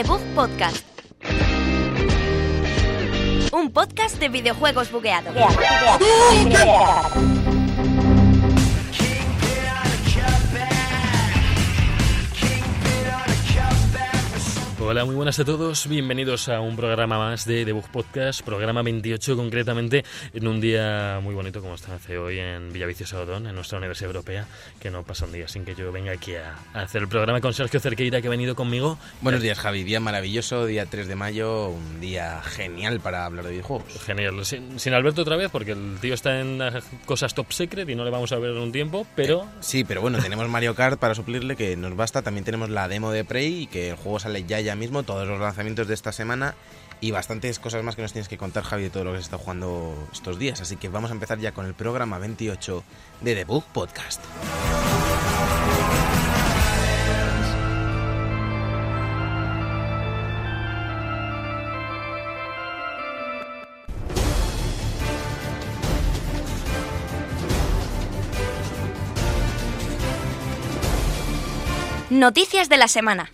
The 0.00 0.08
Bug 0.08 0.20
Podcast. 0.34 0.84
Un 3.52 3.70
podcast 3.70 4.18
de 4.18 4.30
videojuegos 4.30 4.90
bugueados. 4.90 5.34
Hola, 14.90 15.04
muy 15.04 15.14
buenas 15.14 15.38
a 15.38 15.44
todos. 15.44 15.86
Bienvenidos 15.86 16.48
a 16.48 16.60
un 16.60 16.74
programa 16.74 17.16
más 17.16 17.44
de 17.44 17.64
Debug 17.64 17.88
Podcast, 17.92 18.42
programa 18.42 18.82
28 18.82 19.36
concretamente, 19.36 20.04
en 20.34 20.48
un 20.48 20.60
día 20.60 21.20
muy 21.22 21.32
bonito 21.32 21.60
como 21.60 21.76
está 21.76 21.94
hace 21.94 22.18
hoy 22.18 22.40
en 22.40 22.72
Villaviciosa 22.72 23.20
Odón, 23.20 23.46
en 23.46 23.54
nuestra 23.54 23.78
Universidad 23.78 24.08
Europea, 24.08 24.48
que 24.80 24.90
no 24.90 25.04
pasa 25.04 25.26
un 25.26 25.32
día 25.32 25.46
sin 25.46 25.64
que 25.64 25.76
yo 25.76 25.92
venga 25.92 26.10
aquí 26.10 26.34
a, 26.34 26.56
a 26.74 26.82
hacer 26.82 27.02
el 27.02 27.08
programa 27.08 27.40
con 27.40 27.54
Sergio 27.54 27.78
Cerqueira, 27.78 28.20
que 28.20 28.26
ha 28.26 28.30
venido 28.30 28.56
conmigo. 28.56 28.98
Buenos 29.20 29.42
días, 29.42 29.60
Javi. 29.60 29.84
Día 29.84 30.00
maravilloso, 30.00 30.66
día 30.66 30.86
3 30.86 31.06
de 31.06 31.14
mayo, 31.14 31.68
un 31.68 32.00
día 32.00 32.42
genial 32.42 32.98
para 32.98 33.26
hablar 33.26 33.44
de 33.44 33.52
videojuegos. 33.52 33.86
Genial. 34.04 34.44
Sin, 34.44 34.80
sin 34.80 34.92
Alberto 34.92 35.22
otra 35.22 35.36
vez, 35.36 35.52
porque 35.52 35.70
el 35.70 35.98
tío 36.00 36.14
está 36.14 36.40
en 36.40 36.58
las 36.58 36.82
cosas 37.06 37.32
top 37.34 37.52
secret 37.52 37.88
y 37.88 37.94
no 37.94 38.04
le 38.04 38.10
vamos 38.10 38.32
a 38.32 38.40
ver 38.40 38.50
en 38.50 38.58
un 38.58 38.72
tiempo, 38.72 39.06
pero... 39.14 39.46
Sí, 39.60 39.84
pero 39.84 40.00
bueno, 40.00 40.18
tenemos 40.18 40.48
Mario 40.48 40.74
Kart 40.74 40.98
para 40.98 41.14
suplirle, 41.14 41.54
que 41.54 41.76
nos 41.76 41.94
basta. 41.94 42.22
También 42.22 42.44
tenemos 42.44 42.70
la 42.70 42.88
demo 42.88 43.12
de 43.12 43.24
Prey 43.24 43.62
y 43.62 43.66
que 43.68 43.90
el 43.90 43.94
juego 43.94 44.18
sale 44.18 44.42
ya 44.42 44.58
ya 44.58 44.79
mismo, 44.80 45.04
todos 45.04 45.28
los 45.28 45.38
lanzamientos 45.38 45.86
de 45.86 45.94
esta 45.94 46.10
semana 46.10 46.56
y 47.00 47.12
bastantes 47.12 47.58
cosas 47.58 47.84
más 47.84 47.94
que 47.94 48.02
nos 48.02 48.12
tienes 48.12 48.28
que 48.28 48.36
contar, 48.36 48.64
Javi, 48.64 48.84
de 48.84 48.90
todo 48.90 49.04
lo 49.04 49.12
que 49.12 49.18
se 49.18 49.24
está 49.24 49.38
jugando 49.38 49.94
estos 50.12 50.38
días. 50.38 50.60
Así 50.60 50.76
que 50.76 50.88
vamos 50.88 51.10
a 51.10 51.14
empezar 51.14 51.38
ya 51.38 51.52
con 51.52 51.66
el 51.66 51.74
programa 51.74 52.18
28 52.18 52.82
de 53.20 53.34
Debug 53.36 53.64
Podcast. 53.64 54.20
Noticias 72.10 72.68
de 72.68 72.76
la 72.76 72.88
semana. 72.88 73.30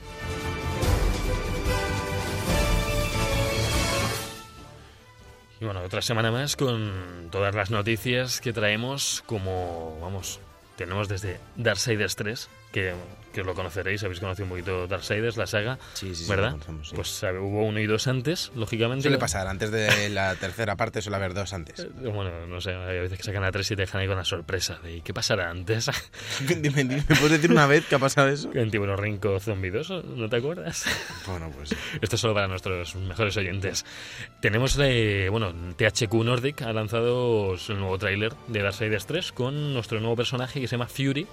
Bueno, 5.66 5.82
otra 5.82 6.00
semana 6.00 6.30
más 6.30 6.56
con 6.56 7.28
todas 7.30 7.54
las 7.54 7.70
noticias 7.70 8.40
que 8.40 8.52
traemos, 8.52 9.22
como, 9.26 9.98
vamos, 10.00 10.40
tenemos 10.76 11.08
desde 11.08 11.40
Darksiders 11.56 12.16
3, 12.16 12.48
que, 12.72 12.94
que 13.36 13.44
lo 13.44 13.54
conoceréis, 13.54 14.02
habéis 14.02 14.18
conocido 14.20 14.44
un 14.46 14.50
poquito 14.50 14.86
Darksiders, 14.86 15.36
la 15.36 15.46
saga, 15.46 15.78
Sí, 15.92 16.14
sí, 16.14 16.24
sí, 16.24 16.30
¿verdad? 16.30 16.52
conocemos. 16.52 16.90
Pues 16.94 17.08
sabe, 17.08 17.38
hubo 17.38 17.64
uno 17.66 17.78
y 17.80 17.86
dos 17.86 18.06
antes, 18.06 18.50
lógicamente. 18.54 19.02
Suele 19.02 19.18
pasar, 19.18 19.46
antes 19.46 19.70
de 19.70 20.08
la 20.08 20.34
tercera 20.36 20.74
parte 20.76 21.02
suele 21.02 21.16
haber 21.16 21.34
dos 21.34 21.52
antes. 21.52 21.80
Eh, 21.80 21.88
Bueno, 22.02 22.46
no 22.46 22.60
sé, 22.62 22.72
hay 22.74 23.00
veces 23.00 23.18
que 23.18 23.24
sacan 23.24 23.44
a 23.44 23.52
tres 23.52 23.70
y 23.70 23.76
te 23.76 23.82
dejan 23.82 24.00
ahí 24.00 24.06
con 24.06 24.16
la 24.16 24.24
sorpresa 24.24 24.78
de 24.82 24.96
¿y 24.96 25.00
¿qué 25.02 25.12
pasará 25.12 25.50
antes? 25.50 25.90
dime, 26.48 26.84
dime, 26.84 27.04
¿me 27.08 27.16
puedes 27.16 27.32
decir 27.32 27.50
una 27.50 27.66
vez 27.66 27.84
que 27.86 27.94
ha 27.96 27.98
pasado 27.98 28.28
eso? 28.28 28.50
en 28.54 28.70
Tiburón 28.70 28.96
Rinco 28.96 29.38
Zombie 29.38 29.70
2, 29.70 30.04
¿no 30.16 30.28
te 30.30 30.36
acuerdas? 30.36 30.86
Bueno, 31.26 31.52
pues 31.54 31.74
Esto 32.00 32.16
es 32.16 32.20
solo 32.22 32.32
para 32.32 32.48
nuestros 32.48 32.94
mejores 32.96 33.36
oyentes. 33.36 33.84
Tenemos, 34.40 34.78
eh, 34.80 35.28
bueno, 35.30 35.52
THQ 35.76 36.14
Nordic 36.24 36.62
ha 36.62 36.72
lanzado 36.72 37.54
el 37.54 37.78
nuevo 37.78 37.98
tráiler 37.98 38.32
de 38.48 38.62
Darksiders 38.62 39.04
3 39.06 39.32
con 39.32 39.74
nuestro 39.74 40.00
nuevo 40.00 40.16
personaje 40.16 40.58
que 40.60 40.68
se 40.68 40.72
llama 40.76 40.86
Fury, 40.88 41.26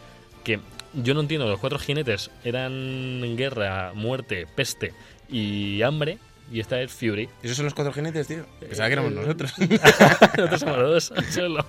que 0.44 0.60
yo 0.94 1.14
no 1.14 1.22
entiendo, 1.22 1.48
los 1.48 1.60
cuatro 1.60 1.80
jinetes 1.80 2.30
eran 2.44 3.36
guerra, 3.36 3.94
muerte, 3.96 4.48
peste 4.56 4.94
y 5.30 5.82
hambre, 5.82 6.20
y 6.54 6.60
esta 6.60 6.80
es 6.82 6.92
Fury. 6.92 7.28
¿Esos 7.42 7.58
son 7.58 7.66
los 7.66 7.74
cuatro 7.74 7.92
jinetes, 7.92 8.28
tío? 8.28 8.46
Pensaba 8.60 8.88
que 8.88 8.94
éramos 8.94 9.12
nosotros. 9.12 9.54
Nosotros 10.38 10.60
somos 10.60 10.78
dos, 10.78 11.14
solo. 11.32 11.66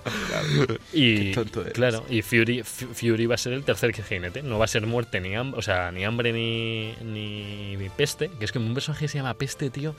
Y, 0.93 1.29
Qué 1.29 1.31
tonto 1.33 1.61
eres. 1.61 1.73
claro, 1.73 2.05
y 2.09 2.21
Fury, 2.21 2.63
Fu- 2.63 2.93
Fury 2.93 3.25
va 3.25 3.35
a 3.35 3.37
ser 3.39 3.53
el 3.53 3.63
tercer 3.63 3.91
jinete. 3.93 4.43
No 4.43 4.59
va 4.59 4.65
a 4.65 4.67
ser 4.67 4.85
muerte 4.85 5.19
ni 5.19 5.35
hambre, 5.35 5.59
o 5.59 5.61
sea, 5.61 5.91
ni 5.91 6.05
hambre 6.05 6.31
ni, 6.31 6.93
ni, 7.03 7.75
ni 7.77 7.89
peste. 7.89 8.29
Que 8.39 8.45
es 8.45 8.51
que 8.51 8.59
un 8.59 8.73
personaje 8.73 9.05
que 9.05 9.09
se 9.09 9.17
llama 9.17 9.33
peste, 9.33 9.69
tío, 9.71 9.95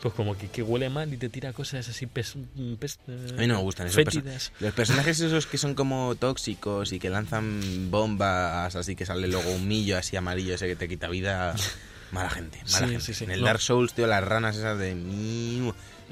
pues 0.00 0.14
como 0.14 0.36
que, 0.36 0.48
que 0.48 0.62
huele 0.62 0.88
mal 0.88 1.12
y 1.12 1.18
te 1.18 1.28
tira 1.28 1.52
cosas 1.52 1.86
así 1.88 2.06
pes, 2.06 2.34
peste, 2.78 3.12
A 3.12 3.40
mí 3.40 3.46
no 3.46 3.56
me 3.56 3.60
gustan 3.62 3.86
esos 3.88 4.02
perso-. 4.02 4.22
Los 4.60 4.72
personajes 4.72 5.20
esos 5.20 5.46
que 5.46 5.58
son 5.58 5.74
como 5.74 6.14
tóxicos 6.14 6.92
y 6.92 6.98
que 6.98 7.10
lanzan 7.10 7.90
bombas, 7.90 8.74
así 8.74 8.96
que 8.96 9.04
sale 9.04 9.28
luego 9.28 9.50
un 9.50 9.68
millo 9.68 9.98
así 9.98 10.16
amarillo 10.16 10.54
ese 10.54 10.66
que 10.66 10.76
te 10.76 10.88
quita 10.88 11.08
vida. 11.08 11.54
Mala 12.12 12.30
gente, 12.30 12.58
mala 12.58 12.68
Sí, 12.68 12.84
gente. 12.86 13.00
sí, 13.00 13.14
sí. 13.14 13.24
En 13.24 13.30
el 13.30 13.40
No. 13.40 13.46
Dark 13.46 13.60
Souls, 13.60 13.92
tío, 13.94 14.06
las 14.06 14.24
ranas 14.24 14.56
esas 14.56 14.78
de 14.78 14.94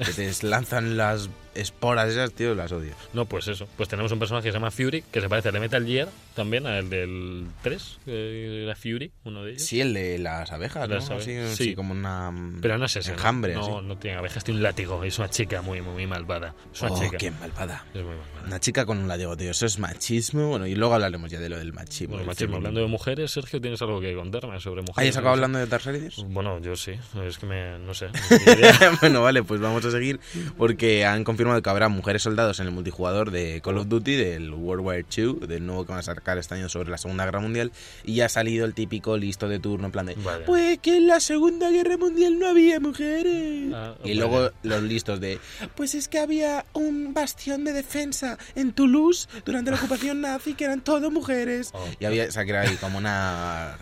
que 0.05 0.13
te 0.13 0.33
lanzan 0.47 0.97
las 0.97 1.29
esporas 1.61 2.09
esas, 2.11 2.33
tío, 2.33 2.55
las 2.55 2.73
odio. 2.73 2.93
No, 3.13 3.25
pues 3.27 3.49
eso. 3.49 3.69
Pues 3.77 3.89
tenemos 3.89 4.13
un 4.13 4.19
personaje 4.19 4.45
que 4.49 4.53
se 4.53 4.57
llama 4.57 4.71
Fury, 4.71 5.03
que 5.11 5.21
se 5.21 5.29
parece 5.29 5.49
al 5.49 5.55
de 5.55 5.61
Metal 5.61 5.85
Gear 5.87 6.09
también, 6.35 6.67
al 6.67 6.89
del 6.89 7.47
3, 7.63 7.99
que 8.05 8.63
era 8.65 8.75
Fury, 8.77 9.11
uno 9.25 9.45
de 9.45 9.51
ellos. 9.53 9.63
Sí, 9.63 9.81
el 9.81 9.93
de 9.95 10.19
las 10.19 10.53
abejas, 10.53 10.89
Las 10.89 11.09
¿no? 11.11 11.17
abe- 11.17 11.23
Así, 11.47 11.57
sí. 11.57 11.65
sí, 11.65 11.75
como 11.75 11.93
una 11.93 12.33
Pero 12.61 12.79
no 12.79 12.85
es 12.87 12.97
ese. 12.97 13.13
enjambre, 13.13 13.55
No, 13.55 13.83
no 13.83 13.97
tiene 13.99 14.17
abejas, 14.19 14.45
tiene 14.45 14.59
un 14.59 14.63
látigo. 14.63 15.03
Es 15.05 15.19
una 15.19 15.29
chica 15.31 15.63
muy, 15.63 15.81
muy, 15.83 15.93
muy 15.95 16.07
malvada. 16.07 16.55
Es 16.73 16.81
una 16.83 16.93
Oh, 16.93 17.01
chica. 17.03 17.19
qué 17.19 17.31
malvada. 17.31 17.85
Es 17.95 18.03
muy 18.03 18.15
malvada. 18.15 18.47
Una 18.47 18.61
chica 18.61 18.87
con 18.87 18.99
un 18.99 19.09
látigo, 19.09 19.37
tío. 19.37 19.51
Eso 19.51 19.67
es 19.67 19.79
machismo. 19.79 20.49
Bueno, 20.49 20.67
y 20.67 20.75
luego 20.75 20.95
hablaremos 20.95 21.31
ya 21.31 21.41
de 21.41 21.49
lo 21.49 21.59
del 21.59 21.73
machismo. 21.73 22.15
Bueno, 22.15 22.27
machismo, 22.27 22.57
hablando 22.57 22.81
de 22.81 22.87
mujeres, 22.87 23.31
Sergio, 23.31 23.61
¿tienes 23.61 23.83
algo 23.83 24.01
que 24.01 24.15
contarme 24.15 24.61
sobre 24.61 24.83
mujeres? 24.83 24.97
¿Ah, 24.99 25.05
ya 25.05 25.13
se 25.13 25.19
acaba 25.19 25.35
hablando 25.35 25.59
de 25.59 25.67
Darksiders? 25.67 26.17
Bueno, 26.29 26.61
yo 26.61 26.77
sí, 26.77 26.93
es 27.27 27.39
que 27.39 27.47
me, 27.47 27.79
no 27.81 27.95
sé. 27.95 28.07
bueno, 29.01 29.23
vale, 29.23 29.43
pues 29.43 29.61
vamos 29.61 29.85
a 29.85 29.91
seguir 29.91 30.21
porque 30.57 31.05
han 31.05 31.25
confirmado 31.25 31.48
que 31.63 31.71
habrá 31.71 31.89
mujeres 31.89 32.23
soldados 32.23 32.61
en 32.61 32.67
el 32.67 32.73
multijugador 32.73 33.31
de 33.31 33.61
Call 33.63 33.79
of 33.79 33.89
Duty, 33.89 34.17
del 34.17 34.53
World 34.53 34.85
War 34.85 35.05
II, 35.17 35.47
del 35.47 35.67
nuevo 35.67 35.85
que 35.85 35.91
van 35.93 36.01
a 36.01 36.03
sacar 36.03 36.39
este 36.39 36.55
año 36.55 36.69
sobre 36.69 36.91
la 36.91 36.99
Segunda 36.99 37.25
Guerra 37.25 37.41
Mundial, 37.41 37.73
y 38.05 38.15
ya 38.15 38.27
ha 38.27 38.29
salido 38.29 38.65
el 38.65 38.75
típico 38.75 39.17
listo 39.17 39.49
de 39.49 39.59
turno 39.59 39.87
en 39.87 39.93
plan 39.93 40.07
de, 40.07 40.15
Vale. 40.15 40.45
pues 40.45 40.79
que 40.81 40.97
en 40.97 41.07
la 41.07 41.21
Segunda 41.21 41.71
Guerra 41.71 41.97
Mundial 41.97 42.39
no 42.39 42.49
había 42.49 42.81
mujeres. 42.81 43.73
Ah, 43.75 43.95
y 44.05 44.09
vale. 44.09 44.15
luego 44.15 44.51
los 44.63 44.83
listos 44.83 45.21
de, 45.21 45.39
pues 45.75 45.95
es 45.95 46.09
que 46.09 46.19
había 46.19 46.65
un 46.75 47.15
bastión 47.15 47.65
de 47.65 47.73
defensa 47.73 48.39
en 48.55 48.73
Toulouse 48.73 49.29
durante 49.45 49.71
la 49.71 49.77
ocupación 49.79 50.21
nazi 50.21 50.55
que 50.55 50.65
eran 50.65 50.81
todo 50.83 51.11
mujeres. 51.11 51.71
Oh. 51.73 51.85
Y 52.01 52.05
había, 52.05 52.31
se 52.31 52.41
ha 52.41 52.45
creado 52.45 52.69
ahí 52.69 52.77
como 52.77 52.99
una 52.99 53.77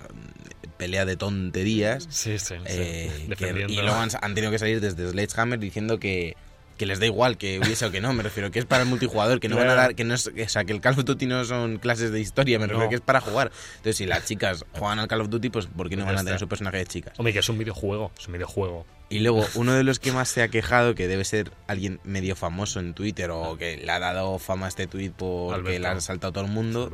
pelea 0.76 1.04
de 1.06 1.16
tonterías. 1.16 2.06
Sí, 2.10 2.38
sí, 2.38 2.54
sí. 2.56 2.62
Eh, 2.66 3.28
que- 3.38 3.64
y 3.68 3.76
luego 3.76 3.94
han, 3.96 4.10
han 4.20 4.34
tenido 4.34 4.50
que 4.52 4.58
salir 4.58 4.80
desde 4.80 5.08
Sledgehammer 5.10 5.58
diciendo 5.58 5.98
que, 5.98 6.36
que 6.76 6.86
les 6.86 7.00
da 7.00 7.06
igual 7.06 7.38
que 7.38 7.58
hubiese 7.58 7.86
o 7.86 7.90
que 7.90 8.00
no, 8.00 8.12
me 8.12 8.22
refiero 8.22 8.50
que 8.50 8.58
es 8.58 8.64
para 8.66 8.82
el 8.82 8.88
multijugador, 8.88 9.40
que 9.40 9.48
no 9.48 9.56
van 9.56 9.68
a 9.70 9.74
dar, 9.74 9.94
que 9.94 10.04
no 10.04 10.14
es, 10.14 10.26
o 10.28 10.48
sea, 10.48 10.64
que 10.64 10.72
el 10.72 10.80
Call 10.80 10.92
of 10.98 11.04
Duty 11.04 11.26
no 11.26 11.44
son 11.44 11.78
clases 11.78 12.10
de 12.12 12.20
historia, 12.20 12.58
me 12.58 12.66
refiero 12.66 12.84
No. 12.84 12.88
que 12.90 12.96
es 12.96 13.00
para 13.00 13.20
jugar. 13.20 13.50
Entonces, 13.76 13.96
si 13.96 14.06
las 14.06 14.24
chicas 14.24 14.64
juegan 14.72 14.98
al 14.98 15.08
Call 15.08 15.20
of 15.22 15.28
Duty, 15.30 15.48
pues 15.50 15.66
¿por 15.66 15.88
qué 15.88 15.96
no 15.96 16.02
Ya 16.04 16.12
van 16.12 16.18
a 16.18 16.24
tener 16.24 16.38
su 16.38 16.48
personaje 16.48 16.78
de 16.78 16.86
chicas? 16.86 17.14
Hombre, 17.18 17.32
que 17.32 17.38
es 17.40 17.48
un 17.48 17.58
videojuego, 17.58 18.12
es 18.18 18.26
un 18.26 18.34
videojuego. 18.34 18.86
Y 19.08 19.20
luego, 19.20 19.46
uno 19.54 19.72
de 19.74 19.84
los 19.84 20.00
que 20.00 20.10
más 20.10 20.28
se 20.28 20.42
ha 20.42 20.48
quejado, 20.48 20.96
que 20.96 21.06
debe 21.06 21.24
ser 21.24 21.52
alguien 21.68 22.00
medio 22.02 22.34
famoso 22.34 22.80
en 22.80 22.92
Twitter 22.92 23.30
o 23.30 23.56
que 23.56 23.76
le 23.76 23.90
ha 23.92 24.00
dado 24.00 24.38
fama 24.40 24.66
a 24.66 24.68
este 24.68 24.88
tweet 24.88 25.12
porque 25.16 25.78
le 25.78 25.86
ha 25.86 26.00
saltado 26.00 26.32
todo 26.32 26.44
el 26.44 26.50
mundo, 26.50 26.90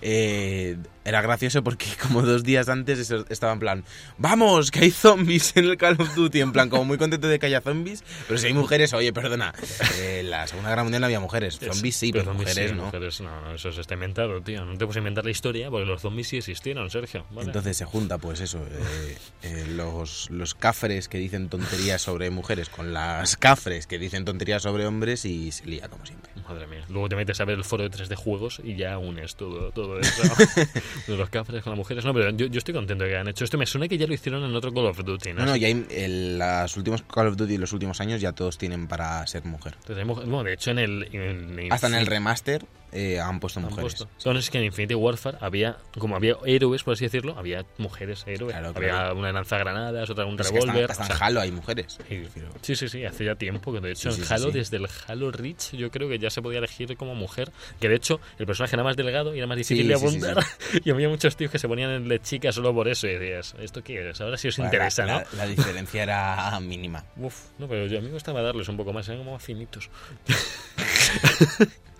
eh, 0.00 0.76
era 1.04 1.22
gracioso 1.22 1.62
porque 1.62 1.86
como 2.02 2.22
dos 2.22 2.42
días 2.42 2.68
antes 2.68 3.10
estaba 3.28 3.52
en 3.52 3.58
plan, 3.60 3.84
vamos, 4.18 4.70
que 4.72 4.80
hay 4.80 4.90
zombies 4.90 5.56
en 5.56 5.66
el 5.66 5.76
Call 5.76 5.96
of 6.00 6.14
Duty, 6.16 6.40
en 6.40 6.52
plan 6.52 6.68
como 6.68 6.84
muy 6.84 6.98
contento 6.98 7.28
de 7.28 7.38
que 7.38 7.46
haya 7.46 7.60
zombies, 7.60 8.02
pero 8.26 8.38
si 8.38 8.48
hay 8.48 8.54
mujeres, 8.54 8.92
oye, 8.92 9.12
perdona, 9.12 9.54
eh, 9.98 10.20
en 10.20 10.30
la 10.30 10.46
Segunda 10.48 10.70
Guerra 10.70 10.82
Mundial 10.82 11.00
no 11.02 11.06
había 11.06 11.20
mujeres, 11.20 11.60
zombies 11.60 11.94
sí, 11.94 12.12
pero, 12.12 12.24
zombies 12.24 12.48
mujeres 12.48 12.70
sí, 12.70 12.76
no. 12.76 12.84
mujeres 12.86 13.20
no, 13.20 13.40
no, 13.40 13.54
eso 13.54 13.70
se 13.70 13.80
está 13.80 13.94
inventado, 13.94 14.40
tío. 14.42 14.64
No 14.64 14.72
te 14.76 14.84
puedes 14.84 14.96
inventar 14.96 15.24
la 15.24 15.30
historia 15.30 15.70
porque 15.70 15.86
los 15.86 16.00
zombies 16.00 16.28
sí 16.28 16.38
existieron, 16.38 16.90
Sergio. 16.90 17.24
¿vale? 17.30 17.46
Entonces 17.46 17.76
se 17.76 17.84
junta, 17.84 18.18
pues 18.18 18.40
eso, 18.40 18.58
eh, 18.58 19.16
eh, 19.42 19.64
los, 19.68 20.28
los 20.30 20.54
cafres 20.54 21.08
que 21.08 21.18
dicen 21.18 21.48
tonterías 21.52 22.00
sobre 22.00 22.30
mujeres 22.30 22.70
con 22.70 22.94
las 22.94 23.36
cafres 23.36 23.86
que 23.86 23.98
dicen 23.98 24.24
tonterías 24.24 24.62
sobre 24.62 24.86
hombres 24.86 25.26
y 25.26 25.52
se 25.52 25.66
lía 25.66 25.86
como 25.88 26.06
siempre. 26.06 26.32
Madre 26.48 26.66
mía. 26.66 26.82
Luego 26.88 27.10
te 27.10 27.16
metes 27.16 27.38
a 27.40 27.44
ver 27.44 27.58
el 27.58 27.64
foro 27.64 27.82
de 27.86 27.90
3D 27.90 28.14
juegos 28.16 28.60
y 28.64 28.74
ya 28.74 28.96
unes 28.96 29.36
todo, 29.36 29.70
todo 29.70 30.00
eso. 30.00 30.22
de 31.06 31.16
los 31.16 31.28
cafres 31.28 31.62
con 31.62 31.72
las 31.72 31.78
mujeres. 31.78 32.04
No, 32.06 32.14
pero 32.14 32.30
yo, 32.30 32.46
yo 32.46 32.58
estoy 32.58 32.72
contento 32.72 33.04
de 33.04 33.10
que 33.10 33.16
hayan 33.16 33.28
hecho 33.28 33.44
esto. 33.44 33.58
Me 33.58 33.66
suena 33.66 33.86
que 33.86 33.98
ya 33.98 34.06
lo 34.06 34.14
hicieron 34.14 34.42
en 34.44 34.54
otro 34.56 34.72
Call 34.72 34.86
of 34.86 34.98
Duty, 35.04 35.34
¿no? 35.34 35.40
No, 35.40 35.46
no, 35.50 35.56
ya 35.56 35.68
en 35.68 36.38
los 36.38 36.76
últimos 36.76 37.02
Call 37.02 37.26
of 37.28 37.36
Duty, 37.36 37.58
los 37.58 37.72
últimos 37.74 38.00
años, 38.00 38.20
ya 38.20 38.32
todos 38.32 38.56
tienen 38.56 38.88
para 38.88 39.26
ser 39.26 39.44
mujer. 39.44 39.74
Entonces, 39.86 40.06
bueno, 40.06 40.42
de 40.44 40.54
hecho, 40.54 40.70
en 40.70 40.78
el. 40.78 41.08
en- 41.12 41.58
en 41.58 41.72
Hasta 41.72 41.86
en 41.88 41.94
el 41.94 42.06
remaster 42.06 42.64
eh, 42.92 43.18
han 43.20 43.40
puesto 43.40 43.58
han 43.60 43.64
mujeres. 43.66 43.94
puesto. 43.94 44.08
Son 44.18 44.36
es 44.36 44.50
que 44.50 44.58
en 44.58 44.64
Infinity 44.64 44.94
Warfare 44.94 45.38
había, 45.40 45.78
como 45.98 46.14
había 46.16 46.36
héroes, 46.44 46.82
por 46.82 46.94
así 46.94 47.04
decirlo, 47.04 47.36
había 47.38 47.64
mujeres 47.78 48.22
héroes. 48.26 48.52
Claro, 48.52 48.72
había 48.76 48.90
claro. 48.90 49.16
una 49.18 49.32
lanzagranadas, 49.32 50.10
otra 50.10 50.26
un 50.26 50.38
hasta- 50.40 50.52
revólver. 50.52 50.90
hasta 50.90 51.02
o 51.02 51.06
en 51.06 51.12
sea, 51.16 51.26
Halo 51.26 51.40
hay 51.40 51.50
mujeres. 51.52 51.98
Sí, 52.08 52.18
Prefiero- 52.18 52.50
sí, 52.60 52.76
sí, 52.76 52.88
sí, 52.88 53.04
hace 53.04 53.24
ya 53.24 53.34
tiempo 53.34 53.72
que 53.72 53.80
de 53.80 53.92
hecho 53.92 54.10
Sí, 54.10 54.16
sí, 54.16 54.22
en 54.22 54.28
sí, 54.28 54.34
Halo, 54.34 54.46
sí. 54.52 54.58
desde 54.58 54.76
el 54.76 54.88
Halo 55.08 55.30
Reach, 55.32 55.72
yo 55.72 55.90
creo 55.90 56.08
que 56.08 56.18
ya 56.18 56.30
se 56.30 56.42
podía 56.42 56.58
elegir 56.58 56.96
como 56.96 57.14
mujer, 57.14 57.50
que 57.80 57.88
de 57.88 57.96
hecho 57.96 58.20
el 58.38 58.46
personaje 58.46 58.76
era 58.76 58.84
más 58.84 58.96
delgado 58.96 59.34
y 59.34 59.38
era 59.38 59.46
más 59.46 59.56
difícil 59.56 59.84
Sí, 59.84 59.88
de 59.88 59.96
sí, 59.96 60.00
sí, 60.08 60.16
apuntar, 60.26 60.44
y 60.84 60.90
había 60.90 61.08
muchos 61.08 61.36
tíos 61.36 61.50
que 61.50 61.58
se 61.58 61.68
ponían 61.68 61.90
en 61.90 62.08
de 62.08 62.20
chica 62.20 62.52
solo 62.52 62.74
por 62.74 62.88
eso, 62.88 63.06
y 63.06 63.14
decías, 63.16 63.54
¿esto 63.60 63.82
qué 63.82 64.10
es? 64.10 64.20
Ahora 64.20 64.36
sí 64.36 64.48
os 64.48 64.56
Bueno, 64.58 64.68
interesa, 64.72 65.06
la, 65.06 65.12
¿no? 65.14 65.18
la- 65.32 65.44
la 65.44 65.46
diferencia 65.46 66.02
era 66.02 66.60
mínima. 66.60 67.04
Uf, 67.16 67.36
no, 67.58 67.66
pero 67.68 67.86
yo, 67.86 67.98
a 67.98 68.00
mí 68.00 68.08
me 68.08 68.12
gustaba 68.12 68.42
darles 68.42 68.68
un 68.68 68.76
poco 68.76 68.92
más, 68.92 69.08
eran 69.08 69.20
como 69.20 69.32
más 69.32 69.42
finitos. 69.42 69.88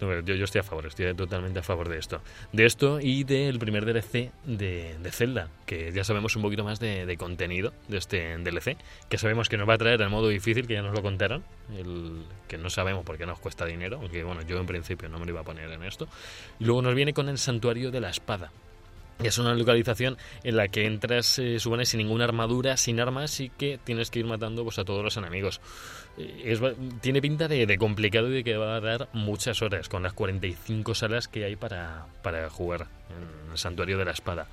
No, 0.00 0.20
yo, 0.20 0.34
yo 0.34 0.44
estoy 0.44 0.60
a 0.60 0.64
favor, 0.64 0.86
estoy 0.86 1.14
totalmente 1.14 1.58
a 1.58 1.62
favor 1.62 1.88
de 1.88 1.98
esto. 1.98 2.20
De 2.52 2.66
esto 2.66 3.00
y 3.00 3.24
del 3.24 3.58
primer 3.58 3.84
DLC 3.84 4.30
de, 4.44 4.96
de 4.98 5.10
Zelda, 5.10 5.48
que 5.66 5.92
ya 5.92 6.04
sabemos 6.04 6.36
un 6.36 6.42
poquito 6.42 6.64
más 6.64 6.80
de, 6.80 7.06
de 7.06 7.16
contenido 7.16 7.72
de 7.88 7.98
este 7.98 8.36
DLC, 8.38 8.76
que 9.08 9.18
sabemos 9.18 9.48
que 9.48 9.56
nos 9.56 9.68
va 9.68 9.74
a 9.74 9.78
traer 9.78 10.00
el 10.02 10.10
modo 10.10 10.28
difícil, 10.28 10.66
que 10.66 10.74
ya 10.74 10.82
nos 10.82 10.94
lo 10.94 11.02
contaron, 11.02 11.44
el 11.76 12.22
que 12.48 12.58
no 12.58 12.70
sabemos 12.70 13.04
por 13.04 13.18
qué 13.18 13.26
nos 13.26 13.38
cuesta 13.38 13.66
dinero, 13.66 13.98
aunque 14.00 14.24
bueno, 14.24 14.42
yo 14.42 14.58
en 14.58 14.66
principio 14.66 15.08
no 15.08 15.18
me 15.18 15.26
lo 15.26 15.32
iba 15.32 15.40
a 15.40 15.44
poner 15.44 15.70
en 15.70 15.84
esto. 15.84 16.08
Y 16.58 16.64
luego 16.64 16.82
nos 16.82 16.94
viene 16.94 17.12
con 17.12 17.28
el 17.28 17.38
Santuario 17.38 17.90
de 17.90 18.00
la 18.00 18.10
Espada. 18.10 18.50
Es 19.22 19.38
una 19.38 19.54
localización 19.54 20.16
en 20.44 20.56
la 20.56 20.68
que 20.68 20.86
entras, 20.86 21.38
eh, 21.38 21.60
supones, 21.60 21.90
sin 21.90 21.98
ninguna 21.98 22.24
armadura, 22.24 22.76
sin 22.76 23.00
armas 23.00 23.40
y 23.40 23.50
que 23.50 23.78
tienes 23.82 24.10
que 24.10 24.20
ir 24.20 24.26
matando 24.26 24.64
pues, 24.64 24.78
a 24.78 24.84
todos 24.84 25.04
los 25.04 25.16
enemigos. 25.16 25.60
Eh, 26.16 26.58
tiene 27.00 27.20
pinta 27.20 27.46
de, 27.46 27.66
de 27.66 27.78
complicado 27.78 28.28
y 28.30 28.36
de 28.36 28.44
que 28.44 28.56
va 28.56 28.76
a 28.76 28.80
dar 28.80 29.08
muchas 29.12 29.60
horas 29.62 29.88
con 29.88 30.02
las 30.02 30.14
45 30.14 30.94
salas 30.94 31.28
que 31.28 31.44
hay 31.44 31.56
para, 31.56 32.06
para 32.22 32.48
jugar 32.48 32.86
en 33.10 33.52
el 33.52 33.58
Santuario 33.58 33.98
de 33.98 34.04
la 34.06 34.12
Espada. 34.12 34.46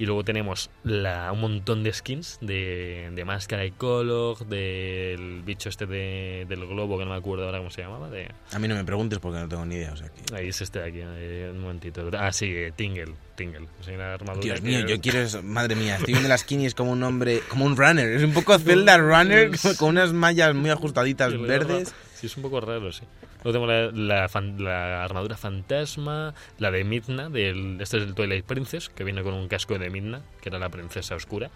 Y 0.00 0.06
luego 0.06 0.24
tenemos 0.24 0.70
la, 0.82 1.30
un 1.30 1.40
montón 1.42 1.82
de 1.84 1.92
skins 1.92 2.38
de, 2.40 3.10
de 3.14 3.24
Máscara 3.26 3.66
y 3.66 3.70
Color, 3.70 4.46
del 4.46 5.42
bicho 5.44 5.68
este 5.68 5.84
de- 5.84 6.46
del 6.48 6.66
globo, 6.66 6.96
que 6.98 7.04
no 7.04 7.10
me 7.10 7.16
acuerdo 7.18 7.44
ahora 7.44 7.58
cómo 7.58 7.70
se 7.70 7.82
llamaba. 7.82 8.08
De, 8.08 8.26
A 8.52 8.58
mí 8.58 8.66
no 8.66 8.74
me 8.76 8.84
preguntes 8.84 9.18
porque 9.18 9.38
no 9.40 9.46
tengo 9.48 9.66
ni 9.66 9.74
idea. 9.74 9.92
O 9.92 9.96
sea 9.96 10.08
que... 10.08 10.34
ahí 10.34 10.48
es 10.48 10.60
este 10.62 10.78
de 10.78 10.88
aquí, 10.88 11.00
eh, 11.02 11.50
un 11.52 11.60
momentito. 11.60 12.08
Ah, 12.18 12.32
sí, 12.32 12.46
eh, 12.46 12.72
Tingle. 12.74 13.14
Tingle. 13.36 13.68
Es 13.78 13.88
una 13.88 14.14
armadura 14.14 14.42
Dios 14.42 14.60
que- 14.62 14.66
mío, 14.66 14.86
yo 14.86 14.98
quiero 15.02 15.18
eso. 15.20 15.42
Madre 15.42 15.76
mía, 15.76 15.96
estoy 15.96 16.14
viendo 16.14 16.30
las 16.30 16.44
Kinis 16.44 16.74
como 16.74 16.92
un 16.92 17.02
hombre, 17.02 17.42
como 17.50 17.66
un 17.66 17.76
runner. 17.76 18.10
Es 18.10 18.22
un 18.22 18.32
poco 18.32 18.58
Zelda 18.58 18.96
Runner 18.96 19.50
con 19.78 19.90
unas 19.90 20.14
mallas 20.14 20.54
muy 20.54 20.70
ajustaditas 20.70 21.38
verdes. 21.38 21.94
Sí, 22.20 22.26
es 22.26 22.36
un 22.36 22.42
poco 22.42 22.60
raro, 22.60 22.92
sí. 22.92 23.02
Luego 23.44 23.52
tengo 23.52 23.66
la, 23.66 23.90
la, 23.92 24.28
fan- 24.28 24.62
la 24.62 25.02
armadura 25.02 25.36
fantasma, 25.36 26.34
la 26.58 26.70
de 26.70 26.84
Midna, 26.84 27.28
del, 27.30 27.78
este 27.80 27.96
es 27.96 28.02
el 28.04 28.14
Twilight 28.14 28.44
Princess, 28.44 28.88
que 28.90 29.04
viene 29.04 29.22
con 29.22 29.32
un 29.34 29.48
casco 29.48 29.78
de 29.78 29.88
Midna, 29.90 30.20
que 30.42 30.48
era 30.50 30.58
la 30.58 30.68
princesa 30.68 31.14
oscura. 31.14 31.50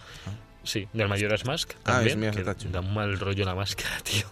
Sí, 0.62 0.88
del 0.94 1.08
Majora's 1.08 1.44
Mask 1.44 1.72
Ah, 1.80 1.92
también, 1.96 2.24
es 2.24 2.34
mía, 2.34 2.54
que 2.54 2.68
da 2.70 2.80
un 2.80 2.94
mal 2.94 3.18
rollo 3.20 3.44
la 3.44 3.54
máscara, 3.54 3.98
tío. 4.02 4.26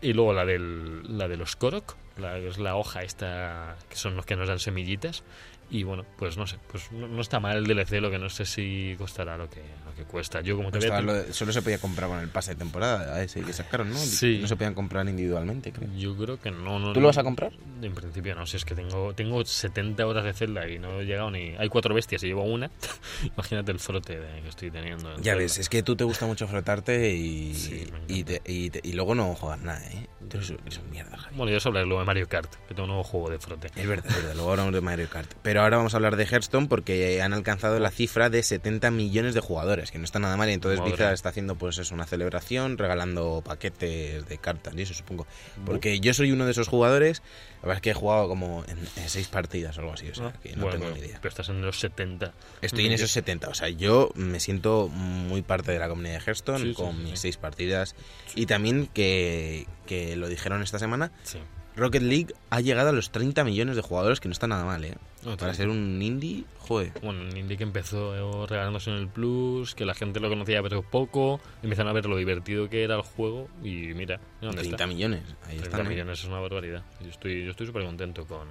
Y 0.00 0.14
luego 0.14 0.32
la 0.32 0.46
del 0.46 1.18
la 1.18 1.28
de 1.28 1.36
los 1.36 1.56
Korok, 1.56 1.94
la, 2.16 2.38
es 2.38 2.56
la 2.58 2.74
hoja 2.76 3.02
esta, 3.02 3.76
que 3.90 3.96
son 3.96 4.16
los 4.16 4.24
que 4.24 4.34
nos 4.36 4.48
dan 4.48 4.58
semillitas. 4.60 5.24
Y 5.70 5.82
bueno, 5.82 6.06
pues 6.16 6.38
no 6.38 6.46
sé, 6.46 6.56
pues 6.72 6.90
no, 6.92 7.06
no 7.08 7.20
está 7.20 7.40
mal 7.40 7.58
el 7.58 7.64
DLC, 7.66 8.00
lo 8.00 8.10
que 8.10 8.18
no 8.18 8.30
sé 8.30 8.46
si 8.46 8.94
costará 8.96 9.36
lo 9.36 9.50
que, 9.50 9.60
lo 9.84 9.94
que 9.94 10.04
cuesta. 10.04 10.40
Yo 10.40 10.56
como 10.56 10.70
te 10.70 10.78
veo... 10.78 11.02
lo 11.02 11.12
de- 11.12 11.32
solo 11.34 11.52
se 11.52 11.60
podía 11.60 11.78
comprar 11.78 12.08
con 12.08 12.18
el 12.20 12.28
pase 12.30 12.52
de 12.52 12.56
temporada, 12.56 13.14
a 13.14 13.22
ese 13.22 13.42
que 13.42 13.52
sacaron, 13.52 13.90
¿no? 13.90 13.96
Sí. 13.98 14.38
No 14.40 14.48
se 14.48 14.56
podían 14.56 14.72
comprar 14.72 15.06
individualmente, 15.06 15.70
creo. 15.70 15.86
Yo 15.98 16.16
creo 16.16 16.40
que 16.40 16.50
no, 16.50 16.78
no. 16.78 16.94
¿Tú 16.94 17.00
lo 17.02 17.08
vas 17.08 17.18
a 17.18 17.22
comprar? 17.22 17.52
En 17.82 17.92
principio 17.94 18.34
no, 18.34 18.46
si 18.46 18.56
es 18.56 18.64
que 18.64 18.74
tengo, 18.74 19.12
tengo 19.14 19.44
70 19.44 20.06
horas 20.06 20.24
de 20.24 20.32
Zelda 20.32 20.66
y 20.66 20.78
no 20.78 21.00
he 21.00 21.04
llegado 21.04 21.30
ni... 21.30 21.54
Hay 21.58 21.68
cuatro 21.68 21.94
bestias 21.94 22.22
y 22.22 22.28
llevo 22.28 22.44
una. 22.44 22.70
Imagínate 23.36 23.70
el 23.70 23.78
frote 23.78 24.18
de- 24.18 24.40
que 24.40 24.48
estoy 24.48 24.70
teniendo. 24.70 25.10
en 25.10 25.16
Ya 25.18 25.32
Zelda. 25.32 25.36
ves, 25.36 25.58
es 25.58 25.68
que 25.68 25.82
tú 25.82 25.96
te 25.96 26.04
gusta 26.04 26.24
mucho 26.24 26.48
frotarte 26.48 27.12
y, 27.14 27.54
Sí, 27.54 27.86
y, 28.08 28.24
te- 28.24 28.40
y 28.46 28.70
te- 28.70 28.80
y 28.82 28.94
luego 28.94 29.14
no 29.14 29.34
juegas 29.34 29.60
nada, 29.60 29.84
¿eh? 29.90 30.06
Eres 30.36 30.78
un 30.78 30.90
mierda, 30.90 31.16
Javi. 31.16 31.36
Bueno, 31.36 31.50
yo 31.50 31.58
os 31.58 31.66
hablaré 31.66 31.86
luego 31.86 32.00
de 32.00 32.06
Mario 32.06 32.28
Kart, 32.28 32.54
que 32.68 32.74
tengo 32.74 32.84
un 32.84 32.88
nuevo 32.90 33.04
juego 33.04 33.30
de 33.30 33.38
frote. 33.38 33.68
Es 33.74 33.86
verdad, 33.86 34.06
es 34.08 34.16
verdad. 34.16 34.34
Luego 34.34 34.50
hablamos 34.52 34.74
de 34.74 34.80
Mario 34.80 35.08
Kart. 35.10 35.32
Pero 35.42 35.62
ahora 35.62 35.78
vamos 35.78 35.94
a 35.94 35.96
hablar 35.96 36.16
de 36.16 36.24
Hearthstone 36.24 36.68
porque 36.68 37.20
han 37.20 37.32
alcanzado 37.32 37.78
la 37.80 37.90
cifra 37.90 38.30
de 38.30 38.42
70 38.42 38.90
millones 38.90 39.34
de 39.34 39.40
jugadores, 39.40 39.90
que 39.90 39.98
no 39.98 40.04
está 40.04 40.18
nada 40.20 40.36
mal. 40.36 40.48
Y 40.48 40.52
entonces 40.52 40.78
Madre. 40.78 40.92
Blizzard 40.92 41.14
está 41.14 41.30
haciendo 41.30 41.56
pues 41.56 41.78
eso, 41.78 41.94
una 41.94 42.06
celebración, 42.06 42.78
regalando 42.78 43.42
paquetes 43.44 44.26
de 44.28 44.38
cartas 44.38 44.74
y 44.76 44.82
eso 44.82 44.94
supongo. 44.94 45.26
Porque 45.66 45.98
yo 46.00 46.14
soy 46.14 46.30
uno 46.30 46.44
de 46.44 46.52
esos 46.52 46.68
jugadores. 46.68 47.22
La 47.56 47.62
verdad 47.62 47.76
es 47.76 47.82
que 47.82 47.90
he 47.90 47.94
jugado 47.94 48.28
como 48.28 48.64
en, 48.68 48.78
en 48.78 49.08
seis 49.08 49.26
partidas 49.26 49.76
o 49.78 49.80
algo 49.80 49.94
así, 49.94 50.08
o 50.08 50.14
sea, 50.14 50.28
Ah, 50.28 50.32
que 50.42 50.54
no 50.54 50.62
bueno, 50.64 50.78
tengo 50.78 50.94
ni 50.94 51.00
idea. 51.00 51.18
Pero 51.20 51.30
estás 51.30 51.48
en 51.48 51.62
los 51.62 51.80
70. 51.80 52.32
Estoy 52.60 52.86
en 52.86 52.92
esos 52.92 53.10
70, 53.10 53.48
o 53.48 53.54
sea, 53.54 53.68
yo 53.68 54.10
me 54.14 54.40
siento 54.40 54.88
muy 54.88 55.42
parte 55.42 55.72
de 55.72 55.78
la 55.78 55.88
comunidad 55.88 56.18
de 56.18 56.24
Hearthstone 56.24 56.64
sí, 56.64 56.74
con 56.74 56.96
sí, 56.96 57.02
mis 57.02 57.10
sí. 57.12 57.16
seis 57.16 57.36
partidas. 57.36 57.96
Y 58.34 58.46
también 58.46 58.86
que, 58.92 59.66
que 59.88 60.14
lo 60.14 60.28
dijeron 60.28 60.62
esta 60.62 60.78
semana, 60.78 61.10
Sí. 61.24 61.38
Rocket 61.76 62.02
League 62.02 62.34
ha 62.50 62.60
llegado 62.60 62.88
a 62.88 62.92
los 62.92 63.10
30 63.12 63.44
millones 63.44 63.76
de 63.76 63.82
jugadores, 63.82 64.18
que 64.20 64.26
no 64.28 64.32
está 64.32 64.46
nada 64.48 64.64
mal, 64.64 64.84
¿eh? 64.84 64.94
Para 65.38 65.54
ser 65.54 65.68
un 65.68 66.02
indie, 66.02 66.44
joder. 66.58 66.90
Bueno, 67.02 67.20
un 67.22 67.36
indie 67.36 67.56
que 67.56 67.62
empezó 67.62 68.46
regalándose 68.48 68.90
en 68.90 68.96
el 68.96 69.06
Plus, 69.08 69.76
que 69.76 69.84
la 69.84 69.94
gente 69.94 70.18
lo 70.18 70.28
conocía 70.28 70.60
pero 70.62 70.82
poco, 70.82 71.40
empezaron 71.62 71.88
a 71.90 71.92
ver 71.92 72.06
lo 72.06 72.16
divertido 72.16 72.68
que 72.68 72.82
era 72.82 72.96
el 72.96 73.02
juego 73.02 73.48
y 73.62 73.94
mira, 73.94 74.18
¿dónde 74.40 74.58
30 74.62 74.74
está? 74.76 74.86
millones, 74.88 75.22
ahí 75.44 75.58
30 75.58 75.64
están. 75.68 75.86
¿eh? 75.86 75.88
millones 75.90 76.18
es 76.18 76.24
una 76.24 76.40
barbaridad. 76.40 76.82
Yo 77.00 77.10
estoy 77.10 77.44
yo 77.44 77.50
estoy 77.52 77.68
súper 77.68 77.84
contento 77.84 78.26
con, 78.26 78.48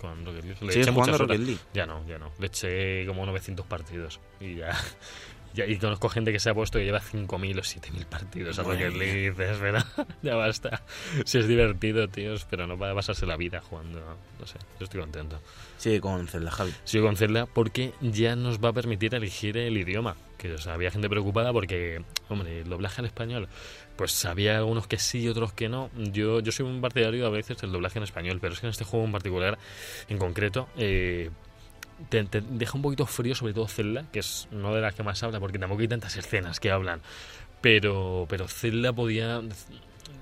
con 0.00 0.24
Rocket 0.24 0.44
League. 0.44 0.58
Le 0.60 0.72
¿Sigues 0.72 0.86
eché 0.86 0.92
jugando 0.94 1.12
muchas 1.14 1.20
horas. 1.28 1.40
League? 1.40 1.60
Ya 1.74 1.86
no, 1.86 2.06
ya 2.06 2.18
no. 2.18 2.30
Le 2.38 2.46
eché 2.46 3.04
como 3.08 3.26
900 3.26 3.66
partidos 3.66 4.20
y 4.40 4.54
ya... 4.56 4.70
ya- 5.54 5.66
y 5.66 5.76
conozco 5.78 6.08
gente 6.08 6.32
que 6.32 6.38
se 6.38 6.50
ha 6.50 6.54
puesto 6.54 6.78
y 6.78 6.84
lleva 6.84 7.00
5.000 7.00 7.58
o 7.58 7.62
7.000 7.62 8.06
partidos 8.06 8.58
a 8.58 8.62
Rocket. 8.62 8.92
League 8.94 9.18
y 9.20 9.30
dices, 9.30 9.58
pero 9.60 9.78
ya 10.22 10.34
basta. 10.36 10.82
Si 11.24 11.38
es 11.38 11.48
divertido, 11.48 12.08
tíos, 12.08 12.46
pero 12.48 12.66
no 12.66 12.78
para 12.78 12.94
pasarse 12.94 13.26
la 13.26 13.36
vida 13.36 13.60
jugando. 13.60 14.00
No 14.38 14.46
sé, 14.46 14.58
yo 14.78 14.84
estoy 14.84 15.00
contento. 15.00 15.40
Sigue 15.76 16.00
con 16.00 16.26
Zelda, 16.28 16.50
Javi. 16.50 16.72
Sigo 16.84 17.06
con 17.06 17.16
Zelda 17.16 17.46
porque 17.46 17.92
ya 18.00 18.36
nos 18.36 18.58
va 18.62 18.70
a 18.70 18.72
permitir 18.72 19.14
elegir 19.14 19.56
el 19.56 19.76
idioma. 19.76 20.16
Que 20.38 20.52
o 20.54 20.58
sea, 20.58 20.74
había 20.74 20.90
gente 20.92 21.08
preocupada 21.08 21.52
porque, 21.52 22.02
hombre, 22.28 22.60
el 22.60 22.68
doblaje 22.68 23.00
al 23.00 23.06
español, 23.06 23.48
pues 23.96 24.24
había 24.24 24.56
algunos 24.58 24.86
que 24.86 24.96
sí 24.98 25.20
y 25.22 25.28
otros 25.28 25.52
que 25.52 25.68
no. 25.68 25.90
Yo, 25.96 26.38
yo 26.38 26.52
soy 26.52 26.64
un 26.66 26.80
partidario 26.80 27.26
a 27.26 27.30
veces 27.30 27.56
del 27.58 27.72
doblaje 27.72 27.98
en 27.98 28.04
español, 28.04 28.38
pero 28.40 28.54
es 28.54 28.60
que 28.60 28.66
en 28.66 28.70
este 28.70 28.84
juego 28.84 29.04
en 29.04 29.10
particular, 29.12 29.58
en 30.08 30.18
concreto, 30.18 30.68
eh, 30.76 31.30
te, 32.08 32.24
te 32.24 32.40
deja 32.40 32.72
un 32.76 32.82
poquito 32.82 33.06
frío, 33.06 33.34
sobre 33.34 33.52
todo 33.54 33.68
Zelda, 33.68 34.04
que 34.12 34.20
es 34.20 34.48
no 34.50 34.74
de 34.74 34.80
las 34.80 34.94
que 34.94 35.02
más 35.02 35.22
habla, 35.22 35.40
porque 35.40 35.58
tampoco 35.58 35.80
hay 35.82 35.88
tantas 35.88 36.16
escenas 36.16 36.60
que 36.60 36.70
hablan. 36.70 37.00
Pero, 37.60 38.26
pero 38.28 38.46
Zelda 38.48 38.92
podía. 38.92 39.40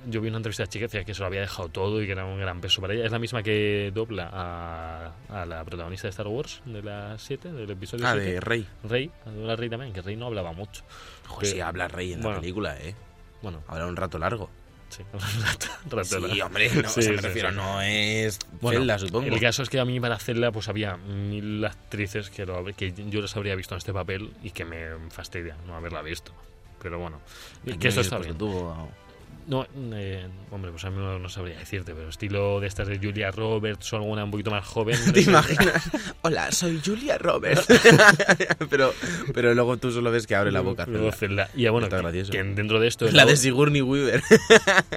Yo 0.08 0.20
vi 0.20 0.28
una 0.28 0.36
entrevista 0.38 0.62
de 0.64 0.68
chica 0.68 0.82
que 0.84 0.86
decía 0.98 1.04
que 1.04 1.14
se 1.14 1.20
lo 1.20 1.26
había 1.26 1.40
dejado 1.40 1.68
todo 1.68 2.00
y 2.02 2.06
que 2.06 2.12
era 2.12 2.24
un 2.24 2.38
gran 2.38 2.60
peso 2.60 2.80
para 2.80 2.94
ella. 2.94 3.04
Es 3.06 3.12
la 3.12 3.18
misma 3.18 3.42
que 3.42 3.90
dobla 3.94 4.30
a, 4.32 5.12
a 5.28 5.44
la 5.46 5.64
protagonista 5.64 6.06
de 6.06 6.10
Star 6.10 6.28
Wars, 6.28 6.62
de 6.64 6.82
la 6.82 7.16
7, 7.18 7.52
del 7.52 7.70
episodio 7.70 8.06
Ah, 8.06 8.12
7. 8.14 8.32
de 8.32 8.40
Rey. 8.40 8.66
Rey, 8.84 9.10
la 9.36 9.56
Rey 9.56 9.68
también, 9.68 9.92
que 9.92 10.02
Rey 10.02 10.16
no 10.16 10.26
hablaba 10.26 10.52
mucho. 10.52 10.82
Joder, 11.26 11.46
sí, 11.46 11.60
habla 11.60 11.88
Rey 11.88 12.12
en 12.12 12.20
bueno. 12.20 12.36
la 12.36 12.40
película, 12.40 12.78
¿eh? 12.80 12.94
Bueno, 13.42 13.62
Habla 13.68 13.86
un 13.86 13.96
rato 13.96 14.18
largo. 14.18 14.48
Sí, 14.88 15.02
hombre, 16.42 16.70
no, 16.82 16.88
Sí, 16.88 17.00
o 17.00 17.02
sea, 17.02 17.12
me 17.12 17.18
sí, 17.18 17.24
refiero, 17.24 17.50
sí. 17.50 17.56
no 17.56 17.80
es 17.82 18.38
Bueno, 18.60 18.80
Zelda, 18.80 18.98
supongo. 18.98 19.26
El 19.34 19.40
caso 19.40 19.62
es 19.62 19.68
que 19.68 19.78
a 19.80 19.84
mí 19.84 19.98
para 20.00 20.14
hacerla 20.14 20.52
pues 20.52 20.68
había 20.68 20.96
mil 20.96 21.64
actrices 21.64 22.30
que, 22.30 22.46
lo- 22.46 22.64
que 22.76 22.92
yo 23.08 23.20
las 23.20 23.36
habría 23.36 23.54
visto 23.54 23.74
en 23.74 23.78
este 23.78 23.92
papel 23.92 24.30
y 24.42 24.50
que 24.50 24.64
me 24.64 24.86
fastidia 25.10 25.56
no 25.66 25.74
haberla 25.76 26.02
visto. 26.02 26.32
Pero 26.82 26.98
bueno, 26.98 27.20
Aquí 27.62 27.78
que 27.78 27.88
esto 27.88 28.00
no 28.00 28.04
está 28.04 28.18
bien. 28.18 28.36
No, 29.46 29.64
eh, 29.92 30.26
hombre, 30.50 30.72
pues 30.72 30.84
a 30.84 30.90
mí 30.90 30.96
no, 30.96 31.20
no 31.20 31.28
sabría 31.28 31.56
decirte, 31.58 31.94
pero 31.94 32.08
estilo 32.08 32.58
de 32.58 32.66
estas 32.66 32.88
de 32.88 32.98
Julia 32.98 33.30
Roberts 33.30 33.92
o 33.92 33.96
alguna 33.96 34.24
un 34.24 34.32
poquito 34.32 34.50
más 34.50 34.66
joven. 34.66 34.98
¿Te 35.12 35.20
imaginas? 35.20 35.88
Hola, 36.22 36.50
soy 36.50 36.80
Julia 36.84 37.16
Roberts. 37.16 37.66
pero, 38.70 38.92
pero 39.32 39.54
luego 39.54 39.76
tú 39.76 39.92
solo 39.92 40.10
ves 40.10 40.26
que 40.26 40.34
abre 40.34 40.50
la 40.50 40.62
boca. 40.62 40.84
Y 41.54 41.68
bueno, 41.68 41.88
que, 41.88 42.42
dentro 42.42 42.80
de 42.80 42.88
esto... 42.88 43.08
La 43.12 43.24
de 43.24 43.36
Sigourney 43.36 43.82
Weaver. 43.82 44.20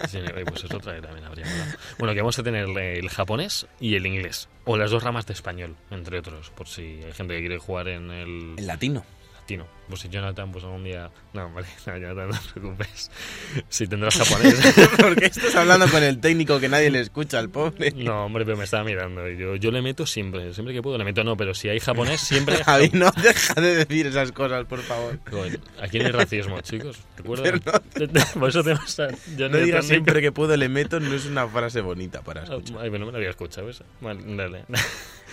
Sí, 0.08 0.18
eh, 0.18 0.46
pues 0.48 0.63
es 0.63 0.74
otra 0.74 0.96
que 0.96 1.01
también 1.01 1.25
habría 1.25 1.46
molado. 1.46 1.72
Bueno, 2.00 2.13
que 2.15 2.22
vamos 2.22 2.39
a 2.39 2.44
tener 2.44 2.68
el 2.68 3.10
japonés 3.10 3.68
y 3.79 3.96
el 3.96 4.08
inglés. 4.08 4.50
O 4.65 4.77
las 4.77 4.89
dos 4.89 5.03
ramas 5.03 5.27
de 5.27 5.34
español, 5.34 5.75
entre 5.91 6.20
otros. 6.20 6.50
Por 6.50 6.68
si 6.68 7.01
hay 7.03 7.13
gente 7.13 7.36
que 7.36 7.41
quiere 7.41 7.58
jugar 7.60 7.88
en 7.88 8.10
el 8.10 8.56
El 8.58 8.68
latino. 8.68 9.06
Destino. 9.50 9.68
Pues 9.88 10.01
si 10.01 10.10
Jonathan, 10.10 10.51
pues 10.51 10.63
algún 10.63 10.84
día... 10.84 11.10
No, 11.34 11.51
vale, 11.51 11.68
no, 11.88 11.98
Jonathan, 11.98 12.29
no 12.29 12.38
te 12.38 12.60
preocupes. 12.60 13.12
Si 13.70 13.88
tendrás 13.88 14.18
japonés... 14.18 14.56
¿Por 15.00 15.15
qué 15.15 15.25
estás 15.25 15.56
hablando 15.56 15.88
con 15.89 16.03
el 16.03 16.20
técnico 16.20 16.60
que 16.60 16.70
nadie 16.70 16.91
le 16.91 17.00
escucha 17.00 17.39
al 17.39 17.50
pobre? 17.50 17.91
No, 17.91 18.25
hombre, 18.25 18.46
pero 18.46 18.58
me 18.58 18.65
estaba 18.65 18.84
mirando. 18.84 19.27
y 19.27 19.38
Yo, 19.38 19.56
yo 19.56 19.72
le 19.72 19.82
meto 19.82 20.06
siempre, 20.06 20.53
siempre 20.53 20.75
que 20.75 20.84
puedo 20.84 20.98
le 20.98 21.03
meto. 21.03 21.24
No, 21.24 21.36
pero 21.36 21.56
si 21.56 21.70
hay 21.70 21.79
japonés, 21.79 22.22
siempre... 22.22 22.58
Javi, 22.63 22.91
no 22.94 23.10
deja 23.12 23.60
de 23.60 23.77
decir 23.77 24.08
esas 24.08 24.32
cosas, 24.32 24.65
por 24.65 24.82
favor. 24.82 25.20
Joder, 25.29 25.60
Aquí 25.82 25.98
no 25.98 26.06
hay 26.06 26.12
racismo, 26.12 26.62
chicos. 26.62 27.00
¿Recuerdas? 27.18 27.82
Pero 27.94 28.13
Por 28.39 28.50
eso 28.50 28.63
tenemos 28.63 29.00
a 29.00 29.08
No 29.08 29.18
Jonathan 29.38 29.65
digas 29.65 29.86
siempre 29.88 30.22
que 30.22 30.32
puedo 30.32 30.56
le 30.56 30.70
meto, 30.70 31.00
no 31.00 31.15
es 31.15 31.25
una 31.25 31.48
frase 31.48 31.82
bonita 31.82 32.22
para 32.22 32.44
escuchar. 32.44 32.77
Ay, 32.82 32.89
pero 32.89 33.00
no 33.00 33.06
me 33.08 33.12
lo 33.12 33.18
había 33.18 33.32
escuchado 33.32 33.70
esa. 33.70 33.86
Vale, 34.01 34.22
dale. 34.36 34.65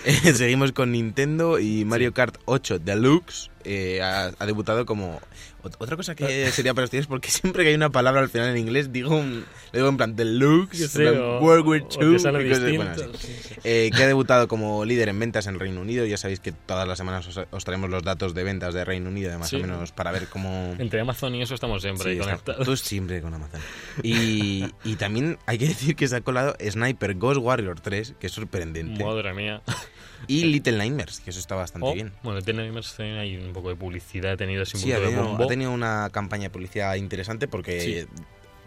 Seguimos 0.34 0.72
con 0.72 0.92
Nintendo 0.92 1.58
y 1.58 1.84
Mario 1.84 2.12
Kart 2.14 2.36
8 2.44 2.78
Deluxe 2.78 3.50
eh, 3.64 4.00
ha, 4.00 4.30
ha 4.38 4.46
debutado 4.46 4.86
como... 4.86 5.20
ot- 5.64 5.74
Otra 5.78 5.96
cosa 5.96 6.14
que 6.14 6.52
sería 6.52 6.72
para 6.72 6.84
ustedes, 6.84 7.08
porque 7.08 7.28
siempre 7.30 7.64
que 7.64 7.70
hay 7.70 7.74
una 7.74 7.90
palabra 7.90 8.20
al 8.20 8.28
final 8.28 8.50
en 8.50 8.58
inglés, 8.58 8.92
digo, 8.92 9.16
un, 9.16 9.44
le 9.72 9.78
digo 9.80 9.88
en 9.88 9.96
plan 9.96 10.14
Deluxe, 10.14 10.88
Sí, 10.88 11.02
en 11.02 11.10
plan 11.14 11.20
o- 11.20 11.40
World 11.40 11.66
War 11.66 11.80
II, 12.00 12.76
bueno, 12.76 12.94
sí. 12.94 13.32
Eh, 13.64 13.90
que 13.96 14.04
ha 14.04 14.06
debutado 14.06 14.46
como 14.46 14.84
líder 14.84 15.08
en 15.08 15.18
ventas 15.18 15.48
en 15.48 15.58
Reino 15.58 15.80
Unido. 15.80 16.06
Ya 16.06 16.16
sabéis 16.16 16.38
que 16.38 16.52
todas 16.52 16.86
las 16.86 16.96
semanas 16.98 17.26
os, 17.26 17.40
os 17.50 17.64
traemos 17.64 17.90
los 17.90 18.04
datos 18.04 18.32
de 18.34 18.44
ventas 18.44 18.72
de 18.72 18.84
Reino 18.84 19.10
Unido, 19.10 19.32
de 19.32 19.38
más 19.38 19.48
Sí. 19.48 19.56
o 19.56 19.58
menos, 19.58 19.90
para 19.90 20.12
ver 20.12 20.28
cómo... 20.28 20.76
Entre 20.78 21.00
Amazon 21.00 21.34
y 21.34 21.42
eso 21.42 21.54
estamos 21.56 21.82
siempre 21.82 22.12
Sí, 22.14 22.20
conectados. 22.20 22.64
tú 22.64 22.76
siempre 22.76 23.20
con 23.20 23.34
Amazon. 23.34 23.60
Y, 24.04 24.66
y 24.84 24.94
también 24.94 25.38
hay 25.46 25.58
que 25.58 25.66
decir 25.66 25.96
que 25.96 26.06
se 26.06 26.14
ha 26.14 26.20
colado 26.20 26.54
Sniper 26.64 27.14
Ghost 27.16 27.40
Warrior 27.40 27.80
3, 27.80 28.14
que 28.20 28.28
es 28.28 28.32
sorprendente. 28.32 29.04
Madre 29.04 29.34
mía. 29.34 29.60
Y 30.28 30.44
Little 30.44 30.78
Nightmares, 30.78 31.20
que 31.20 31.30
eso 31.30 31.38
está 31.40 31.54
bastante 31.54 31.86
Oh, 31.88 31.94
bien. 31.94 32.12
Bueno, 32.22 32.40
tiene 32.42 32.62
hay 33.20 33.36
un 33.36 33.52
poco 33.52 33.68
de 33.68 33.76
publicidad, 33.76 34.32
ha 34.32 34.36
tenido 34.36 34.62
así 34.62 34.76
un 34.76 34.82
Sí, 34.82 34.92
ha 34.92 34.96
punto 34.96 35.08
de 35.08 35.14
tenido, 35.14 35.28
bombo. 35.30 35.44
ha 35.44 35.46
tenido 35.48 35.70
una 35.72 36.08
campaña 36.10 36.44
de 36.44 36.50
publicidad 36.50 36.94
interesante 36.96 37.48
porque 37.48 37.80
Sí. 37.80 38.06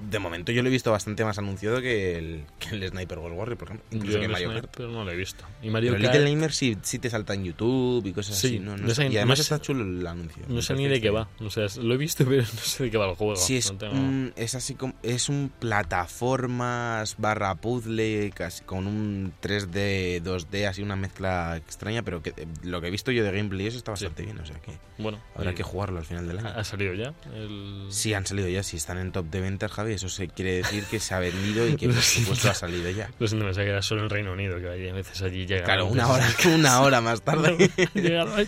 De 0.09 0.19
momento 0.19 0.51
yo 0.51 0.61
lo 0.61 0.69
he 0.69 0.71
visto 0.71 0.91
bastante 0.91 1.23
más 1.25 1.37
anunciado 1.37 1.81
que 1.81 2.17
el, 2.17 2.43
que 2.59 2.69
el 2.75 2.87
Sniper 2.89 3.19
Ghost 3.19 3.35
Warrior, 3.35 3.57
por 3.57 3.67
ejemplo. 3.69 3.85
Incluso 3.91 4.13
Yo 4.13 4.19
que 4.19 4.25
el 4.25 4.31
Mario 4.31 4.53
Kart. 4.53 4.73
pero 4.77 4.89
no 4.89 5.03
lo 5.03 5.11
he 5.11 5.15
visto. 5.15 5.43
Y 5.61 5.69
Mario 5.69 5.91
Pero 5.91 6.03
Kart, 6.03 6.13
Little 6.15 6.25
Nightmares 6.29 6.55
sí, 6.55 6.77
sí 6.81 6.99
te 6.99 7.09
salta 7.09 7.33
en 7.33 7.43
YouTube 7.45 8.05
y 8.05 8.13
cosas 8.13 8.37
Sí, 8.37 8.47
así. 8.47 8.59
No, 8.59 8.77
no 8.77 8.83
no 8.83 8.89
sé. 8.89 8.95
sé- 8.95 9.07
y 9.09 9.17
además 9.17 9.39
está 9.39 9.59
chulo 9.59 9.83
el 9.83 10.05
anuncio. 10.07 10.43
no 10.47 10.61
sé 10.61 10.73
ni 10.75 10.87
de 10.87 11.01
qué 11.01 11.09
va. 11.09 11.27
O 11.39 11.49
sea, 11.49 11.67
lo 11.81 11.93
he 11.93 11.97
visto, 11.97 12.25
pero 12.29 12.41
no 12.43 12.47
sé 12.47 12.85
de 12.85 12.91
qué 12.91 12.97
va 12.97 13.09
el 13.09 13.15
juego. 13.15 13.35
Sí, 13.35 13.57
es, 13.57 13.73
tengo- 13.77 13.93
un, 13.93 14.33
es 14.35 14.55
así 14.55 14.75
como. 14.75 14.93
Es 15.03 15.29
un 15.29 15.51
plataformas 15.59 17.15
barra 17.17 17.55
puzzle 17.55 18.31
casi 18.35 18.63
con 18.63 18.87
un 18.87 19.33
3D, 19.41 20.21
2D, 20.21 20.67
así 20.67 20.81
una 20.81 20.95
mezcla 20.95 21.57
extraña, 21.57 22.03
pero 22.03 22.21
que 22.21 22.33
lo 22.63 22.81
que 22.81 22.87
he 22.87 22.91
visto 22.91 23.11
yo 23.11 23.23
de 23.23 23.31
gameplay 23.31 23.67
eso 23.67 23.77
está 23.77 23.95
Sí. 23.95 24.05
bastante 24.05 24.23
bien, 24.23 24.39
o 24.39 24.45
sea 24.45 24.57
que 24.59 24.71
Bueno, 24.97 25.19
habrá 25.35 25.51
y- 25.51 25.55
que 25.55 25.63
jugarlo 25.63 25.99
al 25.99 26.05
final 26.05 26.27
del 26.27 26.37
¿ha, 26.39 26.41
año. 26.41 26.59
ha 26.59 26.63
salido 26.63 26.93
ya? 26.93 27.13
El... 27.33 27.87
Sí, 27.89 28.13
han 28.13 28.25
salido 28.25 28.47
ya, 28.49 28.63
si 28.63 28.77
están 28.77 28.97
en 28.97 29.11
top 29.11 29.25
de 29.29 29.41
ventas, 29.41 29.71
Javi, 29.71 29.88
eso 29.93 30.09
se 30.09 30.27
quiere 30.27 30.55
decir 30.57 30.83
que 30.85 30.99
se 30.99 31.13
ha 31.13 31.19
vendido 31.19 31.67
y 31.67 31.75
que 31.75 31.87
por 31.89 32.01
supuesto 32.01 32.49
ha 32.49 32.53
salido 32.53 32.89
ya. 32.91 33.09
Lo 33.19 33.27
siento, 33.27 33.47
era 33.61 33.81
solo 33.81 34.03
en 34.03 34.09
Reino 34.09 34.33
Unido, 34.33 34.59
que 34.59 34.69
hay 34.69 34.89
a 34.89 34.93
veces 34.93 35.21
allí 35.21 35.45
llega. 35.45 35.63
Claro, 35.63 35.87
una 35.87 36.07
hora, 36.07 36.27
una 36.53 36.81
hora 36.81 37.01
más 37.01 37.21
tarde. 37.21 37.57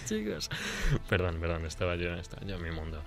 Chicos. 0.05 0.49
Perdón, 1.09 1.37
perdón, 1.39 1.65
estaba 1.65 1.95
yo, 1.95 2.13
estaba 2.15 2.45
yo 2.45 2.55
en 2.55 2.63
mi 2.63 2.71
mundo. 2.71 3.03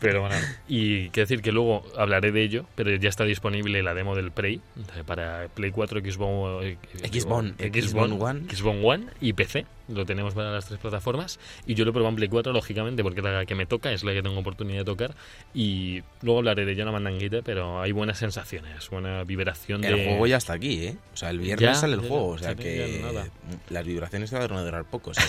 Pero 0.00 0.22
bueno, 0.22 0.36
y 0.68 1.08
quiero 1.10 1.28
decir 1.28 1.42
que 1.42 1.52
luego 1.52 1.84
hablaré 1.96 2.32
de 2.32 2.42
ello, 2.42 2.66
pero 2.74 2.94
ya 2.96 3.08
está 3.08 3.24
disponible 3.24 3.82
la 3.82 3.94
demo 3.94 4.14
del 4.14 4.30
Prey 4.30 4.60
eh, 4.96 5.02
para 5.04 5.48
Play 5.48 5.70
4, 5.70 6.00
Xbox, 6.00 6.64
eh, 6.64 6.78
Xbox, 7.10 7.54
Xbox 7.58 7.94
Xbox 7.94 8.22
One. 8.22 8.40
Xbox 8.50 8.78
One 8.82 9.06
y 9.20 9.32
PC. 9.32 9.66
Lo 9.88 10.06
tenemos 10.06 10.34
para 10.34 10.50
las 10.50 10.66
tres 10.66 10.80
plataformas. 10.80 11.38
Y 11.66 11.74
yo 11.74 11.84
lo 11.84 11.92
probé 11.92 12.08
en 12.08 12.16
Play 12.16 12.28
4, 12.28 12.52
lógicamente, 12.52 13.02
porque 13.02 13.20
es 13.20 13.24
la 13.26 13.44
que 13.44 13.54
me 13.54 13.66
toca, 13.66 13.92
es 13.92 14.02
la 14.04 14.12
que 14.12 14.22
tengo 14.22 14.38
oportunidad 14.38 14.78
de 14.78 14.84
tocar. 14.84 15.14
Y 15.52 16.02
luego 16.22 16.38
hablaré 16.38 16.64
de 16.64 16.72
ella 16.72 16.84
una 16.84 16.92
mandanguita, 16.92 17.42
pero 17.42 17.80
hay 17.80 17.92
buenas 17.92 18.18
sensaciones, 18.18 18.88
buena 18.90 19.24
vibración 19.24 19.80
de. 19.80 19.88
El 19.88 20.04
juego 20.08 20.26
ya 20.26 20.38
está 20.38 20.54
aquí, 20.54 20.86
¿eh? 20.86 20.96
O 21.12 21.16
sea, 21.16 21.30
el 21.30 21.38
viernes 21.38 21.60
Ya, 21.60 21.74
sale 21.74 21.94
el 21.94 22.02
ya, 22.02 22.08
juego, 22.08 22.28
ya, 22.28 22.34
o 22.34 22.38
sea 22.38 22.54
que 22.54 23.30
las 23.70 23.84
vibraciones 23.84 24.30
te 24.30 24.36
van 24.38 24.52
a 24.52 24.62
durar 24.64 24.84
poco. 24.84 25.10
o 25.10 25.14
sea, 25.14 25.24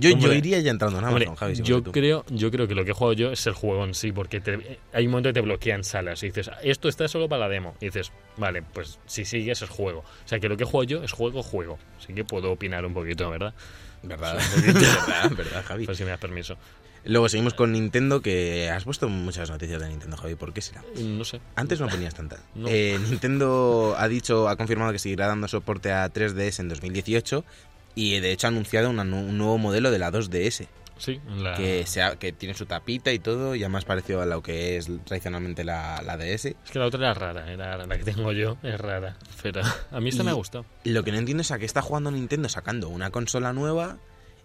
yo, 0.00 0.32
iría 0.32 0.60
ya 0.60 0.70
entrando 0.70 0.98
en 0.98 1.04
Amazon, 1.04 1.36
Javi. 1.36 1.56
si 1.56 1.62
yo 1.62 1.82
creo, 1.82 2.24
yo 2.30 2.50
creo 2.50 2.66
que 2.68 2.74
lo 2.74 2.84
que 2.84 2.92
juego 2.92 3.12
yo 3.12 3.32
es 3.32 3.46
el 3.46 3.52
juego 3.54 3.84
en 3.84 3.94
sí, 3.94 4.12
porque 4.12 4.40
te- 4.40 4.78
hay 4.92 5.04
un 5.06 5.10
momento 5.12 5.28
que 5.30 5.34
te 5.34 5.40
bloquean 5.40 5.84
salas 5.84 6.22
y 6.22 6.26
dices, 6.26 6.50
esto 6.62 6.88
está 6.88 7.08
solo 7.08 7.28
para 7.28 7.40
la 7.40 7.48
demo. 7.48 7.74
Y 7.80 7.86
dices, 7.86 8.12
vale, 8.36 8.62
pues 8.62 8.98
si 9.06 9.24
sigues 9.24 9.62
es 9.62 9.68
juego. 9.68 10.00
O 10.00 10.28
sea 10.28 10.38
que 10.40 10.48
lo 10.48 10.56
que 10.56 10.64
juego 10.64 10.84
yo 10.84 11.02
es 11.04 11.12
juego, 11.12 11.42
juego. 11.42 11.78
Así 11.98 12.12
que 12.12 12.24
puedo 12.24 12.50
opinar 12.52 12.84
un 12.86 12.94
poquito, 12.94 13.30
¿verdad? 13.30 13.54
¿Verdad? 14.02 14.38
Sí, 14.40 14.60
poquito. 14.60 14.80
¿Verdad? 15.06 15.30
¿Verdad, 15.36 15.64
Javi? 15.66 15.86
Pues 15.86 15.98
si 15.98 16.04
me 16.04 16.10
das 16.10 16.18
permiso. 16.20 16.56
Luego 17.04 17.28
seguimos 17.28 17.54
con 17.54 17.72
Nintendo, 17.72 18.22
que 18.22 18.70
has 18.70 18.84
puesto 18.84 19.08
muchas 19.08 19.50
noticias 19.50 19.80
de 19.82 19.88
Nintendo, 19.88 20.16
Javi. 20.16 20.36
¿Por 20.36 20.52
qué 20.52 20.60
será? 20.62 20.84
No 21.00 21.24
sé. 21.24 21.40
Antes 21.56 21.80
no 21.80 21.88
ponías 21.88 22.14
tantas. 22.14 22.38
No. 22.54 22.68
Eh, 22.68 22.96
Nintendo 23.10 23.96
ha 23.98 24.06
dicho, 24.06 24.48
ha 24.48 24.54
confirmado 24.56 24.92
que 24.92 25.00
seguirá 25.00 25.26
dando 25.26 25.48
soporte 25.48 25.90
a 25.90 26.08
3DS 26.12 26.60
en 26.60 26.68
2018 26.68 27.44
y 27.94 28.18
de 28.20 28.32
hecho 28.32 28.46
ha 28.46 28.50
anunciado 28.50 28.90
una 28.90 29.02
un 29.02 29.36
nuevo 29.38 29.58
modelo 29.58 29.90
de 29.90 29.98
la 29.98 30.10
2DS 30.10 30.66
Sí, 30.98 31.20
la... 31.36 31.54
que, 31.54 31.84
sea, 31.84 32.14
que 32.16 32.30
tiene 32.32 32.54
su 32.54 32.64
tapita 32.66 33.10
y 33.12 33.18
todo, 33.18 33.56
ya 33.56 33.68
más 33.68 33.84
parecido 33.84 34.22
a 34.22 34.26
lo 34.26 34.40
que 34.40 34.76
es 34.76 34.88
tradicionalmente 35.04 35.64
la, 35.64 36.00
la 36.02 36.16
DS. 36.16 36.44
Es 36.44 36.56
que 36.70 36.78
la 36.78 36.86
otra 36.86 37.00
era 37.00 37.14
rara, 37.14 37.50
era 37.52 37.76
la 37.86 37.98
que 37.98 38.04
tengo 38.04 38.30
yo, 38.30 38.56
es 38.62 38.80
rara. 38.80 39.16
Pero 39.42 39.62
a 39.90 40.00
mí 40.00 40.10
esta 40.10 40.22
Y- 40.22 40.26
me 40.26 40.30
ha 40.30 40.34
gustado. 40.34 40.64
Lo 40.84 41.02
que 41.02 41.10
no 41.10 41.18
entiendo 41.18 41.40
es 41.40 41.50
a 41.50 41.58
qué 41.58 41.64
está 41.64 41.82
jugando 41.82 42.12
Nintendo 42.12 42.48
sacando 42.48 42.88
una 42.88 43.10
consola 43.10 43.52
nueva, 43.52 43.96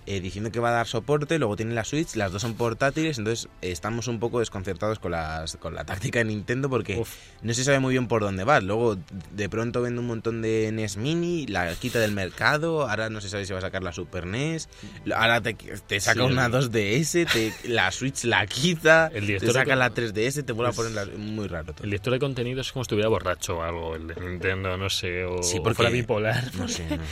eh, 0.08 0.20
diciendo 0.22 0.52
que 0.52 0.60
va 0.60 0.70
a 0.70 0.72
dar 0.72 0.88
soporte, 0.88 1.38
luego 1.38 1.56
tiene 1.56 1.74
la 1.76 1.84
Switch, 1.84 2.16
las 2.16 2.32
dos 2.32 2.42
son 2.42 2.56
portátiles, 2.56 3.18
entonces 3.18 3.48
eh, 3.62 3.72
estamos 3.72 4.08
un 4.08 4.20
poco 4.20 4.40
desconcertados 4.40 5.00
con, 5.00 5.12
las, 5.12 5.58
con 5.58 5.76
la 5.76 5.84
táctica 5.86 6.20
de 6.20 6.26
Nintendo 6.26 6.70
porque 6.70 6.98
Uf. 6.98 7.14
no 7.42 7.54
se 7.54 7.64
sabe 7.64 7.80
muy 7.80 7.94
bien 7.94 8.08
por 8.08 8.22
dónde 8.22 8.44
va. 8.44 8.60
Luego 8.62 8.98
de 9.32 9.50
pronto 9.50 9.82
vende 9.82 10.00
un 10.00 10.08
montón 10.08 10.42
de 10.42 10.72
NES 10.72 10.98
Mini, 10.98 11.46
la 11.48 11.74
quita 11.76 12.00
del 12.00 12.14
mercado, 12.14 12.90
ahora 12.90 13.10
no 13.10 13.22
se 13.22 13.30
sabe 13.30 13.46
si 13.46 13.54
va 13.54 13.60
a 13.60 13.62
sacar 13.62 13.84
la 13.84 13.92
Super 13.94 14.26
NES, 14.26 14.70
ahora 15.16 15.42
te, 15.42 15.54
te 15.54 16.00
saca 16.00 16.22
Sí, 16.22 16.26
una 16.32 16.46
el- 16.48 16.52
2DS, 16.54 17.32
te, 17.32 17.54
la 17.70 17.92
Switch 17.92 18.24
la 18.24 18.48
quita, 18.48 19.12
El 19.14 19.28
te 19.38 19.52
saca 19.52 19.76
la 19.76 19.94
3DS, 19.94 20.46
te 20.46 20.54
vuelve 20.54 20.72
a 20.72 20.74
poner 20.74 20.92
la... 20.94 21.06
Muy 21.18 21.48
raro 21.48 21.74
todo. 21.74 21.84
El 21.84 21.90
director 21.92 22.14
de 22.14 22.20
contenido 22.20 22.62
es 22.62 22.72
como 22.72 22.84
si 22.84 22.88
estuviera 22.88 23.10
borracho 23.10 23.58
o 23.58 23.62
algo, 23.64 23.96
el 23.96 24.08
de 24.08 24.16
Nintendo, 24.16 24.78
no 24.78 24.90
sé, 24.90 25.26
o, 25.26 25.44
Sí, 25.44 25.58
o 25.60 25.64
porque- 25.64 25.76
fuera 25.76 25.92
bipolar. 25.92 26.56
No 26.56 26.68
sé, 26.68 26.86
no. 26.90 27.04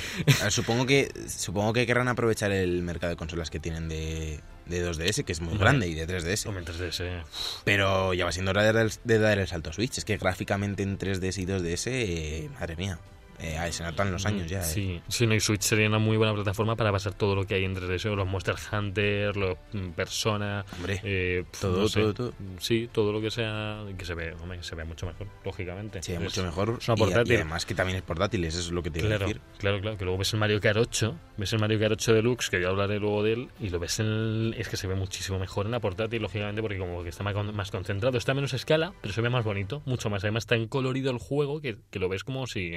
Supongo 0.52 0.86
que 0.86 1.12
supongo 1.28 1.74
que 1.74 1.86
querrán 1.86 2.08
aprovechar 2.08 2.52
el 2.52 2.82
mercado 2.86 3.12
de 3.12 3.18
consolas 3.18 3.50
que 3.50 3.60
tienen 3.60 3.89
de, 3.89 4.39
de 4.68 4.89
2DS, 4.89 5.24
que 5.25 5.32
es 5.32 5.42
muy 5.42 5.58
grande, 5.58 5.88
y 5.88 5.94
de 5.96 6.08
3DS. 6.08 6.46
Hombre, 6.48 6.60
entonces, 6.62 7.00
ese... 7.00 7.22
Pero 7.63 8.13
ya 8.13 8.25
va 8.25 8.32
siendo 8.32 8.51
hora 8.51 8.63
de, 8.63 8.72
dar 8.74 8.86
el- 8.86 8.92
de 9.04 9.20
dar 9.20 9.38
el 9.39 9.48
salto 9.48 9.70
a 9.70 9.74
Switch. 9.74 9.98
Es 9.98 10.06
que 10.06 10.18
gráficamente 10.18 10.84
en 10.84 10.98
3DS 10.98 11.38
y 11.42 11.46
2DS, 11.46 11.88
eh, 11.88 12.50
madre 12.60 12.75
mía, 12.75 13.00
eh, 13.39 13.58
ahí 13.58 13.72
se 13.72 13.84
notan 13.84 14.12
los 14.12 14.25
años 14.25 14.48
ya. 14.50 14.60
eh. 14.60 14.63
Sí, 14.63 15.01
sí, 15.08 15.27
no, 15.27 15.36
y 15.36 15.39
Switch 15.39 15.62
sería 15.62 15.88
una 15.88 16.00
muy 16.00 16.18
buena 16.18 16.34
plataforma 16.34 16.75
para 16.75 16.92
pasar 16.92 17.13
todo 17.13 17.36
lo 17.36 17.46
que 17.46 17.56
hay 17.56 17.63
en 17.65 17.75
3DS, 17.75 18.15
los 18.15 18.27
Monster 18.27 18.56
Hunter, 18.72 19.36
los 19.38 19.58
mm, 19.74 19.89
Persona, 19.92 20.65
Hombre, 20.75 21.00
eh, 21.04 21.44
todo, 21.60 21.82
no 21.84 21.88
sé. 21.88 22.01
todo, 22.01 22.13
todo. 22.13 22.34
Sí, 22.60 22.89
todo 22.92 23.12
lo 23.12 23.22
que 23.22 23.32
sea, 23.32 23.84
que 23.98 24.06
se 24.06 24.13
ve, 24.13 24.34
hombre, 24.42 24.62
se 24.63 24.75
ve 24.75 24.84
mucho 24.86 25.06
mejor, 25.06 25.27
lógicamente. 25.44 26.01
Sí, 26.04 26.13
Es- 26.13 26.20
mucho 26.22 26.44
mejor. 26.44 26.77
es 26.80 26.88
una 26.88 26.98
y 26.98 27.01
a- 27.01 27.06
Y, 27.06 27.10
portátil. 27.12 27.36
además 27.36 27.65
que 27.65 27.75
también 27.75 27.98
es 27.98 28.04
portátil, 28.04 28.44
eso 28.46 28.60
es 28.60 28.72
lo 28.72 28.82
que 28.84 28.92
te 28.92 29.00
iba 29.00 29.08
a 29.08 29.10
Claro, 29.12 29.27
decir. 29.27 29.42
claro, 29.58 29.82
claro, 29.82 29.98
que 29.98 30.06
luego 30.06 30.18
ves 30.18 30.34
el 30.34 30.39
Mario 30.39 30.60
Kart 30.62 30.77
8, 30.77 31.15
ves 31.38 31.54
el 31.54 31.60
Mario 31.60 31.80
Kart 31.80 31.94
8 31.94 32.13
Deluxe, 32.13 32.50
que 32.50 32.62
yo 32.62 32.70
hablaré 32.70 33.00
luego 33.00 33.24
de 33.24 33.34
él, 33.34 33.50
y 33.60 33.70
lo 33.70 33.80
ves 33.80 34.00
en 34.00 34.06
el- 34.06 34.56
es 34.58 34.70
que 34.70 34.77
se 34.77 34.88
ve 34.88 34.96
muchísimo 34.96 35.39
mejor 35.39 35.65
en 35.65 35.72
la 35.72 35.80
portátil, 35.80 36.22
lógicamente, 36.22 36.62
porque 36.62 36.77
como 36.77 37.04
que 37.04 37.10
está 37.10 37.24
más, 37.24 37.36
más 37.54 37.72
concentrado, 37.72 38.18
está 38.18 38.32
a 38.32 38.36
menos 38.36 38.54
escala, 38.54 38.94
pero 39.01 39.13
se 39.13 39.22
ve 39.22 39.30
más 39.30 39.44
bonito, 39.44 39.82
mucho 39.86 40.10
más. 40.10 40.24
Además 40.24 40.44
está 40.44 40.56
en 40.56 40.68
colorido 40.68 41.12
el 41.12 41.18
juego, 41.18 41.62
que, 41.62 41.77
que 41.92 42.00
lo 42.00 42.10
ves 42.10 42.24
como 42.24 42.48
si, 42.48 42.74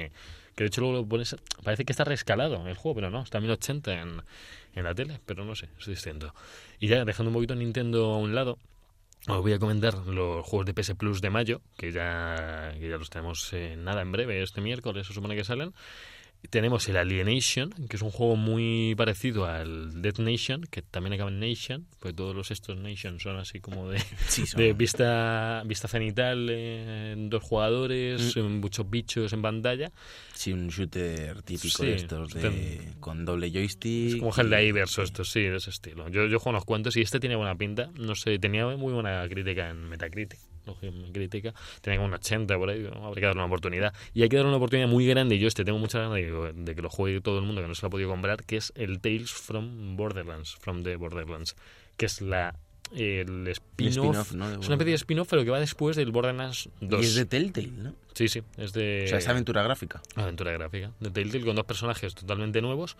que 0.59 0.65
de 0.65 0.67
hecho 0.67 0.81
luego 0.81 0.97
lo 0.97 1.05
pones, 1.07 1.37
parece 1.63 1.85
que 1.85 1.93
está 1.93 2.03
reescalado 2.03 2.67
el 2.67 2.75
juego, 2.75 2.95
pero 2.95 3.09
no, 3.09 3.21
está 3.21 3.37
a 3.37 3.41
1080 3.41 4.01
en, 4.01 4.21
en 4.75 4.83
la 4.83 4.93
tele, 4.93 5.21
pero 5.25 5.45
no 5.45 5.55
sé, 5.55 5.69
es 5.79 5.85
distinto. 5.85 6.35
Y 6.81 6.87
ya, 6.89 7.05
dejando 7.05 7.29
un 7.29 7.35
poquito 7.35 7.55
Nintendo 7.55 8.11
a 8.11 8.17
un 8.17 8.35
lado, 8.35 8.57
os 9.29 9.41
voy 9.41 9.53
a 9.53 9.59
comentar 9.59 9.93
los 9.93 10.45
juegos 10.45 10.65
de 10.65 10.73
PS 10.73 10.95
Plus 10.95 11.21
de 11.21 11.29
mayo, 11.29 11.61
que 11.77 11.93
ya, 11.93 12.73
que 12.77 12.89
ya 12.89 12.97
los 12.97 13.09
tenemos 13.09 13.53
eh, 13.53 13.77
nada 13.77 14.01
en 14.01 14.11
breve, 14.11 14.43
este 14.43 14.59
miércoles 14.59 15.07
se 15.07 15.13
supone 15.13 15.33
que 15.37 15.45
salen. 15.45 15.73
Tenemos 16.49 16.87
el 16.87 16.95
Alienation, 16.97 17.69
que 17.89 17.97
es 17.97 18.01
un 18.01 18.11
juego 18.11 18.35
muy 18.37 18.95
parecido 18.95 19.45
al 19.45 20.01
Dead 20.01 20.17
Nation, 20.19 20.61
que 20.71 20.81
también 20.81 21.13
acaba 21.13 21.29
en 21.29 21.39
Nation, 21.39 21.85
pues 21.99 22.15
todos 22.15 22.33
los 22.35 22.49
estos 22.49 22.77
Nation 22.77 23.19
son 23.19 23.35
así 23.37 23.59
como 23.59 23.89
de, 23.89 23.99
Sí, 24.27 24.43
de 24.55 24.73
vista 24.73 25.61
vista 25.65 25.87
cenital, 25.89 26.47
eh, 26.49 27.11
en 27.11 27.29
dos 27.29 27.43
jugadores, 27.43 28.35
Mm. 28.37 28.61
muchos 28.61 28.89
bichos 28.89 29.33
en 29.33 29.41
pantalla. 29.41 29.91
sí, 30.33 30.53
un 30.53 30.69
shooter 30.69 31.41
típico 31.43 31.79
Sí, 31.79 31.85
de 31.87 31.95
estos, 31.95 32.33
de, 32.33 32.41
ten- 32.41 32.93
con 33.01 33.25
doble 33.25 33.51
joystick. 33.51 34.13
Es 34.13 34.15
como 34.15 34.31
y- 34.35 34.39
Helldivers 34.39 34.97
o 34.97 35.03
estos, 35.03 35.29
sí, 35.29 35.41
de 35.41 35.57
ese 35.57 35.69
estilo. 35.71 36.07
Yo, 36.09 36.25
yo 36.27 36.39
juego 36.39 36.51
unos 36.51 36.65
cuantos 36.65 36.95
y 36.95 37.01
este 37.01 37.19
tiene 37.19 37.35
buena 37.35 37.55
pinta. 37.55 37.91
No 37.95 38.15
sé, 38.15 38.39
tenía 38.39 38.65
muy 38.77 38.93
buena 38.93 39.27
crítica 39.27 39.69
en 39.69 39.89
Metacritic. 39.89 40.39
Lógicamente, 40.69 41.11
crítica, 41.11 41.53
tenía 41.81 41.99
como 41.99 42.07
un 42.07 42.13
80 42.13 42.57
por 42.57 42.69
ahí, 42.69 42.79
¿no? 42.79 43.07
habría 43.07 43.21
que 43.21 43.25
darle 43.27 43.41
una 43.41 43.47
oportunidad. 43.47 43.93
Y 44.13 44.23
hay 44.23 44.29
que 44.29 44.37
darle 44.37 44.49
una 44.49 44.57
oportunidad 44.57 44.87
muy 44.87 45.05
grande, 45.07 45.35
y 45.35 45.39
yo 45.39 45.47
este 45.47 45.65
tengo 45.65 45.79
muchas 45.79 46.01
ganas 46.01 46.15
de, 46.15 46.53
de 46.53 46.75
que 46.75 46.81
lo 46.81 46.89
juegue 46.89 47.21
todo 47.21 47.39
el 47.39 47.45
mundo 47.45 47.61
que 47.61 47.67
no 47.67 47.75
se 47.75 47.81
lo 47.83 47.87
ha 47.87 47.91
podido 47.91 48.09
comprar, 48.09 48.43
que 48.43 48.57
es 48.57 48.71
el 48.75 48.99
Tales 48.99 49.31
from 49.31 49.95
Borderlands, 49.95 50.55
from 50.55 50.83
the 50.83 50.95
Borderlands, 50.95 51.55
que 51.97 52.05
es 52.05 52.21
la 52.21 52.55
el 52.95 53.47
spin-off. 53.47 54.29
es 54.29 54.33
una 54.33 54.55
especie 54.55 54.85
de 54.85 54.95
spin-off, 54.95 55.27
pero 55.29 55.43
que 55.43 55.51
va 55.51 55.59
después 55.59 55.95
del 55.95 56.11
Borderlands 56.11 56.69
2. 56.81 57.01
Y 57.01 57.05
es 57.05 57.15
de 57.15 57.25
Telltale, 57.25 57.67
¿no? 57.67 57.93
Sí, 58.13 58.27
sí, 58.27 58.41
es 58.57 58.73
de... 58.73 59.03
O 59.05 59.07
sea, 59.07 59.19
es 59.19 59.27
aventura 59.27 59.61
gráfica. 59.63 60.01
Aventura 60.15 60.51
gráfica 60.51 60.91
de 60.99 61.11
Telltale 61.11 61.45
con 61.45 61.55
dos 61.55 61.65
personajes 61.65 62.15
totalmente 62.15 62.61
nuevos 62.61 62.97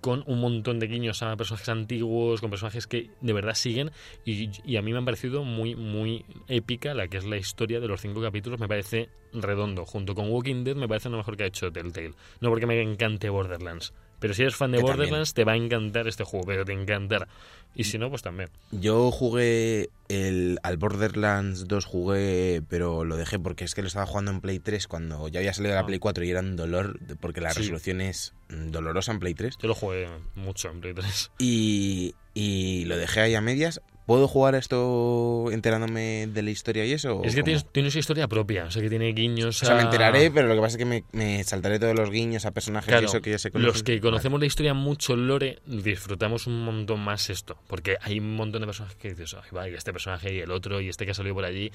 con 0.00 0.24
un 0.26 0.40
montón 0.40 0.78
de 0.78 0.86
guiños 0.86 1.22
a 1.22 1.36
personajes 1.36 1.68
antiguos, 1.68 2.40
con 2.40 2.50
personajes 2.50 2.86
que 2.86 3.10
de 3.20 3.32
verdad 3.32 3.54
siguen 3.54 3.90
y, 4.24 4.76
a 4.76 4.82
mí 4.82 4.92
me 4.92 4.98
han 4.98 5.04
parecido 5.04 5.44
muy 5.44 5.74
muy 5.74 6.24
épica 6.48 6.94
la 6.94 7.08
que 7.08 7.18
es 7.18 7.24
la 7.24 7.36
historia 7.36 7.80
de 7.80 7.88
los 7.88 8.00
cinco 8.00 8.20
capítulos, 8.20 8.60
me 8.60 8.68
parece 8.68 9.08
redondo, 9.32 9.84
junto 9.84 10.14
con 10.14 10.30
Walking 10.30 10.64
Dead 10.64 10.76
me 10.76 10.88
parece 10.88 11.08
lo 11.08 11.18
mejor 11.18 11.36
que 11.36 11.44
ha 11.44 11.46
hecho 11.46 11.70
Telltale, 11.70 12.14
no 12.40 12.48
porque 12.48 12.66
me 12.66 12.80
encante 12.80 13.28
Borderlands, 13.28 13.92
pero 14.20 14.32
si 14.34 14.42
eres 14.42 14.54
fan 14.54 14.70
de 14.70 14.78
Que 14.78 14.84
Borderlands 14.84 15.34
te 15.34 15.44
va 15.44 15.52
a 15.52 15.56
encantar 15.56 16.06
este 16.06 16.22
juego, 16.24 16.46
pero 16.46 16.64
te 16.64 16.72
encantará. 16.72 17.26
Y 17.74 17.84
si 17.84 17.98
no, 17.98 18.10
pues 18.10 18.22
también. 18.22 18.50
Yo 18.72 19.10
jugué 19.12 19.90
el, 20.08 20.58
al 20.64 20.76
Borderlands 20.76 21.68
2, 21.68 21.84
jugué, 21.84 22.62
pero 22.68 23.04
lo 23.04 23.16
dejé 23.16 23.38
porque 23.38 23.64
es 23.64 23.74
que 23.74 23.82
lo 23.82 23.86
estaba 23.88 24.06
jugando 24.06 24.32
en 24.32 24.40
Play 24.40 24.58
3 24.58 24.88
cuando 24.88 25.28
ya 25.28 25.38
había 25.38 25.54
salido 25.54 25.74
la 25.74 25.80
Ah. 25.82 25.86
Play 25.86 25.98
4 26.00 26.24
y 26.24 26.30
era 26.30 26.40
un 26.40 26.56
dolor, 26.56 26.98
porque 27.20 27.40
la 27.40 27.52
Sí. 27.52 27.60
resolución 27.60 28.00
es 28.00 28.34
dolorosa 28.48 29.12
en 29.12 29.20
Play 29.20 29.34
3. 29.34 29.56
Yo 29.62 29.68
lo 29.68 29.74
jugué 29.74 30.08
mucho 30.34 30.68
en 30.68 30.80
Play 30.80 30.94
3. 30.94 31.30
Y, 31.38 32.14
y 32.34 32.84
lo 32.86 32.96
dejé 32.96 33.20
ahí 33.20 33.34
a 33.36 33.40
medias. 33.40 33.80
¿Puedo 34.10 34.26
jugar 34.26 34.56
a 34.56 34.58
esto 34.58 35.52
enterándome 35.52 36.26
de 36.26 36.42
la 36.42 36.50
historia 36.50 36.84
y 36.84 36.90
eso? 36.90 37.22
Es 37.22 37.36
que 37.36 37.44
tiene, 37.44 37.62
tiene 37.70 37.92
su 37.92 38.00
historia 38.00 38.26
propia, 38.26 38.64
o 38.64 38.70
sea 38.72 38.82
que 38.82 38.88
tiene 38.88 39.12
guiños 39.12 39.62
O 39.62 39.66
sea, 39.66 39.76
me 39.76 39.82
enteraré, 39.82 40.32
pero 40.32 40.48
lo 40.48 40.56
que 40.56 40.60
pasa 40.60 40.72
es 40.72 40.78
que 40.78 40.84
me, 40.84 41.04
me 41.12 41.44
saltaré 41.44 41.78
todos 41.78 41.94
los 41.94 42.10
guiños 42.10 42.44
a 42.44 42.50
personajes 42.50 42.88
Claro, 42.88 43.02
y 43.02 43.06
eso 43.06 43.20
que 43.20 43.30
ya 43.30 43.38
se 43.38 43.52
conocen. 43.52 43.72
Los 43.72 43.84
que 43.84 44.00
conocemos 44.00 44.40
la 44.40 44.46
historia 44.46 44.74
mucho 44.74 45.14
lore, 45.14 45.60
disfrutamos 45.64 46.48
un 46.48 46.64
montón 46.64 46.98
más 46.98 47.30
esto. 47.30 47.56
Porque 47.68 47.98
hay 48.02 48.18
un 48.18 48.34
montón 48.34 48.62
de 48.62 48.66
personajes 48.66 48.96
que 48.96 49.10
dices, 49.10 49.36
ay, 49.40 49.48
va, 49.56 49.68
y 49.68 49.74
este 49.74 49.92
personaje 49.92 50.34
y 50.34 50.40
el 50.40 50.50
otro, 50.50 50.80
y 50.80 50.88
este 50.88 51.04
que 51.04 51.12
ha 51.12 51.14
salido 51.14 51.36
por 51.36 51.44
allí. 51.44 51.70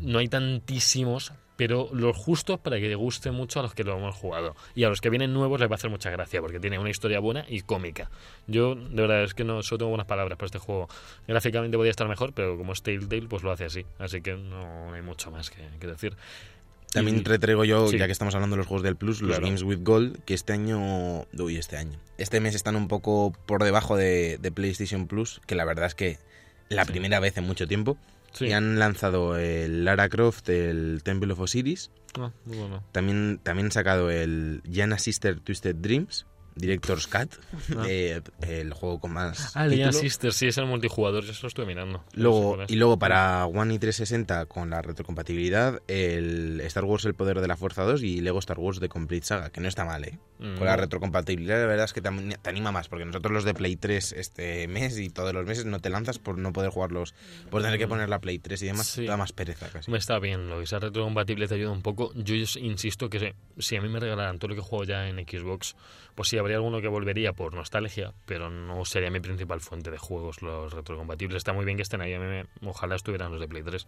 No 0.00 0.18
hay 0.18 0.26
tantísimos, 0.26 1.32
pero 1.58 1.88
los 1.92 2.16
justos 2.16 2.60
para 2.60 2.78
que 2.78 2.88
le 2.88 2.94
guste 2.94 3.32
mucho 3.32 3.58
a 3.58 3.62
los 3.64 3.74
que 3.74 3.82
lo 3.82 3.96
hemos 3.98 4.14
jugado. 4.14 4.54
Y 4.76 4.84
a 4.84 4.88
los 4.88 5.00
que 5.00 5.10
vienen 5.10 5.34
nuevos 5.34 5.58
les 5.58 5.68
va 5.68 5.72
a 5.72 5.74
hacer 5.74 5.90
mucha 5.90 6.08
gracia, 6.08 6.40
porque 6.40 6.60
tiene 6.60 6.78
una 6.78 6.88
historia 6.88 7.18
buena 7.18 7.44
y 7.48 7.62
cómica. 7.62 8.10
Yo, 8.46 8.76
de 8.76 9.02
verdad, 9.02 9.24
es 9.24 9.34
que 9.34 9.42
no 9.42 9.60
solo 9.64 9.78
tengo 9.78 9.88
buenas 9.90 10.06
palabras 10.06 10.38
para 10.38 10.46
este 10.46 10.58
juego. 10.60 10.88
Gráficamente 11.26 11.76
podría 11.76 11.90
estar 11.90 12.06
mejor, 12.08 12.32
pero 12.32 12.56
como 12.56 12.72
es 12.72 12.82
Telltale, 12.82 13.26
pues 13.28 13.42
lo 13.42 13.50
hace 13.50 13.64
así. 13.64 13.84
Así 13.98 14.20
que 14.20 14.34
no 14.34 14.94
hay 14.94 15.02
mucho 15.02 15.32
más 15.32 15.50
que, 15.50 15.58
que 15.80 15.86
decir. 15.88 16.16
También 16.92 17.22
retraigo 17.24 17.64
yo, 17.64 17.88
sí. 17.88 17.98
ya 17.98 18.06
que 18.06 18.12
estamos 18.12 18.34
hablando 18.34 18.54
de 18.54 18.58
los 18.58 18.66
juegos 18.66 18.82
del 18.84 18.96
Plus, 18.96 19.20
los 19.20 19.30
Claro. 19.32 19.44
Games 19.44 19.62
with 19.64 19.80
Gold, 19.82 20.22
que 20.24 20.34
este 20.34 20.52
año. 20.54 21.26
Uy, 21.38 21.56
este 21.56 21.76
año. 21.76 21.98
Este 22.18 22.40
mes 22.40 22.54
están 22.54 22.76
un 22.76 22.88
poco 22.88 23.34
por 23.46 23.62
debajo 23.64 23.96
de, 23.96 24.38
de 24.38 24.52
PlayStation 24.52 25.06
Plus, 25.06 25.40
que 25.46 25.54
la 25.54 25.64
verdad 25.66 25.86
es 25.86 25.94
que 25.94 26.18
la 26.68 26.84
Sí. 26.84 26.92
primera 26.92 27.18
vez 27.20 27.36
en 27.36 27.44
mucho 27.44 27.66
tiempo. 27.66 27.98
Sí. 28.32 28.46
Y 28.46 28.52
han 28.52 28.78
lanzado 28.78 29.36
el 29.36 29.84
Lara 29.84 30.08
Croft, 30.08 30.48
el 30.48 31.00
Temple 31.02 31.32
of 31.32 31.40
Osiris. 31.40 31.90
Ah, 32.18 32.30
muy 32.44 32.58
bueno. 32.58 32.84
También, 32.92 33.40
también 33.42 33.66
han 33.66 33.72
sacado 33.72 34.10
el 34.10 34.62
Jana 34.70 34.98
Sister 34.98 35.40
Twisted 35.40 35.76
Dreams, 35.76 36.26
Director's 36.58 37.06
Cut, 37.06 37.34
Ah. 37.76 37.84
eh, 37.88 38.20
el 38.42 38.72
juego 38.72 39.00
con 39.00 39.12
más. 39.12 39.52
Ah, 39.56 39.66
título. 39.68 39.92
Sisters, 39.92 40.36
sí, 40.36 40.46
es 40.48 40.58
el 40.58 40.66
multijugador, 40.66 41.24
yo 41.24 41.32
eso 41.32 41.42
lo 41.42 41.48
estuve 41.48 41.66
mirando. 41.66 41.98
No 41.98 42.04
sé 42.12 42.20
Luego, 42.20 42.58
y 42.68 42.76
luego 42.76 42.98
para 42.98 43.46
One 43.46 43.74
y 43.74 43.78
360 43.78 44.46
con 44.46 44.70
la 44.70 44.82
retrocompatibilidad, 44.82 45.80
el 45.88 46.60
Star 46.64 46.84
Wars 46.84 47.04
El 47.04 47.14
Poder 47.14 47.40
de 47.40 47.48
la 47.48 47.56
Fuerza 47.56 47.82
2 47.84 48.02
y 48.02 48.20
Lego 48.20 48.38
Star 48.38 48.58
Wars 48.58 48.80
The 48.80 48.88
Complete 48.88 49.26
Saga, 49.26 49.50
que 49.50 49.60
no 49.60 49.68
está 49.68 49.84
mal, 49.84 50.04
¿eh? 50.04 50.18
Con 50.38 50.64
la 50.66 50.76
Mm. 50.76 50.80
retrocompatibilidad, 50.80 51.60
la 51.60 51.66
verdad 51.66 51.84
es 51.86 51.92
que 51.92 52.00
te, 52.00 52.08
anima 52.44 52.70
más, 52.72 52.88
porque 52.88 53.04
nosotros 53.04 53.32
los 53.32 53.44
de 53.44 53.54
Play 53.54 53.76
3 53.76 54.12
este 54.12 54.68
mes 54.68 54.98
y 54.98 55.10
todos 55.10 55.32
los 55.32 55.44
meses 55.46 55.64
no 55.64 55.80
te 55.80 55.90
lanzas 55.90 56.18
por 56.18 56.38
no 56.38 56.52
poder 56.52 56.70
jugarlos, 56.70 57.14
por 57.50 57.62
tener 57.62 57.78
que 57.78 57.88
poner 57.88 58.08
la 58.08 58.20
Play 58.20 58.38
3 58.38 58.62
y 58.62 58.66
demás, 58.66 58.86
Sí. 58.86 59.02
te 59.02 59.08
da 59.08 59.16
más 59.16 59.32
pereza 59.32 59.68
casi. 59.68 59.90
Me 59.90 59.98
está 59.98 60.18
bien, 60.18 60.48
lo 60.48 60.60
que 60.60 60.66
sea 60.66 60.78
retrocompatible 60.78 61.48
te 61.48 61.54
ayuda 61.54 61.70
un 61.72 61.82
poco. 61.82 62.12
Yo 62.14 62.34
insisto 62.34 63.10
que 63.10 63.34
si 63.58 63.76
a 63.76 63.80
mí 63.82 63.88
me 63.88 63.98
regalaran 64.00 64.38
todo 64.38 64.50
lo 64.50 64.54
que 64.54 64.60
juego 64.60 64.84
ya 64.84 65.08
en 65.08 65.16
Xbox, 65.18 65.74
pues 66.18 66.30
sí, 66.30 66.36
habría 66.36 66.56
alguno 66.56 66.80
que 66.80 66.88
volvería 66.88 67.32
por 67.32 67.54
nostalgia, 67.54 68.12
pero 68.26 68.50
no 68.50 68.84
sería 68.84 69.08
mi 69.08 69.20
principal 69.20 69.60
fuente 69.60 69.92
de 69.92 69.98
juegos 69.98 70.42
los 70.42 70.72
retrocompatibles. 70.72 71.36
Está 71.36 71.52
muy 71.52 71.64
bien 71.64 71.76
que 71.76 71.84
estén 71.84 72.00
ahí, 72.00 72.12
ojalá 72.66 72.96
estuvieran 72.96 73.30
los 73.30 73.40
de 73.40 73.46
Play 73.46 73.62
3. 73.62 73.86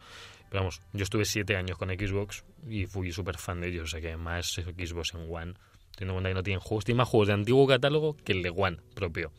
Pero 0.49 0.61
vamos, 0.61 0.81
yo 0.93 1.03
estuve 1.03 1.25
siete 1.25 1.57
años 1.57 1.77
con 1.77 1.89
Xbox 1.89 2.45
y 2.69 2.87
fui 2.87 3.11
súper 3.11 3.37
fan 3.37 3.61
de 3.61 3.67
ellos, 3.71 3.83
o 3.83 3.87
sea 3.89 4.01
que 4.01 4.17
más 4.17 4.53
Xbox 4.53 5.15
en 5.15 5.23
One, 5.29 5.55
teniendo 5.97 6.13
en 6.13 6.13
cuenta 6.13 6.29
que 6.29 6.35
no 6.35 6.43
tienen 6.45 6.61
juegos, 6.61 6.85
tienen 6.85 6.99
más 6.99 7.09
juegos 7.09 7.27
de 7.27 7.35
antiguo 7.35 7.67
catálogo 7.67 8.17
que 8.25 8.31
el 8.31 8.43
de 8.45 8.51
One 8.51 8.79
propio. 8.95 9.33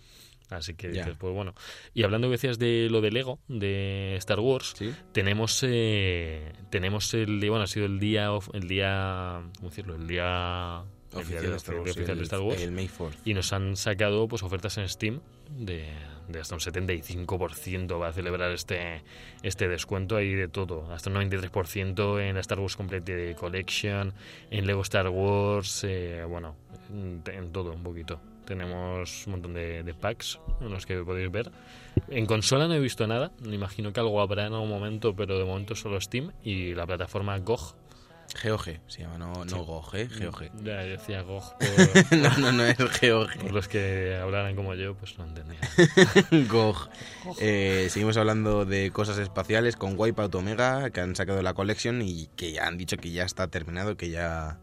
Así 0.50 0.74
que 0.74 0.90
dices, 0.90 1.16
pues 1.18 1.34
bueno. 1.34 1.56
Y 1.94 2.04
hablando 2.04 2.28
que 2.28 2.34
decías 2.34 2.60
de 2.60 2.90
lo 2.92 3.00
de 3.00 3.10
Lego, 3.12 3.40
de 3.48 4.16
Star 4.18 4.42
Wars, 4.42 4.74
¿Sí? 4.78 4.94
tenemos 5.14 5.64
eh, 5.66 6.52
tenemos 6.70 7.14
el 7.14 7.40
bueno 7.50 7.64
ha 7.64 7.68
sido 7.68 7.86
el 7.86 8.02
día 8.02 8.34
of- 8.34 8.50
el 8.54 8.68
día 8.68 9.44
cómo 9.56 9.70
decirlo 9.70 9.96
el 9.96 10.08
día 10.08 10.84
el 11.14 11.20
Oficial 11.20 11.50
de- 11.52 11.56
Star 11.58 11.76
Wars. 11.76 11.92
oficial 11.92 12.06
de 12.08 12.14
el- 12.14 12.22
Star 12.24 12.40
Wars 12.42 12.62
El 12.62 12.72
May 12.72 12.88
4. 12.88 13.20
y 13.26 13.34
nos 13.34 13.52
han 13.54 13.76
sacado 13.76 14.28
pues 14.28 14.44
ofertas 14.44 14.78
en 14.78 14.88
Steam 14.90 15.20
de, 15.58 15.86
de 16.30 16.40
hasta 16.40 16.56
un 16.56 16.62
75% 16.62 18.00
va 18.00 18.08
a 18.10 18.14
celebrar 18.14 18.52
este 18.52 19.02
este 19.44 19.68
descuento 19.68 20.16
ahí 20.16 20.34
de 20.34 20.48
todo 20.48 20.92
hasta 20.94 21.10
un 21.10 21.16
93% 21.18 22.22
en 22.22 22.36
la 22.36 22.40
Star 22.42 22.60
Wars 22.60 22.76
Complete 22.78 23.36
Collection 23.36 24.14
en 24.50 24.66
Lego 24.68 24.82
Star 24.82 25.10
Wars 25.10 25.84
eh, 25.84 26.24
bueno 26.28 26.56
en, 26.90 27.22
en 27.32 27.52
todo 27.52 27.74
un 27.74 27.84
poquito 27.84 28.20
tenemos 28.46 29.28
un 29.28 29.32
montón 29.34 29.54
de, 29.54 29.84
de 29.84 29.94
packs 29.94 30.40
en 30.62 30.72
los 30.72 30.86
que 30.86 30.98
podéis 31.04 31.32
ver 31.32 31.52
en 32.10 32.26
consola 32.26 32.68
no 32.68 32.74
he 32.74 32.80
visto 32.80 33.06
nada 33.08 33.32
me 33.46 33.56
imagino 33.56 33.94
que 33.94 34.00
algo 34.00 34.22
habrá 34.22 34.48
en 34.48 34.54
algún 34.54 34.70
momento 34.70 35.16
pero 35.16 35.38
de 35.38 35.46
momento 35.46 35.76
solo 35.76 36.00
Steam 36.02 36.32
y 36.44 36.74
la 36.74 36.86
plataforma 36.88 37.38
GOG 37.40 37.76
GOG, 38.44 38.80
se 38.88 39.02
llama, 39.02 39.18
no, 39.18 39.46
no 39.46 39.66
GOG, 39.66 39.96
¿eh? 39.96 40.10
GOG. 40.20 40.64
ya 40.64 40.78
decía 40.78 41.22
GOG 41.22 41.58
por, 42.10 42.18
no, 42.18 42.38
no, 42.38 42.52
no 42.52 42.64
es 42.66 42.78
GOG. 42.78 43.38
por 43.40 43.52
los 43.52 43.68
que 43.68 44.18
hablaran 44.22 44.56
como 44.56 44.74
yo 44.76 44.96
pues 44.96 45.18
no 45.18 45.26
entendía 45.26 45.60
GOG. 46.52 46.90
Eh, 47.40 47.88
seguimos 47.90 48.18
hablando 48.18 48.66
de 48.66 48.92
cosas 48.92 49.18
espaciales 49.18 49.76
con 49.76 49.96
Wipeout 49.98 50.34
Omega, 50.36 50.90
que 50.90 51.02
han 51.02 51.16
sacado 51.16 51.42
la 51.42 51.54
colección 51.54 52.02
y 52.02 52.28
que 52.36 52.52
ya 52.54 52.68
han 52.68 52.78
dicho 52.78 52.98
que 52.98 53.12
ya 53.12 53.24
está 53.24 53.48
terminado, 53.48 53.98
que 53.98 54.10
ya, 54.10 54.60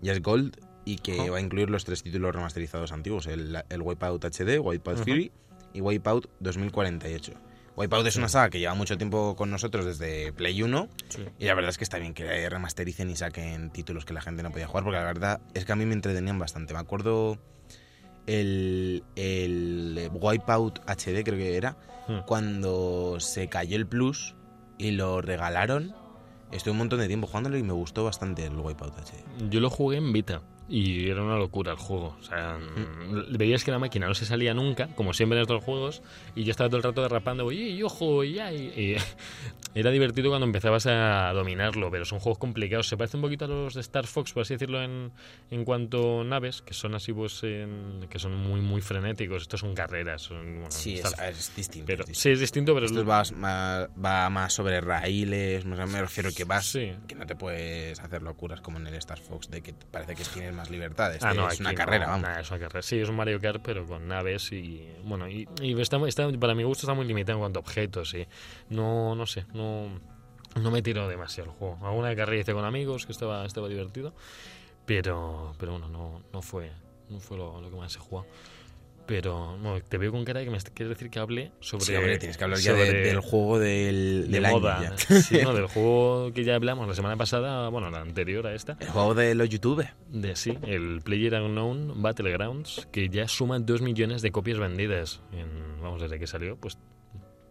ya 0.00 0.12
es 0.12 0.22
Gold 0.22 0.56
y 0.84 0.96
que 0.96 1.30
va 1.30 1.38
a 1.38 1.40
incluir 1.40 1.70
los 1.70 1.84
tres 1.84 2.02
títulos 2.02 2.34
remasterizados 2.34 2.92
antiguos, 2.92 3.26
el, 3.26 3.62
el 3.68 3.82
Wipeout 3.82 4.24
HD, 4.24 4.58
Wipeout. 4.60 4.98
Fury 4.98 5.32
y 5.72 5.80
Wipeout 5.80 6.28
2048. 6.40 7.32
Wipeout 7.80 8.06
es 8.06 8.16
una 8.16 8.28
saga 8.28 8.50
que 8.50 8.58
lleva 8.60 8.74
mucho 8.74 8.96
tiempo 8.98 9.34
con 9.36 9.50
nosotros 9.50 9.84
desde 9.86 10.32
Play 10.32 10.62
1 10.62 10.88
Sí. 11.08 11.24
y 11.38 11.46
la 11.46 11.54
verdad 11.54 11.70
es 11.70 11.78
que 11.78 11.84
está 11.84 11.98
bien 11.98 12.14
que 12.14 12.48
remastericen 12.48 13.08
y 13.10 13.16
saquen 13.16 13.70
títulos 13.70 14.04
que 14.04 14.12
la 14.12 14.20
gente 14.20 14.42
no 14.42 14.50
podía 14.50 14.66
jugar, 14.66 14.84
porque 14.84 14.98
la 14.98 15.04
verdad 15.04 15.40
es 15.54 15.64
que 15.64 15.72
a 15.72 15.76
mí 15.76 15.86
me 15.86 15.94
entretenían 15.94 16.38
bastante. 16.38 16.74
Me 16.74 16.80
acuerdo 16.80 17.38
el, 18.26 19.02
el 19.16 20.10
Wipeout 20.12 20.80
HD, 20.86 21.24
creo 21.24 21.38
que 21.38 21.56
era, 21.56 21.76
Hmm. 22.08 22.20
cuando 22.26 23.20
se 23.20 23.48
cayó 23.48 23.76
el 23.76 23.86
Plus 23.86 24.34
y 24.78 24.90
lo 24.92 25.20
regalaron. 25.20 25.94
Estuve 26.50 26.72
un 26.72 26.78
montón 26.78 26.98
de 26.98 27.06
tiempo 27.06 27.26
jugándolo 27.28 27.56
y 27.56 27.62
me 27.62 27.72
gustó 27.72 28.02
bastante 28.04 28.44
el 28.46 28.56
Wipeout 28.58 28.94
HD. 28.98 29.48
Yo 29.50 29.60
lo 29.60 29.70
jugué 29.70 29.98
en 29.98 30.12
Vita 30.12 30.42
y 30.70 31.10
era 31.10 31.22
una 31.22 31.36
locura 31.36 31.72
el 31.72 31.78
juego. 31.78 32.16
O 32.18 32.22
sea, 32.22 32.56
Mm. 32.58 33.36
veías 33.36 33.64
que 33.64 33.70
la 33.72 33.78
máquina 33.80 34.06
no 34.06 34.14
se 34.14 34.24
salía 34.24 34.54
nunca, 34.54 34.86
como 34.94 35.12
siempre 35.12 35.36
en 35.38 35.42
estos 35.42 35.62
juegos, 35.64 36.00
y 36.36 36.44
yo 36.44 36.52
estaba 36.52 36.68
todo 36.70 36.76
el 36.78 36.82
rato 36.84 37.02
derrapando, 37.02 37.44
oye, 37.46 37.68
y 37.70 37.82
ojo, 37.82 38.22
y 38.24 38.38
ay. 38.38 38.72
Y 38.76 38.94
era 39.78 39.90
divertido 39.90 40.30
cuando 40.30 40.46
empezabas 40.46 40.86
a 40.86 41.32
dominarlo, 41.34 41.90
pero 41.90 42.04
son 42.04 42.20
juegos 42.20 42.38
complicados. 42.38 42.88
Se 42.88 42.96
parece 42.96 43.16
un 43.16 43.22
poquito 43.22 43.44
a 43.46 43.48
los 43.48 43.74
de 43.74 43.80
Star 43.80 44.06
Fox, 44.06 44.32
por 44.32 44.42
así 44.42 44.54
decirlo, 44.54 44.82
en, 44.82 45.10
en 45.50 45.64
cuanto 45.64 46.20
a 46.20 46.24
naves, 46.24 46.62
que 46.62 46.72
son 46.74 46.94
así, 46.94 47.12
pues, 47.12 47.42
en- 47.42 48.06
que 48.08 48.18
son 48.18 48.34
muy, 48.36 48.60
muy 48.60 48.80
frenéticos. 48.80 49.42
Estos 49.42 49.60
son 49.60 49.74
carreras. 49.74 50.22
Son, 50.22 50.44
bueno, 50.54 50.70
Sí, 50.70 50.94
es, 50.94 51.14
es 51.18 51.56
distinto. 51.56 51.86
pero, 51.86 52.02
es 52.02 52.08
distinto. 52.08 52.20
sí, 52.20 52.30
es 52.30 52.40
distinto, 52.40 52.74
pero 52.74 52.86
Esto 52.86 53.04
va 53.04 53.22
más, 53.36 53.88
va 54.04 54.30
más 54.30 54.52
sobre 54.52 54.80
raíles, 54.80 55.64
más- 55.64 55.88
me 55.90 56.00
refiero 56.00 56.30
que 56.34 56.44
vas, 56.44 56.66
Sí. 56.66 56.92
que 57.08 57.14
no 57.14 57.26
te 57.26 57.34
puedes 57.34 57.98
hacer 58.00 58.22
locuras 58.22 58.60
como 58.60 58.78
en 58.78 58.86
el 58.86 58.94
Star 58.94 59.18
Fox, 59.18 59.50
de 59.50 59.62
que 59.62 59.74
parece 59.90 60.14
que 60.14 60.24
tienes 60.24 60.52
más 60.60 60.70
libertad. 60.70 61.12
Este 61.14 61.26
Ah, 61.26 61.34
no, 61.34 61.48
es 61.50 61.58
una 61.60 61.72
no, 61.72 61.76
carrera, 61.76 62.06
vamos. 62.06 62.22
nada, 62.22 62.40
es 62.40 62.50
una 62.50 62.60
carrera. 62.60 62.82
Sí, 62.82 62.98
es 63.00 63.08
un 63.08 63.16
Mario 63.16 63.40
Kart, 63.40 63.60
pero 63.62 63.86
con 63.86 64.06
naves 64.08 64.52
y. 64.52 64.86
Bueno, 65.04 65.28
y, 65.28 65.48
y 65.60 65.78
está, 65.80 65.96
está- 66.06 66.30
para 66.38 66.54
mi 66.54 66.62
gusto 66.62 66.86
está 66.86 66.94
muy 66.94 67.04
limitado 67.06 67.36
en 67.38 67.40
cuanto 67.42 67.58
a 67.58 67.62
objetos. 67.62 68.14
Y 68.14 68.26
no, 68.68 69.14
no 69.14 69.26
sé, 69.26 69.44
no, 69.54 69.88
no 70.60 70.70
me 70.70 70.82
tiro 70.82 71.08
demasiado 71.08 71.50
el 71.50 71.56
juego. 71.56 71.78
Alguna 71.86 72.14
carrera 72.14 72.40
hice 72.42 72.52
con 72.52 72.64
amigos 72.64 73.06
que 73.06 73.12
estaba, 73.12 73.44
estaba 73.44 73.68
divertido, 73.68 74.14
pero, 74.86 75.54
pero 75.58 75.72
bueno, 75.72 75.88
no, 75.88 76.22
no 76.32 76.42
fue, 76.42 76.70
no 77.08 77.20
fue 77.20 77.36
lo, 77.36 77.60
lo 77.60 77.70
que 77.70 77.76
más 77.76 77.94
he 77.96 77.98
jugado. 77.98 78.26
Pero 79.06 79.56
bueno, 79.58 79.80
te 79.88 79.98
veo 79.98 80.12
con 80.12 80.24
cara 80.24 80.38
de 80.40 80.44
que 80.46 80.52
me 80.52 80.58
quieres 80.58 80.90
decir 80.96 81.10
que 81.10 81.18
hable 81.18 81.50
sobre. 81.60 81.84
Sí, 81.84 81.94
hombre, 81.96 82.18
tienes 82.18 82.36
que 82.36 82.44
hablar 82.44 82.60
ya 82.60 82.74
de- 82.74 82.92
del 82.92 83.20
juego 83.20 83.58
del, 83.58 84.26
de 84.26 84.32
del 84.34 84.44
año 84.44 84.60
moda. 84.60 84.94
ya. 85.08 85.20
Sí, 85.20 85.38
no, 85.42 85.52
del 85.52 85.66
juego 85.68 86.32
que 86.32 86.44
ya 86.44 86.54
hablamos 86.54 86.86
la 86.86 86.94
semana 86.94 87.16
pasada, 87.16 87.68
bueno, 87.70 87.90
la 87.90 88.00
anterior 88.02 88.46
a 88.46 88.54
esta. 88.54 88.76
El 88.78 88.88
juego 88.88 89.14
de 89.14 89.34
los 89.34 89.48
youtubers. 89.48 89.90
De 90.08 90.36
sí, 90.36 90.56
el 90.62 91.00
Player 91.02 91.34
Unknown 91.34 92.00
Battlegrounds, 92.02 92.86
que 92.92 93.08
ya 93.08 93.26
suma 93.26 93.58
2 93.58 93.82
millones 93.82 94.22
de 94.22 94.30
copias 94.30 94.58
vendidas. 94.58 95.20
En, 95.32 95.80
vamos, 95.82 96.00
desde 96.00 96.18
que 96.20 96.26
salió, 96.28 96.56
pues 96.56 96.78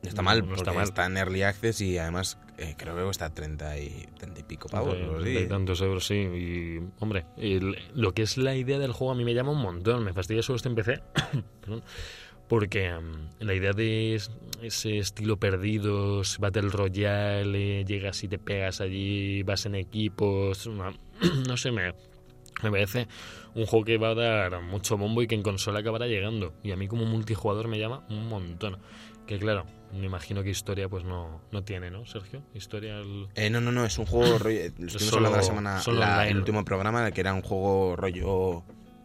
Está 0.04 0.22
mal, 0.22 0.40
no 0.40 0.46
porque 0.48 0.62
está 0.62 0.82
está, 0.84 1.02
mal. 1.04 1.12
en 1.12 1.18
Early 1.18 1.42
Access 1.44 1.82
y 1.82 1.98
además 1.98 2.38
eh, 2.58 2.76
creo 2.78 2.96
que 2.96 3.04
cuesta 3.04 3.30
30 3.34 3.78
y, 3.80 4.08
30 4.18 4.40
y 4.40 4.44
pico 4.44 4.70
pavos. 4.70 4.96
Así. 5.20 5.34
de 5.34 5.46
tantos 5.46 5.82
euros, 5.82 6.06
sí. 6.08 6.16
Y, 6.16 6.80
hombre, 7.00 7.26
el- 7.38 7.76
lo 7.96 8.14
que 8.14 8.22
es 8.22 8.38
la 8.38 8.56
idea 8.56 8.80
del 8.80 8.94
juego 8.94 9.12
a 9.12 9.16
mí 9.16 9.26
me 9.26 9.34
llama 9.34 9.52
un 9.52 9.62
montón. 9.62 10.04
Me 10.04 10.14
fastidia 10.14 10.42
solo 10.42 10.56
este 10.58 10.70
en 10.70 10.76
PC. 10.76 11.02
Porque 12.48 12.92
mm, 12.92 13.44
la 13.44 13.54
idea 13.54 13.74
de 13.74 14.16
es- 14.16 14.32
ese 14.62 14.98
estilo 14.98 15.38
perdidos, 15.38 16.38
Battle 16.40 16.70
Royale, 16.70 17.82
eh, 17.82 17.86
llegas 17.86 18.24
y 18.24 18.28
te 18.28 18.40
pegas 18.40 18.82
allí, 18.82 19.44
vas 19.44 19.66
en 19.66 19.76
equipos, 19.76 20.66
una- 20.66 20.94
no 21.48 21.58
sé, 21.58 21.72
me, 21.72 21.94
me 22.64 22.72
parece 22.72 23.08
un 23.54 23.66
juego 23.66 23.86
que 23.86 23.98
va 23.98 24.10
a 24.10 24.16
dar 24.16 24.62
mucho 24.62 24.98
bombo 24.98 25.22
y 25.22 25.28
que 25.28 25.36
en 25.36 25.44
consola 25.44 25.80
acabará 25.80 26.08
llegando. 26.08 26.54
Y 26.64 26.72
a 26.72 26.76
mí 26.78 26.88
como 26.88 27.06
multijugador 27.06 27.68
me 27.68 27.78
llama 27.80 28.06
un 28.10 28.28
montón. 28.28 28.78
Que 29.30 29.38
claro, 29.38 29.64
me 29.94 30.08
imagino 30.08 30.42
que 30.42 30.50
historia 30.50 30.90
pues 30.90 31.04
no, 31.04 31.40
no 31.52 31.64
tiene, 31.64 31.92
¿no, 31.92 32.04
Sergio? 32.08 32.42
Historia... 32.56 32.98
el- 32.98 33.28
Eh, 33.36 33.52
no, 33.52 33.62
no, 33.62 33.72
no, 33.72 33.86
es 33.86 34.00
un 34.00 34.08
juego 34.08 34.40
rollo. 34.40 34.60
Estuvimos 34.60 34.94
solo- 35.04 35.28
hablando 35.28 35.38
la 35.38 35.44
semana, 35.44 35.84
la- 36.00 36.28
el 36.28 36.38
último 36.38 36.66
programa, 36.66 37.12
que 37.12 37.22
era 37.22 37.32
un 37.36 37.44
juego 37.44 37.96
rollo. 37.96 38.64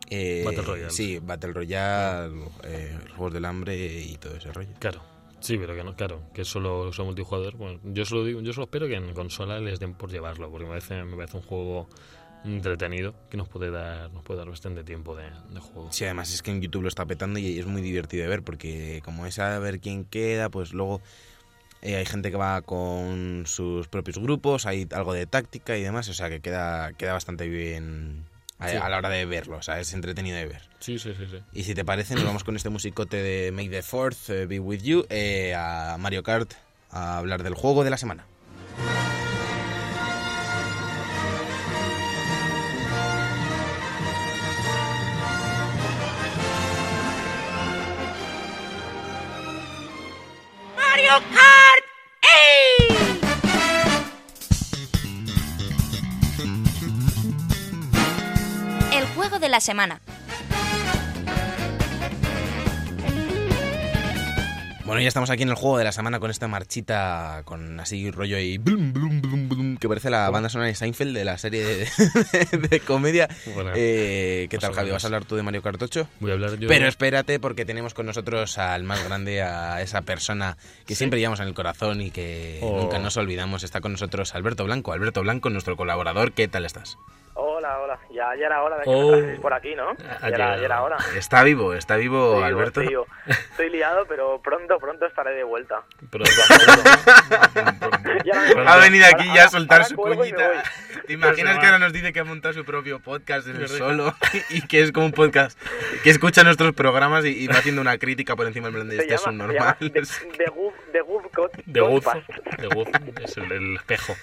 eh, 0.08 0.40
Battle 0.46 0.62
Royale. 0.62 0.90
Sí, 0.90 1.18
Battle 1.18 1.52
Royale, 1.52 2.34
eh, 2.62 2.96
Juegos 3.16 3.34
del 3.34 3.44
Hambre 3.44 3.76
y 4.02 4.16
todo 4.16 4.34
ese 4.37 4.50
rollo. 4.50 4.70
Claro. 4.78 5.02
Sí, 5.40 5.58
pero 5.58 5.74
que 5.74 5.84
no, 5.84 5.94
claro, 5.94 6.22
que 6.32 6.42
solo 6.46 6.90
son 6.94 7.04
multijugador. 7.04 7.56
Bueno, 7.58 7.78
yo 7.84 8.06
solo 8.06 8.24
digo, 8.24 8.40
yo 8.40 8.54
solo 8.54 8.64
espero 8.64 8.87
que 8.88 8.94
en 8.94 9.12
consola 9.12 9.60
les 9.60 9.78
den 9.78 9.92
por 9.92 10.10
llevarlo, 10.10 10.50
porque 10.50 10.64
me 10.64 10.70
parece, 10.70 11.04
me 11.04 11.16
parece 11.16 11.37
un 11.37 11.42
juego 11.42 11.87
entretenido 12.44 13.14
que 13.30 13.37
nos 13.37 13.48
puede 13.48 13.70
dar, 13.70 14.12
nos 14.12 14.22
puede 14.22 14.38
dar 14.38 14.48
bastante 14.50 14.85
tiempo 14.85 15.16
de, 15.16 15.24
de 15.50 15.61
juego. 15.61 15.88
Sí, 15.90 16.04
además 16.04 16.33
es 16.33 16.42
que 16.42 16.50
en 16.50 16.61
YouTube 16.61 16.83
lo 16.83 16.88
está 16.88 17.07
petando 17.07 17.38
y 17.38 17.59
es 17.59 17.66
muy 17.66 17.80
divertido 17.83 18.22
de 18.24 18.28
ver, 18.28 18.42
porque 18.42 19.00
como 19.04 19.26
es 19.26 19.38
a 19.38 19.59
ver 19.59 19.80
quién 19.80 20.04
queda, 20.04 20.48
pues 20.50 20.72
luego 20.72 21.00
eh, 21.83 21.96
hay 21.96 22.07
gente 22.07 22.30
que 22.30 22.37
va 22.37 22.61
con 22.62 23.44
sus 23.46 23.88
propios 23.88 24.18
grupos, 24.18 24.66
hay 24.66 24.87
algo 24.92 25.12
de 25.12 25.26
táctica 25.26 25.76
y 25.76 25.83
demás, 25.83 26.09
o 26.09 26.14
sea 26.14 26.28
que 26.28 26.40
queda, 26.40 26.92
queda 26.94 27.12
bastante 27.14 27.48
bien 27.48 28.24
a, 28.59 28.68
Sí. 28.68 28.76
a 28.76 28.88
la 28.88 28.98
hora 28.98 29.09
de 29.09 29.26
verlo, 29.26 29.57
o 29.59 29.62
sea, 29.62 29.80
es 29.80 29.92
entretenido 29.94 30.37
de 30.37 30.46
ver. 30.46 30.62
Sí, 30.78 30.98
sí, 30.98 31.12
sí, 31.18 31.26
sí. 31.30 31.38
Y 31.52 31.64
si 31.64 31.74
te 31.74 31.85
parece, 31.85 32.14
nos 32.14 32.24
vamos 32.24 32.44
con 32.44 32.57
este 32.57 32.68
musicote 32.68 33.16
de 33.22 33.52
Make 33.52 33.68
the 33.70 33.83
Fourth 33.83 34.30
eh, 34.30 34.46
Be 34.46 34.61
With 34.61 34.83
You 34.83 35.04
eh, 35.09 35.54
a 35.57 35.96
Mario 35.98 36.22
Kart 36.22 36.52
a 36.90 37.18
hablar 37.18 37.42
del 37.42 37.54
juego 37.54 37.85
de 37.85 37.90
la 37.90 37.96
semana. 37.96 38.26
El 58.92 59.07
juego 59.14 59.38
de 59.38 59.48
la 59.48 59.61
semana. 59.61 60.00
Bueno, 64.94 65.02
ya 65.02 65.09
estamos 65.09 65.28
aquí 65.30 65.42
en 65.42 65.48
el 65.48 65.57
juego 65.57 65.76
de 65.76 65.83
la 65.83 65.90
semana 65.90 66.20
con 66.20 66.30
esta 66.30 66.46
marchita, 66.46 67.42
con 67.46 67.80
así 67.80 68.12
rollo 68.12 68.38
y 68.38 68.59
blum, 68.59 68.92
blum, 68.92 69.20
blum, 69.20 69.48
blum, 69.48 69.76
que 69.76 69.88
parece 69.88 70.09
la 70.09 70.30
banda 70.30 70.48
sonora 70.48 70.68
de 70.68 70.76
Seinfeld 70.76 71.12
de 71.16 71.24
la 71.24 71.37
serie 71.37 71.64
de, 71.64 71.88
de 72.68 72.78
comedia. 72.78 73.28
Bueno, 73.57 73.72
Eh, 73.74 74.46
¿Qué 74.48 74.57
tal, 74.59 74.72
Javi? 74.72 74.92
¿Vas 74.92 75.02
a 75.02 75.09
hablar 75.09 75.24
tú 75.24 75.35
de 75.35 75.42
Mario 75.42 75.62
8? 75.64 76.09
voy 76.20 76.30
a 76.30 76.35
hablar 76.35 76.57
yo. 76.61 76.68
Pero 76.68 76.87
espérate 76.87 77.40
porque 77.40 77.64
tenemos 77.64 77.92
con 77.92 78.07
nosotros 78.07 78.57
al 78.57 78.85
más 78.85 79.02
grande, 79.04 79.42
a 79.42 79.83
esa 79.83 80.02
persona 80.02 80.57
que 80.87 80.94
siempre 80.94 81.18
llevamos 81.18 81.40
en 81.40 81.48
el 81.48 81.54
corazón 81.54 82.00
y 82.00 82.12
que 82.12 82.61
Oh. 82.62 82.76
nunca 82.83 83.00
nos 83.00 83.16
olvidamos. 83.16 83.64
Está 83.64 83.80
con 83.80 83.90
nosotros 83.90 84.33
Alberto 84.37 84.62
Blanco. 84.62 84.92
Alberto 84.92 85.22
Blanco, 85.22 85.50
nuestro 85.50 85.76
colaborador. 85.76 86.30
¿Qué 86.35 86.46
tal 86.46 86.64
estás? 86.66 86.98
Hola, 87.35 87.80
hola. 87.80 87.98
Ya, 88.32 88.37
ya 88.40 88.46
era 88.46 88.62
hora 88.62 88.76
de 88.78 88.84
que 88.84 88.90
Oh. 88.90 89.16
me 89.16 89.38
por 89.38 89.52
aquí, 89.52 89.74
¿no? 89.74 89.90
Ha 90.20 90.28
Ya 90.30 90.34
era, 90.37 90.56
ya 90.56 90.64
era 90.64 90.82
hora. 90.82 90.96
Está 91.16 91.42
vivo, 91.42 91.74
está 91.74 91.96
vivo, 91.96 92.38
Sí, 92.38 92.44
Alberto. 92.44 92.80
sí, 92.80 92.88
yo 92.90 93.06
Estoy 93.26 93.70
liado, 93.70 94.06
pero 94.06 94.40
pronto, 94.42 94.78
pronto 94.78 95.06
estaré 95.06 95.32
de 95.34 95.44
vuelta. 95.44 95.82
Voy. 96.10 96.22
Ha 98.66 98.76
venido 98.78 99.06
aquí 99.06 99.28
Ahora- 99.28 99.34
ya 99.34 99.44
a 99.44 99.48
soltar 99.48 99.78
ahora 99.82 99.88
su 99.88 99.96
voy. 99.96 100.34
¿Te 101.06 101.12
imaginas 101.12 101.58
que 101.58 101.66
ahora 101.66 101.78
nos 101.78 101.92
dice 101.92 102.12
que 102.12 102.20
ha 102.20 102.24
montado 102.24 102.54
su 102.54 102.64
propio 102.64 102.98
podcast 103.00 103.46
desde 103.46 103.68
solo 103.76 104.14
y 104.50 104.66
que 104.66 104.80
es 104.82 104.92
como 104.92 105.06
un 105.06 105.12
podcast 105.12 105.58
que 106.02 106.10
escucha 106.10 106.42
nuestros 106.44 106.72
programas 106.74 107.24
y, 107.24 107.28
y 107.44 107.46
va 107.46 107.56
haciendo 107.56 107.80
una 107.82 107.98
crítica 107.98 108.37
por 108.37 108.46
encima 108.46 108.68
en 108.68 108.74
plan 108.74 108.88
de 108.88 108.96
este 108.98 109.14
es 109.14 109.26
un 109.26 109.37
normal? 109.38 109.76
The, 109.80 109.90
The 109.90 110.50
Goof, 110.50 110.74
The 110.92 111.00
Goof 111.00 111.24
de 111.66 111.82
de 112.62 112.68
Guz, 112.68 112.88
es 113.22 113.37
el, 113.37 113.52
el 113.52 113.76
espejo. 113.76 114.14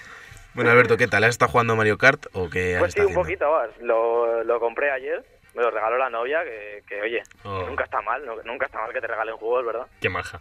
Bueno, 0.54 0.72
Alberto, 0.72 0.98
¿qué 0.98 1.08
tal? 1.08 1.24
¿Has 1.24 1.30
estado 1.32 1.52
jugando 1.52 1.76
Mario 1.76 1.98
Kart 1.98 2.26
o 2.34 2.50
qué 2.50 2.76
has 2.76 2.80
Pues 2.80 2.94
sí, 2.94 3.00
un 3.00 3.06
haciendo? 3.08 3.22
poquito. 3.22 3.62
Lo, 3.82 4.44
lo 4.44 4.60
compré 4.60 4.92
ayer. 4.92 5.24
Me 5.54 5.62
lo 5.64 5.72
regaló 5.72 5.98
la 5.98 6.10
novia, 6.10 6.44
que, 6.44 6.84
que 6.88 7.02
oye, 7.02 7.22
Oh. 7.44 7.66
nunca 7.68 7.84
está 7.84 8.02
mal, 8.02 8.26
no- 8.26 8.42
nunca 8.44 8.66
está 8.68 8.80
mal 8.80 8.94
que 8.94 9.02
te 9.02 9.08
regalen 9.08 9.36
juegos, 9.36 9.66
¿verdad? 9.66 9.88
Qué 10.00 10.08
maja. 10.10 10.40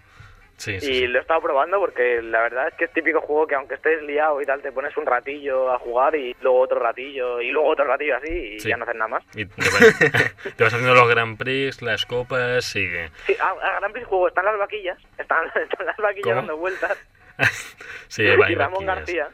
Sí, 0.56 0.78
sí, 0.78 0.90
Y 0.90 0.94
sí. 0.98 1.06
lo 1.08 1.18
he 1.18 1.22
estado 1.22 1.40
probando 1.40 1.80
porque 1.80 2.20
la 2.22 2.42
verdad 2.42 2.68
es 2.68 2.74
que 2.74 2.84
es 2.84 2.92
típico 2.92 3.20
juego 3.22 3.46
que 3.46 3.54
aunque 3.54 3.74
estés 3.76 4.02
liado 4.02 4.40
y 4.42 4.46
tal, 4.46 4.60
te 4.60 4.70
pones 4.70 4.94
un 4.96 5.06
ratillo 5.06 5.72
a 5.72 5.78
jugar 5.78 6.14
y 6.14 6.36
luego 6.42 6.60
otro 6.60 6.78
ratillo 6.78 7.40
y 7.40 7.50
luego 7.50 7.70
otro 7.70 7.86
ratillo 7.86 8.16
así 8.16 8.30
y 8.30 8.60
Sí. 8.60 8.68
ya 8.68 8.76
no 8.76 8.84
haces 8.84 8.94
nada 8.96 9.08
más. 9.08 9.24
Y 9.34 9.46
te, 9.46 9.54
vas, 9.56 9.98
te 10.56 10.62
vas 10.64 10.74
haciendo 10.74 10.94
los 10.94 11.08
Grand 11.08 11.38
Prix, 11.38 11.80
las 11.82 12.04
copas 12.04 12.76
y... 12.76 12.86
Sí, 13.26 13.36
a, 13.40 13.48
a 13.48 13.80
Gran 13.80 13.92
Prix 13.92 14.06
juego 14.06 14.28
están 14.28 14.44
las 14.44 14.58
vaquillas, 14.58 14.98
están, 15.18 15.46
están 15.56 15.86
las 15.86 15.96
vaquillas 15.96 16.24
¿Cómo? 16.24 16.36
dando 16.36 16.56
vueltas. 16.56 16.98
Sí, 18.08 18.22
y 18.24 18.36
Ramón 18.54 18.84
vaquillas. 18.84 18.96
García. 18.96 19.28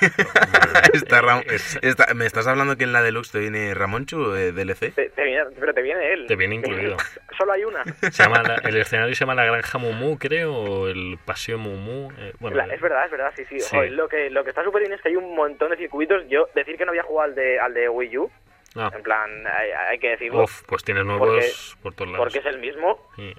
Está 0.92 1.20
Ram- 1.22 1.44
Es- 1.46 1.78
está- 1.82 2.12
¿Me 2.14 2.26
estás 2.26 2.46
hablando 2.46 2.76
que 2.76 2.84
en 2.84 2.92
la 2.92 3.02
Deluxe 3.02 3.32
te 3.32 3.38
viene 3.40 3.74
Ramonchu 3.74 4.34
eh, 4.34 4.52
DLC? 4.52 4.94
Te, 4.94 5.10
te 5.10 5.22
viene, 5.24 5.44
pero 5.58 5.74
te 5.74 5.82
viene 5.82 6.12
él. 6.12 6.26
Te 6.26 6.36
viene 6.36 6.56
incluido. 6.56 6.96
Solo 7.38 7.52
hay 7.52 7.64
una. 7.64 7.84
Se 7.84 8.22
llama 8.22 8.42
la- 8.42 8.56
el 8.56 8.76
escenario 8.76 9.14
se 9.14 9.20
llama 9.20 9.34
la 9.34 9.44
Granja 9.44 9.78
Mumu, 9.78 10.18
creo, 10.18 10.54
o 10.54 10.88
el 10.88 11.18
Paseo 11.24 11.58
Mumu. 11.58 12.10
eh, 12.18 12.32
bueno, 12.40 12.56
La- 12.56 12.72
es 12.74 12.80
verdad, 12.80 13.04
es 13.04 13.10
verdad, 13.10 13.32
sí, 13.36 13.44
sí. 13.48 13.60
Sí. 13.60 13.76
Joder, 13.76 13.92
lo, 13.92 14.08
que, 14.08 14.30
lo 14.30 14.42
que 14.44 14.50
está 14.50 14.64
súper 14.64 14.82
bien 14.82 14.92
es 14.92 15.00
que 15.02 15.08
hay 15.08 15.16
un 15.16 15.34
montón 15.34 15.70
de 15.70 15.76
circuitos. 15.76 16.22
Yo, 16.28 16.48
decir 16.54 16.76
que 16.76 16.84
no 16.84 16.90
había 16.90 17.02
jugado 17.02 17.30
al 17.30 17.34
de, 17.34 17.58
al 17.60 17.74
de 17.74 17.88
Wii 17.88 18.18
U, 18.18 18.30
ah, 18.76 18.90
en 18.94 19.02
plan, 19.02 19.30
hay, 19.46 19.70
hay 19.70 19.98
que 19.98 20.10
decirlo, 20.10 20.42
uf, 20.44 20.62
pues 20.66 20.82
tienes 20.84 21.04
nuevos 21.04 21.76
por 21.82 21.94
todos 21.94 22.10
lados. 22.10 22.24
porque 22.24 22.38
es 22.38 22.46
el 22.46 22.58
mismo, 22.58 22.98
Sí. 23.16 23.34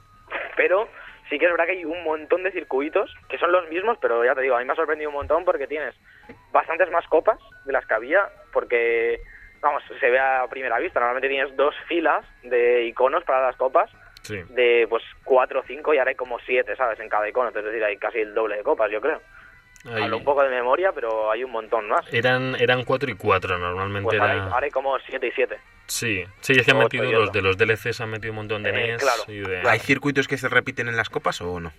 pero 0.55 0.87
sí 1.29 1.37
que 1.37 1.45
es 1.45 1.51
verdad 1.51 1.65
que 1.65 1.73
hay 1.73 1.85
un 1.85 2.03
montón 2.03 2.43
de 2.43 2.51
circuitos 2.51 3.13
que 3.29 3.37
son 3.37 3.51
los 3.51 3.67
mismos, 3.69 3.97
pero 4.01 4.23
ya 4.25 4.33
te 4.33 4.41
digo, 4.41 4.55
a 4.55 4.59
mí 4.59 4.65
me 4.65 4.73
ha 4.73 4.75
sorprendido 4.75 5.09
un 5.09 5.15
montón 5.15 5.45
porque 5.45 5.67
tienes 5.67 5.93
bastantes 6.51 6.89
más 6.91 7.05
copas 7.07 7.39
de 7.65 7.73
las 7.73 7.85
que 7.85 7.93
había, 7.93 8.27
porque, 8.53 9.19
vamos, 9.61 9.83
se 9.99 10.09
ve 10.09 10.19
a 10.19 10.45
primera 10.49 10.79
vista, 10.79 10.99
normalmente 10.99 11.29
tienes 11.29 11.55
dos 11.55 11.75
filas 11.87 12.25
de 12.43 12.83
iconos 12.85 13.23
para 13.23 13.45
las 13.47 13.55
copas, 13.55 13.89
Sí. 14.21 14.37
de 14.49 14.85
pues 14.89 15.01
cuatro 15.23 15.61
o 15.61 15.63
cinco 15.65 15.93
y 15.93 15.97
ahora 15.97 16.09
hay 16.09 16.15
como 16.15 16.39
siete, 16.39 16.75
¿sabes? 16.75 16.99
En 16.99 17.07
cada 17.09 17.27
icono, 17.29 17.49
es 17.49 17.55
decir, 17.55 17.83
hay 17.83 17.97
casi 17.97 18.19
el 18.19 18.33
doble 18.33 18.57
de 18.57 18.63
copas, 18.63 18.91
yo 18.91 18.99
creo. 19.01 19.21
Ahí- 19.85 20.03
Hablo 20.03 20.17
un 20.17 20.25
poco 20.25 20.43
de 20.43 20.49
memoria, 20.49 20.91
pero 20.91 21.31
hay 21.31 21.43
un 21.45 21.51
montón 21.51 21.87
más. 21.87 22.01
Eran, 22.13 22.53
eran 22.59 22.83
4 22.83 23.09
y 23.09 23.15
4, 23.15 23.57
normalmente 23.57 24.09
Pues 24.09 24.19
ahora, 24.19 24.33
era... 24.33 24.43
hay, 24.45 24.51
ahora 24.51 24.65
hay 24.65 24.71
como 24.71 24.99
siete 24.99 25.27
y 25.27 25.31
siete. 25.31 25.57
Sí, 25.87 26.25
sí, 26.41 26.53
es 26.53 26.65
que 26.65 26.71
han 26.71 26.79
metido 26.79 27.09
los 27.11 27.31
de 27.31 27.41
los 27.41 27.57
DLCs, 27.57 28.01
han 28.01 28.09
metido 28.09 28.33
un 28.33 28.35
montón 28.39 28.61
de 28.61 28.69
Eh, 28.71 28.73
NES 28.73 29.01
claro. 29.01 29.23
y 29.29 29.39
de... 29.39 29.61
¿Hay 29.67 29.79
circuitos 29.79 30.27
que 30.27 30.37
se 30.37 30.49
repiten 30.49 30.89
en 30.89 30.97
las 30.97 31.09
copas 31.09 31.39
o 31.41 31.59
no? 31.61 31.71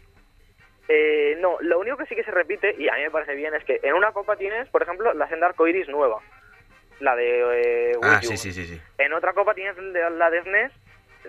Eh, 0.92 1.37
no, 1.38 1.57
lo 1.61 1.79
único 1.79 1.96
que 1.96 2.07
sí 2.07 2.16
que 2.16 2.24
se 2.24 2.33
repite, 2.33 2.74
y 2.76 2.88
a 2.88 2.94
mí 2.94 3.03
me 3.03 3.12
parece 3.12 3.37
bien, 3.37 3.55
es 3.55 3.62
que 3.64 3.79
en 3.85 3.94
una 3.94 4.11
copa 4.11 4.35
tienes, 4.35 4.68
por 4.70 4.83
ejemplo, 4.83 5.14
la 5.14 5.29
senda 5.29 5.46
arcoiris 5.46 5.88
nueva, 5.88 6.18
la 6.98 7.14
de 7.14 7.90
eh, 7.92 7.96
Wii 7.96 8.11
Ah, 8.12 8.18
U. 8.20 8.26
sí, 8.26 8.37
sí, 8.37 8.53
sí, 8.53 8.66
sí. 8.66 8.81
En 8.98 9.12
otra 9.12 9.33
copa 9.33 9.55
tienes 9.55 9.76
la 9.79 10.11
la 10.11 10.31
de 10.31 10.42
SNES, 10.42 10.72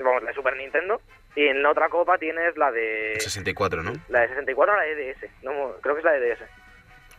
vamos, 0.03 0.23
la 0.23 0.29
de 0.29 0.35
Super 0.35 0.57
Nintendo, 0.57 0.99
y 1.35 1.45
en 1.45 1.61
la 1.61 1.69
otra 1.69 1.89
copa 1.89 2.17
tienes 2.17 2.57
la 2.57 2.71
de 2.71 3.13
64, 3.19 3.83
¿no? 3.83 3.93
la 4.09 4.21
de 4.21 4.29
64 4.29 4.73
o 4.73 4.77
la 4.77 4.83
de 4.83 4.95
DS. 5.13 5.29
No, 5.43 5.75
creo 5.81 5.93
que 5.93 5.99
es 5.99 6.05
la 6.05 6.13
de 6.13 6.31
DS. 6.35 6.39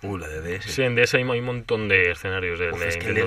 Uh, 0.03 0.19
la 0.19 0.27
de 0.29 0.41
DS. 0.59 0.65
Sí, 0.65 0.83
en 0.83 0.95
DS 0.97 1.15
hay, 1.15 1.23
hay 1.23 1.38
un 1.38 1.45
montón 1.45 1.88
de 1.88 2.11
escenarios 2.11 2.59
de, 2.59 2.71
Uf, 2.73 2.81
de 2.81 2.88
es 2.88 2.97
que 2.97 3.07
el 3.09 3.15
de 3.15 3.23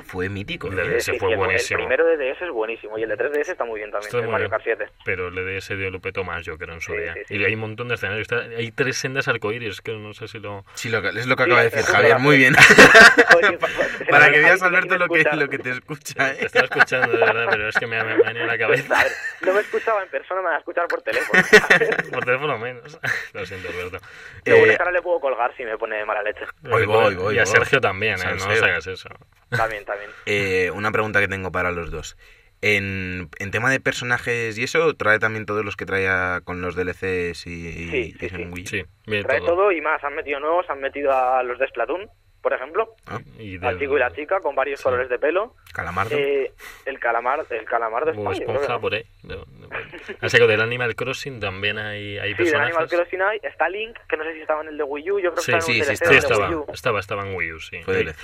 DS 0.00 0.02
fue 0.06 0.28
mítico. 0.28 0.68
El 0.68 0.76
de 0.76 0.82
¿eh? 0.82 0.88
DS 0.96 1.04
Sí, 1.04 1.18
fue 1.18 1.36
buenísimo. 1.36 1.80
El 1.80 1.86
primero 1.86 2.06
de 2.06 2.16
DS 2.16 2.42
es 2.42 2.50
buenísimo 2.50 2.98
y 2.98 3.02
el 3.02 3.08
de 3.10 3.16
3DS 3.16 3.48
está 3.50 3.64
muy 3.64 3.78
bien 3.80 3.90
también, 3.90 4.06
Está 4.08 4.18
el 4.18 4.24
muy 4.24 4.32
Mario 4.32 4.44
bien. 4.48 4.50
Kart 4.50 4.64
7. 4.64 4.86
Pero 5.04 5.28
el 5.28 5.34
de 5.34 5.44
DS 5.60 5.68
dio 5.76 5.90
lo 5.90 6.00
petó 6.00 6.24
más, 6.24 6.44
yo 6.44 6.56
creo, 6.56 6.74
en 6.74 6.80
su 6.80 6.92
Sí, 6.92 6.98
día. 6.98 7.14
sí, 7.14 7.20
sí. 7.28 7.36
Y 7.36 7.44
hay 7.44 7.54
un 7.54 7.60
montón 7.60 7.88
de 7.88 7.94
escenarios. 7.96 8.22
Está- 8.22 8.56
hay 8.56 8.70
tres 8.70 8.96
sendas 8.96 9.28
arcoíris, 9.28 9.80
que 9.82 9.92
no 9.92 10.14
sé 10.14 10.26
si 10.28 10.38
lo... 10.38 10.64
Sí, 10.74 10.88
lo 10.88 10.98
es 11.06 11.26
lo 11.26 11.36
que 11.36 11.44
Sí, 11.44 11.50
acaba 11.50 11.62
de 11.64 11.70
decir. 11.70 11.84
Javier, 11.84 12.18
muy 12.18 12.36
bien. 12.38 12.54
Oye, 13.36 13.58
Para 14.10 14.30
que 14.30 14.38
veas, 14.40 14.62
Alberto, 14.62 14.96
lo 14.96 15.08
que, 15.08 15.24
lo 15.34 15.48
que 15.48 15.58
te 15.58 15.70
escucha, 15.70 16.14
Te 16.34 16.42
¿eh? 16.42 16.46
estaba 16.46 16.64
escuchando, 16.66 17.12
de 17.12 17.18
verdad, 17.18 17.46
pero 17.50 17.68
es 17.68 17.76
que 17.78 17.86
me 17.86 17.98
ha, 17.98 18.04
venido 18.04 18.46
la 18.46 18.52
A 18.54 18.58
cabeza. 18.58 19.02
ver, 19.02 19.12
no 19.42 19.52
me 19.54 19.60
escuchaba 19.60 20.02
en 20.02 20.08
persona, 20.08 20.40
me 20.42 20.48
va 20.48 20.54
a 20.56 20.58
escuchar 20.58 20.86
por 20.88 21.02
teléfono. 21.02 21.42
Por 22.12 22.24
teléfono 22.24 22.58
menos. 22.58 22.98
Lo 23.32 23.44
siento, 23.46 23.68
Alberto. 23.68 23.98
Bueno 24.46 24.64
Eh, 24.64 24.68
que 24.68 24.76
ahora 24.78 24.92
le 24.92 25.02
puedo 25.02 25.20
colgar 25.20 25.54
si 25.56 25.64
me 25.64 25.76
pone 25.78 26.04
mala 26.14 26.30
leche. 26.30 26.44
Voy, 26.62 26.86
voy, 26.86 27.14
voy, 27.14 27.34
Y 27.34 27.38
a 27.38 27.42
voy. 27.44 27.50
Sergio 27.52 27.80
también, 27.80 28.14
¿eh? 28.20 28.36
No 28.38 28.44
hagas 28.44 28.86
eso. 28.86 29.08
También, 29.50 29.84
también. 29.84 30.10
Eh, 30.26 30.70
una 30.72 30.90
pregunta 30.92 31.20
que 31.20 31.28
tengo 31.28 31.50
para 31.52 31.70
los 31.72 31.90
dos. 31.90 32.16
En, 32.62 33.28
en 33.38 33.50
tema 33.50 33.70
de 33.70 33.78
personajes 33.80 34.56
y 34.56 34.64
eso, 34.64 34.94
trae 34.94 35.18
también 35.18 35.44
todos 35.44 35.64
los 35.64 35.76
que 35.76 35.84
traía 35.84 36.40
con 36.44 36.62
los 36.62 36.74
DLCs 36.74 37.46
y, 37.46 37.90
Sí, 37.90 38.14
y 38.16 38.18
sí, 38.18 38.26
en 38.30 38.36
sí. 38.36 38.44
Wii. 38.52 38.66
Sí, 38.66 38.84
viene 39.06 39.24
Trae 39.24 39.40
todo. 39.40 39.48
todo 39.48 39.72
y 39.72 39.80
más. 39.82 40.02
Han 40.02 40.14
metido 40.14 40.40
nuevos, 40.40 40.64
han 40.70 40.80
metido 40.80 41.12
a 41.12 41.42
los 41.42 41.58
de 41.58 41.68
Splatoon, 41.68 42.08
por 42.44 42.52
ejemplo. 42.52 42.94
Ah, 43.06 43.18
Y 43.38 43.54
Al 43.56 43.60
del- 43.60 43.78
chico 43.80 43.96
y 43.96 44.00
la 44.00 44.12
chica 44.12 44.38
con 44.40 44.54
varios 44.54 44.78
Sí. 44.78 44.84
colores 44.84 45.08
de 45.08 45.18
pelo. 45.18 45.54
Calamardo. 45.72 46.16
Eh, 46.16 46.52
el 46.84 47.00
calamar, 47.00 47.44
el 47.50 47.64
calamar 47.64 48.04
de 48.04 48.10
O 48.12 48.14
España. 48.14 48.36
creo 48.36 48.46
que 48.46 48.52
esponja 48.52 48.72
no. 48.74 48.80
por 48.80 48.94
ahí. 48.94 49.04
De- 49.22 49.34
de- 49.36 50.16
Así 50.20 50.36
que 50.38 50.46
del 50.46 50.60
Animal 50.60 50.94
Crossing 50.94 51.40
también 51.40 51.78
hay, 51.78 52.18
hay 52.18 52.30
Sí, 52.32 52.36
del 52.36 52.36
personajes. 52.36 52.76
Animal 52.76 52.88
Crossing 52.88 53.22
hay. 53.22 53.40
Está 53.42 53.68
Link, 53.68 53.96
que 54.08 54.16
no 54.16 54.24
sé 54.24 54.34
si 54.34 54.40
estaba 54.42 54.60
en 54.62 54.68
el 54.68 54.76
de 54.76 54.84
Wii 54.84 55.10
U. 55.10 55.18
Yo 55.18 55.32
creo 55.32 55.34
que 55.34 55.40
Sí, 55.40 55.50
estaba 55.52 55.60
sí, 55.62 55.72
en 55.72 56.14
estaba, 56.14 56.48
de 56.48 56.54
Wii 56.54 56.54
U. 56.54 56.66
estaba, 56.72 57.00
estaba 57.00 57.22
en 57.26 57.34
Wii 57.34 57.52
U, 57.52 57.60
sí. 57.60 57.80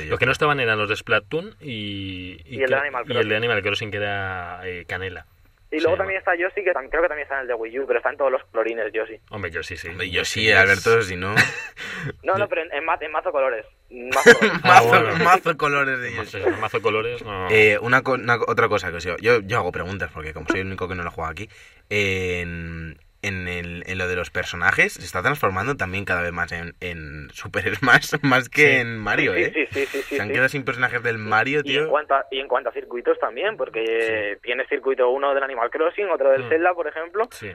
Los 0.09 0.18
que 0.20 0.26
no 0.26 0.33
estaban 0.33 0.61
eran 0.61 0.78
los 0.78 0.88
de 0.88 0.96
Splatoon 0.96 1.56
y, 1.61 2.40
Y 2.44 2.62
el 2.62 2.70
de 2.70 2.76
Animal 2.76 3.04
y 3.06 3.11
el 3.11 3.14
de 3.16 3.22
Crossing. 3.22 3.33
Animal 3.37 3.62
Crossing 3.62 3.90
que 3.90 3.96
era 3.96 4.61
eh, 4.64 4.85
Canela. 4.87 5.26
Y 5.72 5.76
luego 5.78 5.92
Sí, 5.94 5.98
también 5.98 6.18
está 6.18 6.35
Yoshi, 6.37 6.64
que 6.64 6.72
creo 6.72 7.02
que 7.02 7.09
también 7.09 7.20
está 7.22 7.37
en 7.37 7.42
el 7.42 7.46
de 7.46 7.54
Wii 7.54 7.78
U, 7.78 7.87
pero 7.87 7.98
está 8.00 8.11
en 8.11 8.16
todos 8.16 8.33
los 8.33 8.42
colorines 8.46 8.92
Yoshi. 8.92 9.20
Hombre, 9.30 9.50
yo 9.52 9.62
sí, 9.62 9.76
sí. 9.76 9.88
Hombre, 9.88 10.11
yo 10.11 10.24
sí, 10.24 10.50
es- 10.50 10.56
Alberto, 10.56 11.00
si 11.02 11.16
no. 11.16 11.35
No, 12.24 12.35
no, 12.37 12.48
pero 12.48 12.62
en, 12.62 12.72
en, 12.72 12.85
ma- 12.85 12.98
en 13.00 13.12
mazo 13.12 13.30
colores. 13.30 13.64
Mazo 13.90 14.35
colores. 14.38 14.61
Ah, 14.64 14.68
mazo, 14.68 14.88
bueno. 14.88 15.24
mazo 15.24 15.56
colores 15.56 16.00
de 16.00 16.24
sé, 16.24 16.50
mazo 16.61 16.80
colores, 16.83 17.22
no. 17.24 17.48
Eh, 17.50 17.78
una, 17.80 18.02
co- 18.02 18.14
una- 18.14 18.38
otra 18.46 18.68
cosa 18.68 18.90
que 18.90 18.96
os 18.96 19.04
digo, 19.04 19.16
yo, 19.20 19.40
yo 19.40 19.59
hago 19.59 19.70
preguntas 19.72 20.11
porque 20.12 20.33
como 20.33 20.46
soy 20.48 20.61
el 20.61 20.66
único 20.66 20.88
que 20.88 20.94
no 20.94 21.02
lo 21.04 21.11
juega 21.11 21.30
aquí, 21.30 21.48
en, 21.88 22.98
en, 23.22 23.48
el- 23.48 23.83
en 23.87 23.98
lo 23.98 24.09
de 24.09 24.16
los 24.16 24.30
personajes 24.30 24.94
se 24.94 25.04
está 25.04 25.22
transformando 25.22 25.76
también 25.76 26.04
cada 26.04 26.22
vez 26.22 26.33
más 26.33 26.50
en, 26.52 26.74
en 26.80 27.28
Super 27.33 27.74
Smash 27.76 28.14
más 28.22 28.48
que 28.48 28.62
Sí. 28.62 28.76
en 28.80 28.98
Mario, 28.98 29.35
sí, 29.35 29.42
¿eh? 29.42 29.52
sí, 29.54 29.66
sí, 29.70 29.87
sí, 29.87 30.02
sí, 30.02 30.16
se 30.16 30.22
han 30.22 30.28
quedado 30.30 30.48
sin 30.48 30.64
personajes 30.64 31.02
del 31.02 31.18
Mario, 31.18 31.61
Y 31.64 31.76
en, 31.76 31.83
tío. 31.85 31.88
cuanto 31.90 32.14
a, 32.14 32.24
y 32.30 32.40
en 32.40 32.48
cuanto 32.48 32.70
a 32.70 32.72
circuitos 32.72 33.18
también, 33.18 33.56
porque 33.56 34.38
tienes 34.42 34.68
circuito 34.68 35.09
uno 35.11 35.35
del 35.35 35.42
Animal 35.42 35.70
Crossing, 35.70 36.09
otro 36.11 36.30
del 36.30 36.44
Mm. 36.44 36.48
Zelda, 36.48 36.74
por 36.74 36.88
ejemplo, 36.88 37.28
Sí, 37.33 37.50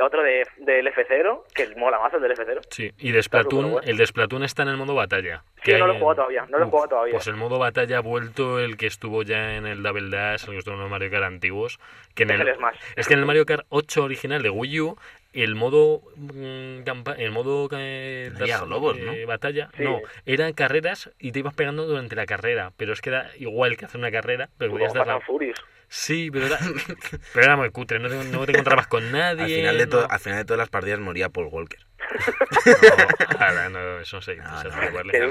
otro 0.00 0.22
de, 0.22 0.46
del 0.58 0.86
F0, 0.86 1.42
que 1.54 1.74
mola 1.76 1.98
más 1.98 2.12
el 2.14 2.22
del 2.22 2.32
F0. 2.32 2.60
sí. 2.70 2.92
Y 2.98 3.12
de 3.12 3.22
Splatoon, 3.22 3.62
superguay. 3.64 3.90
el 3.90 3.96
de 3.96 4.06
Splatoon 4.06 4.42
está 4.44 4.62
en 4.62 4.68
el 4.68 4.76
modo 4.76 4.94
batalla. 4.94 5.42
Sí, 5.56 5.72
que 5.72 5.78
no 5.78 5.86
lo 5.86 5.94
he 5.94 5.98
jugado 5.98 6.12
en- 6.12 6.16
todavía, 6.16 6.46
no 6.48 6.58
lo 6.58 6.64
he 6.64 6.66
Uf, 6.66 6.70
jugado 6.70 6.88
todavía. 6.88 7.12
Pues 7.14 7.26
el 7.26 7.36
modo 7.36 7.58
batalla 7.58 7.98
ha 7.98 8.00
vuelto 8.00 8.58
el 8.60 8.76
que 8.76 8.86
estuvo 8.86 9.22
ya 9.22 9.56
en 9.56 9.66
el 9.66 9.82
Double 9.82 10.08
Dash, 10.10 10.44
el 10.44 10.50
que 10.52 10.58
estuvo 10.58 10.74
en 10.74 10.80
los 10.80 10.90
Mario 10.90 11.10
Kart 11.10 11.24
antiguos. 11.24 11.78
Que 12.14 12.22
en 12.22 12.30
Es 12.30 12.40
el, 12.40 12.48
el 12.48 12.54
Smash. 12.56 12.76
Es 12.96 13.08
que 13.08 13.14
en 13.14 13.20
el 13.20 13.26
Mario 13.26 13.44
Kart 13.46 13.66
8 13.68 14.04
original 14.04 14.42
de 14.42 14.50
Wii 14.50 14.80
U, 14.80 14.98
el 15.32 15.54
modo 15.54 16.00
mm, 16.16 16.80
el 17.18 17.30
modo 17.30 17.68
eh, 17.76 18.32
Había 18.40 18.56
das- 18.58 18.64
globos, 18.66 18.96
eh, 18.96 19.20
¿no? 19.22 19.26
batalla, 19.28 19.68
Sí. 19.76 19.84
no, 19.84 20.00
eran 20.26 20.52
carreras 20.54 21.10
y 21.20 21.30
te 21.32 21.38
ibas 21.40 21.54
pegando 21.54 21.84
durante 21.86 22.16
la 22.16 22.26
carrera, 22.26 22.72
pero 22.76 22.92
es 22.92 23.00
que 23.00 23.10
era 23.10 23.30
igual 23.38 23.76
que 23.76 23.84
hacer 23.84 23.98
una 24.00 24.10
carrera, 24.10 24.48
pero 24.58 24.72
podías 24.72 24.92
Como 24.92 25.04
dar 25.04 25.14
la- 25.14 25.20
Furious. 25.20 25.62
Sí, 25.92 26.30
pero 26.30 26.46
era, 26.46 26.58
pero 27.34 27.46
era 27.46 27.56
muy 27.56 27.70
cutre, 27.70 27.98
no 27.98 28.08
te, 28.08 28.14
no 28.24 28.46
te 28.46 28.52
encontrabas 28.52 28.86
con 28.86 29.10
nadie. 29.12 29.42
Al 29.42 29.48
final, 29.74 29.78
de 29.78 29.86
no- 29.88 30.06
al 30.08 30.20
final 30.20 30.38
de 30.38 30.44
todas 30.44 30.58
las 30.58 30.68
partidas 30.70 31.00
moría 31.00 31.28
Paul 31.30 31.48
Walker. 31.50 31.80
no, 33.70 34.00
eso 34.00 34.16
no 34.16 34.22
se 34.22 34.36
No, 34.36 34.60
se 34.62 34.68
ya 34.68 34.76
no 34.76 34.82
no 34.82 34.90
pueden 34.92 35.10
hacer 35.10 35.22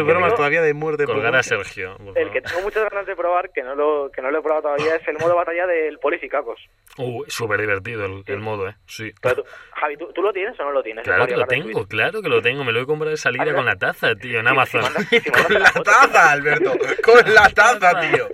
El 0.00 0.06
que 0.06 0.12
bromas 0.12 0.34
todavía 0.34 0.62
de 0.62 0.74
muerte. 0.74 1.04
Colgar 1.06 1.34
a. 1.36 1.42
Sergio. 1.42 1.96
El 2.14 2.30
que 2.30 2.40
tengo 2.40 2.60
muchas 2.62 2.88
ganas 2.90 3.06
de 3.06 3.16
probar, 3.16 3.50
que 3.52 3.62
no 3.62 3.74
lo, 3.74 4.10
que 4.12 4.22
no 4.22 4.30
lo 4.30 4.38
he 4.38 4.42
probado 4.42 4.62
todavía, 4.62 4.96
es 4.96 5.08
el 5.08 5.18
modo 5.18 5.34
batalla 5.36 5.66
del 5.66 5.98
Polis 5.98 6.22
y 6.22 6.28
Cacos. 6.28 6.60
Uh, 6.96 7.24
súper 7.26 7.60
divertido 7.60 8.04
el, 8.04 8.22
el 8.26 8.38
modo, 8.38 8.68
¿eh? 8.68 8.76
Sí. 8.86 9.12
Pero 9.20 9.36
tú- 9.36 9.44
Javi, 9.72 9.96
¿tú, 9.96 10.12
tú 10.12 10.22
lo 10.22 10.32
tienes 10.32 10.58
o 10.60 10.62
no 10.64 10.70
lo 10.70 10.82
tienes? 10.82 11.02
Claro 11.04 11.26
que 11.26 11.36
lo 11.36 11.44
tengo, 11.46 11.86
claro 11.88 12.22
que 12.22 12.28
lo 12.28 12.40
tengo. 12.40 12.62
Me 12.64 12.70
lo 12.72 12.80
he 12.82 12.86
comprado 12.86 13.10
de 13.10 13.16
salida 13.16 13.52
con 13.52 13.66
la 13.66 13.74
taza, 13.76 14.14
tío, 14.14 14.38
en 14.38 14.46
Amazon. 14.46 14.82
Si 14.84 14.92
mandas, 14.92 15.08
si 15.24 15.30
mandas 15.30 15.44
Con 15.46 15.54
la 15.54 15.58
la 15.60 15.66
foto. 15.72 15.82
taza, 15.82 16.30
Alberto. 16.32 16.72
Con 17.02 17.34
la 17.34 17.48
taza, 17.50 18.00
tío. 18.00 18.28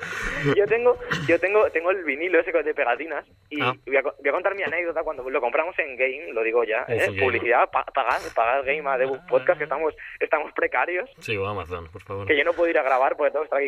Yo 0.55 0.67
tengo, 0.67 0.99
yo 1.27 1.39
tengo, 1.41 1.71
tengo 1.71 1.91
el 1.91 2.05
vinilo 2.05 2.39
ese 2.41 2.53
de 2.53 2.75
pegatinas 2.75 3.25
y 3.49 3.61
Ah. 3.63 3.73
voy, 3.87 3.97
a, 3.97 4.03
voy 4.03 4.29
a 4.29 4.33
contar 4.33 4.55
mi 4.55 4.63
anécdota 4.63 5.03
cuando 5.03 5.29
lo 5.29 5.41
compramos 5.41 5.79
en 5.79 5.97
Game, 5.97 6.33
lo 6.33 6.43
digo 6.43 6.63
ya, 6.65 6.85
¿eh? 6.89 7.07
Publicidad, 7.19 7.71
pa- 7.71 7.85
pagar, 7.87 8.21
pagar 8.35 8.65
Game 8.65 8.89
a 8.89 8.99
Debug 8.99 9.25
Podcast, 9.27 9.57
que 9.59 9.65
estamos, 9.65 9.95
estamos 10.19 10.53
precarios, 10.53 11.09
Sí, 11.21 11.37
o 11.37 11.47
Amazon, 11.47 11.89
por 11.91 12.03
favor. 12.03 12.27
que 12.27 12.37
yo 12.37 12.45
no 12.45 12.53
puedo 12.53 12.69
ir 12.71 12.79
a 12.79 12.83
grabar 12.83 13.17
porque 13.17 13.31
tengo 13.33 13.45
que 13.45 13.47
estar 13.47 13.59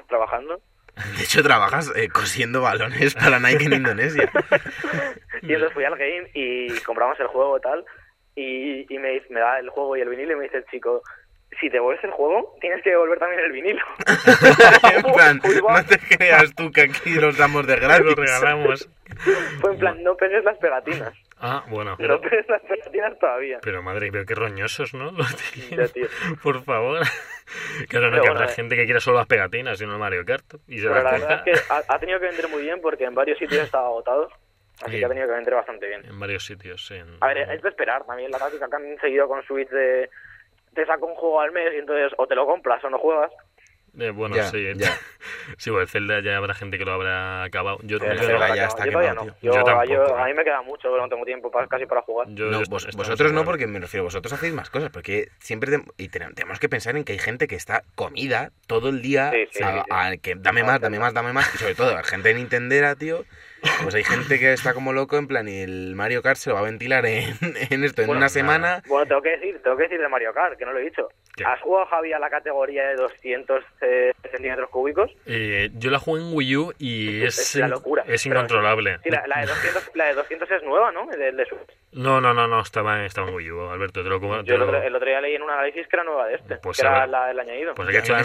aquí 0.00 0.06
trabajando. 0.08 0.60
De 1.16 1.22
hecho, 1.24 1.42
trabajas 1.42 1.90
eh, 1.96 2.08
cosiendo 2.08 2.60
balones 2.62 3.14
para 3.14 3.38
Nike 3.40 3.64
en 3.64 3.72
Indonesia. 3.74 4.30
Y 5.42 5.54
entonces 5.54 5.72
fui 5.74 5.82
al 5.84 5.96
Game 5.96 6.30
y 6.34 6.68
compramos 6.82 7.18
el 7.18 7.26
juego 7.26 7.58
y 7.58 7.60
tal, 7.62 7.84
y, 8.36 8.94
y 8.94 8.98
me, 9.00 9.08
dice- 9.10 9.26
me 9.30 9.40
da 9.40 9.58
el 9.58 9.70
juego 9.70 9.96
y 9.96 10.00
el 10.00 10.08
vinilo 10.08 10.34
y 10.34 10.36
me 10.36 10.44
dice 10.44 10.58
el 10.58 10.64
chico, 10.66 11.02
si 11.60 11.66
te 11.68 11.78
devuelves 11.78 12.04
el 12.04 12.12
juego, 12.12 12.54
tienes 12.60 12.80
que 12.84 12.90
devolver 12.90 13.18
también 13.18 13.40
el 13.40 13.50
vinilo. 13.50 13.82
en 14.94 15.02
plan, 15.12 15.40
no 15.42 15.84
te 15.84 15.98
creas 15.98 16.54
tú 16.54 16.70
que 16.70 16.82
aquí 16.82 17.14
los 17.14 17.36
damos 17.36 17.66
de 17.66 17.74
gratis. 17.76 18.06
Lo 18.06 18.14
regalamos. 18.14 18.88
Fue 19.60 19.72
en 19.72 19.78
plan, 19.80 20.02
no 20.04 20.16
pegues 20.16 20.44
las 20.44 20.56
pegatinas. 20.58 21.12
Ah, 21.42 21.64
bueno. 21.68 21.96
No 21.98 22.20
pegues 22.20 22.48
las 22.48 22.62
pegatinas 22.68 23.18
todavía. 23.18 23.58
Pero 23.62 23.82
madre, 23.82 24.10
pero 24.12 24.24
qué 24.24 24.34
roñosos, 24.34 24.94
¿no? 24.94 25.10
Los 25.12 25.70
Ya, 25.70 25.88
tío. 25.88 26.06
Por 26.42 26.62
favor. 26.64 27.00
Claro, 27.88 28.06
no, 28.06 28.12
Pero 28.12 28.22
que 28.22 28.28
bueno, 28.30 28.40
habrá 28.40 28.52
eh. 28.52 28.54
gente 28.54 28.76
que 28.76 28.84
quiera 28.86 29.00
solo 29.00 29.18
las 29.18 29.26
pegatinas 29.26 29.78
y 29.82 29.84
no 29.86 29.92
el 29.92 29.98
Mario 29.98 30.24
Kart. 30.24 30.54
Y 30.68 30.78
se 30.78 30.88
Pero 30.88 31.02
la 31.02 31.10
verdad 31.12 31.42
es 31.46 31.60
que 31.66 31.72
ha, 31.72 31.82
ha 31.94 31.98
tenido 31.98 32.18
que 32.18 32.26
vender 32.26 32.48
muy 32.48 32.62
bien 32.62 32.80
porque 32.80 33.04
en 33.04 33.14
varios 33.14 33.38
sitios 33.38 33.62
estaba 33.64 33.88
agotado. 33.88 34.28
Así 34.80 34.92
Sí. 34.92 34.98
que 35.00 35.04
ha 35.04 35.08
tenido 35.08 35.26
que 35.26 35.34
vender 35.34 35.54
bastante 35.54 35.86
bien. 35.86 36.02
en 36.06 36.18
varios 36.18 36.46
sitios. 36.46 36.86
sí, 36.86 36.94
en- 36.94 37.16
A 37.20 37.26
ver, 37.26 37.38
es 37.50 37.60
de 37.60 37.68
esperar 37.68 38.04
también 38.06 38.30
la 38.30 38.38
táctica 38.38 38.68
que 38.70 38.76
han 38.76 38.98
seguido 39.00 39.28
con 39.28 39.42
Switch 39.44 39.68
de 39.68 40.08
te 40.74 40.86
saco 40.86 41.04
un 41.06 41.14
juego 41.14 41.40
al 41.42 41.52
mes 41.52 41.74
y 41.74 41.78
entonces 41.78 42.12
o 42.16 42.26
te 42.26 42.34
lo 42.34 42.46
compras 42.46 42.82
o 42.84 42.88
no 42.90 42.98
juegas. 42.98 43.30
Eh, 43.98 44.10
bueno, 44.10 44.34
Ya, 44.36 44.44
sí. 44.44 44.66
ya. 44.76 44.90
Sí, 45.58 45.70
bueno, 45.70 45.82
el 45.82 45.88
Zelda 45.88 46.20
ya 46.20 46.36
habrá 46.38 46.54
gente 46.54 46.78
que 46.78 46.84
lo 46.84 46.92
habrá 46.92 47.44
acabado. 47.44 47.78
Yo, 47.82 47.98
El 47.98 48.16
yo, 48.18 48.24
Zelda 48.24 48.48
no, 48.48 48.54
ya 48.56 48.66
está 48.66 48.84
yo 48.86 48.90
quemado, 48.90 49.14
no. 49.14 49.22
tío. 49.22 49.34
Yo, 49.42 49.52
Yo 49.52 49.64
tampoco. 49.64 49.84
yo- 49.92 50.16
a 50.16 50.24
mí 50.26 50.34
me 50.34 50.44
queda 50.44 50.62
mucho, 50.62 50.96
no 50.96 51.08
tengo 51.08 51.24
tiempo 51.24 51.50
para, 51.50 51.66
casi 51.66 51.84
para 51.86 52.00
jugar. 52.02 52.28
yo- 52.30 52.46
No, 52.46 52.60
yo- 52.62 52.66
vos- 52.70 52.84
estamos 52.86 53.06
vosotros 53.06 53.32
no, 53.32 53.44
porque 53.44 53.66
me 53.66 53.78
refiero, 53.78 54.04
vosotros 54.04 54.32
hacéis 54.32 54.54
más 54.54 54.70
cosas, 54.70 54.90
porque 54.90 55.28
siempre 55.40 55.70
te- 55.78 55.84
y 56.02 56.08
ten- 56.08 56.34
tenemos 56.34 56.58
que 56.58 56.68
pensar 56.68 56.96
en 56.96 57.04
que 57.04 57.12
hay 57.12 57.18
gente 57.18 57.46
que 57.48 57.54
está 57.56 57.82
comida 57.94 58.50
todo 58.66 58.88
el 58.88 59.02
día, 59.02 59.30
Sí, 59.30 59.44
sí, 59.52 59.62
a- 59.62 59.72
sí, 59.74 59.78
sí. 59.84 59.90
a- 59.90 60.16
que 60.16 60.34
dame 60.36 60.64
más, 60.64 60.80
dame 60.80 60.98
más, 60.98 61.12
dame 61.14 61.32
más, 61.32 61.54
y 61.54 61.58
sobre 61.58 61.74
todo, 61.74 61.92
la 61.94 62.02
gente 62.02 62.28
de 62.30 62.34
Nintendera, 62.34 62.96
tío, 62.96 63.24
pues 63.82 63.94
hay 63.94 64.04
gente 64.04 64.38
que 64.40 64.52
está 64.54 64.72
como 64.74 64.92
loco, 64.92 65.18
en 65.18 65.28
plan, 65.28 65.46
y 65.48 65.60
el 65.60 65.94
Mario 65.94 66.22
Kart 66.22 66.36
se 66.38 66.48
lo 66.50 66.54
va 66.54 66.62
a 66.62 66.64
ventilar 66.64 67.04
en, 67.06 67.34
en 67.70 67.84
esto, 67.84 68.00
en 68.02 68.06
Bueno, 68.08 68.18
una 68.20 68.28
semana, 68.30 68.82
Bueno, 68.88 69.06
tengo 69.06 69.22
que 69.22 69.30
decir, 69.30 69.60
tengo 69.62 69.76
que 69.76 69.82
decir 69.84 70.00
de 70.00 70.08
Mario 70.08 70.32
Kart, 70.32 70.56
que 70.58 70.64
no 70.64 70.72
lo 70.72 70.78
he 70.78 70.82
dicho. 70.84 71.08
¿Qué? 71.34 71.44
¿Has 71.44 71.60
jugado, 71.60 71.86
Javi, 71.86 72.12
a 72.12 72.18
la 72.18 72.28
categoría 72.28 72.88
de 72.88 72.96
200 72.96 73.64
eh, 73.80 74.12
centímetros 74.30 74.68
cúbicos? 74.70 75.10
Eh, 75.26 75.70
yo 75.74 75.90
la 75.90 75.98
jugué 75.98 76.20
en 76.20 76.34
Wii 76.34 76.56
U 76.56 76.72
y 76.78 77.22
Es- 77.24 77.38
es, 77.38 77.54
es 77.54 77.60
la 77.62 77.68
locura. 77.68 78.04
es 78.06 78.22
Pero- 78.24 78.34
incontrolable. 78.36 78.98
Sí, 79.02 79.10
la, 79.10 79.26
la 79.26 79.40
de 79.40 79.46
200, 79.46 79.90
la 79.94 80.04
de 80.06 80.14
200 80.14 80.50
es 80.50 80.62
nueva, 80.62 80.92
¿no? 80.92 81.06
De. 81.06 81.32
No, 81.92 82.20
no, 82.22 82.32
no, 82.32 82.46
no, 82.48 82.60
estaba, 82.60 83.04
estaba 83.04 83.28
en 83.28 83.34
Wii 83.34 83.50
U, 83.50 83.68
Alberto, 83.70 84.02
te 84.02 84.08
lo 84.08 84.18
como- 84.20 84.42
Yo 84.42 84.54
el 84.54 84.60
lo- 84.60 84.66
otro, 84.66 84.82
el 84.82 84.94
otro 84.96 85.06
día 85.08 85.20
leí 85.20 85.34
en 85.34 85.42
un 85.42 85.50
análisis 85.50 85.86
que 85.88 85.96
era 85.96 86.04
nueva 86.04 86.26
de 86.26 86.36
este, 86.36 86.56
Pues 86.56 86.78
que 86.80 86.86
a 86.86 86.90
era 86.90 87.06
la 87.06 87.26
del 87.26 87.40
añadido. 87.40 87.74
Pues 87.74 87.86
a 87.86 87.90
hay 87.90 87.92
mí 87.92 87.92
que 87.92 87.98
hecho 88.04 88.12
me 88.14 88.18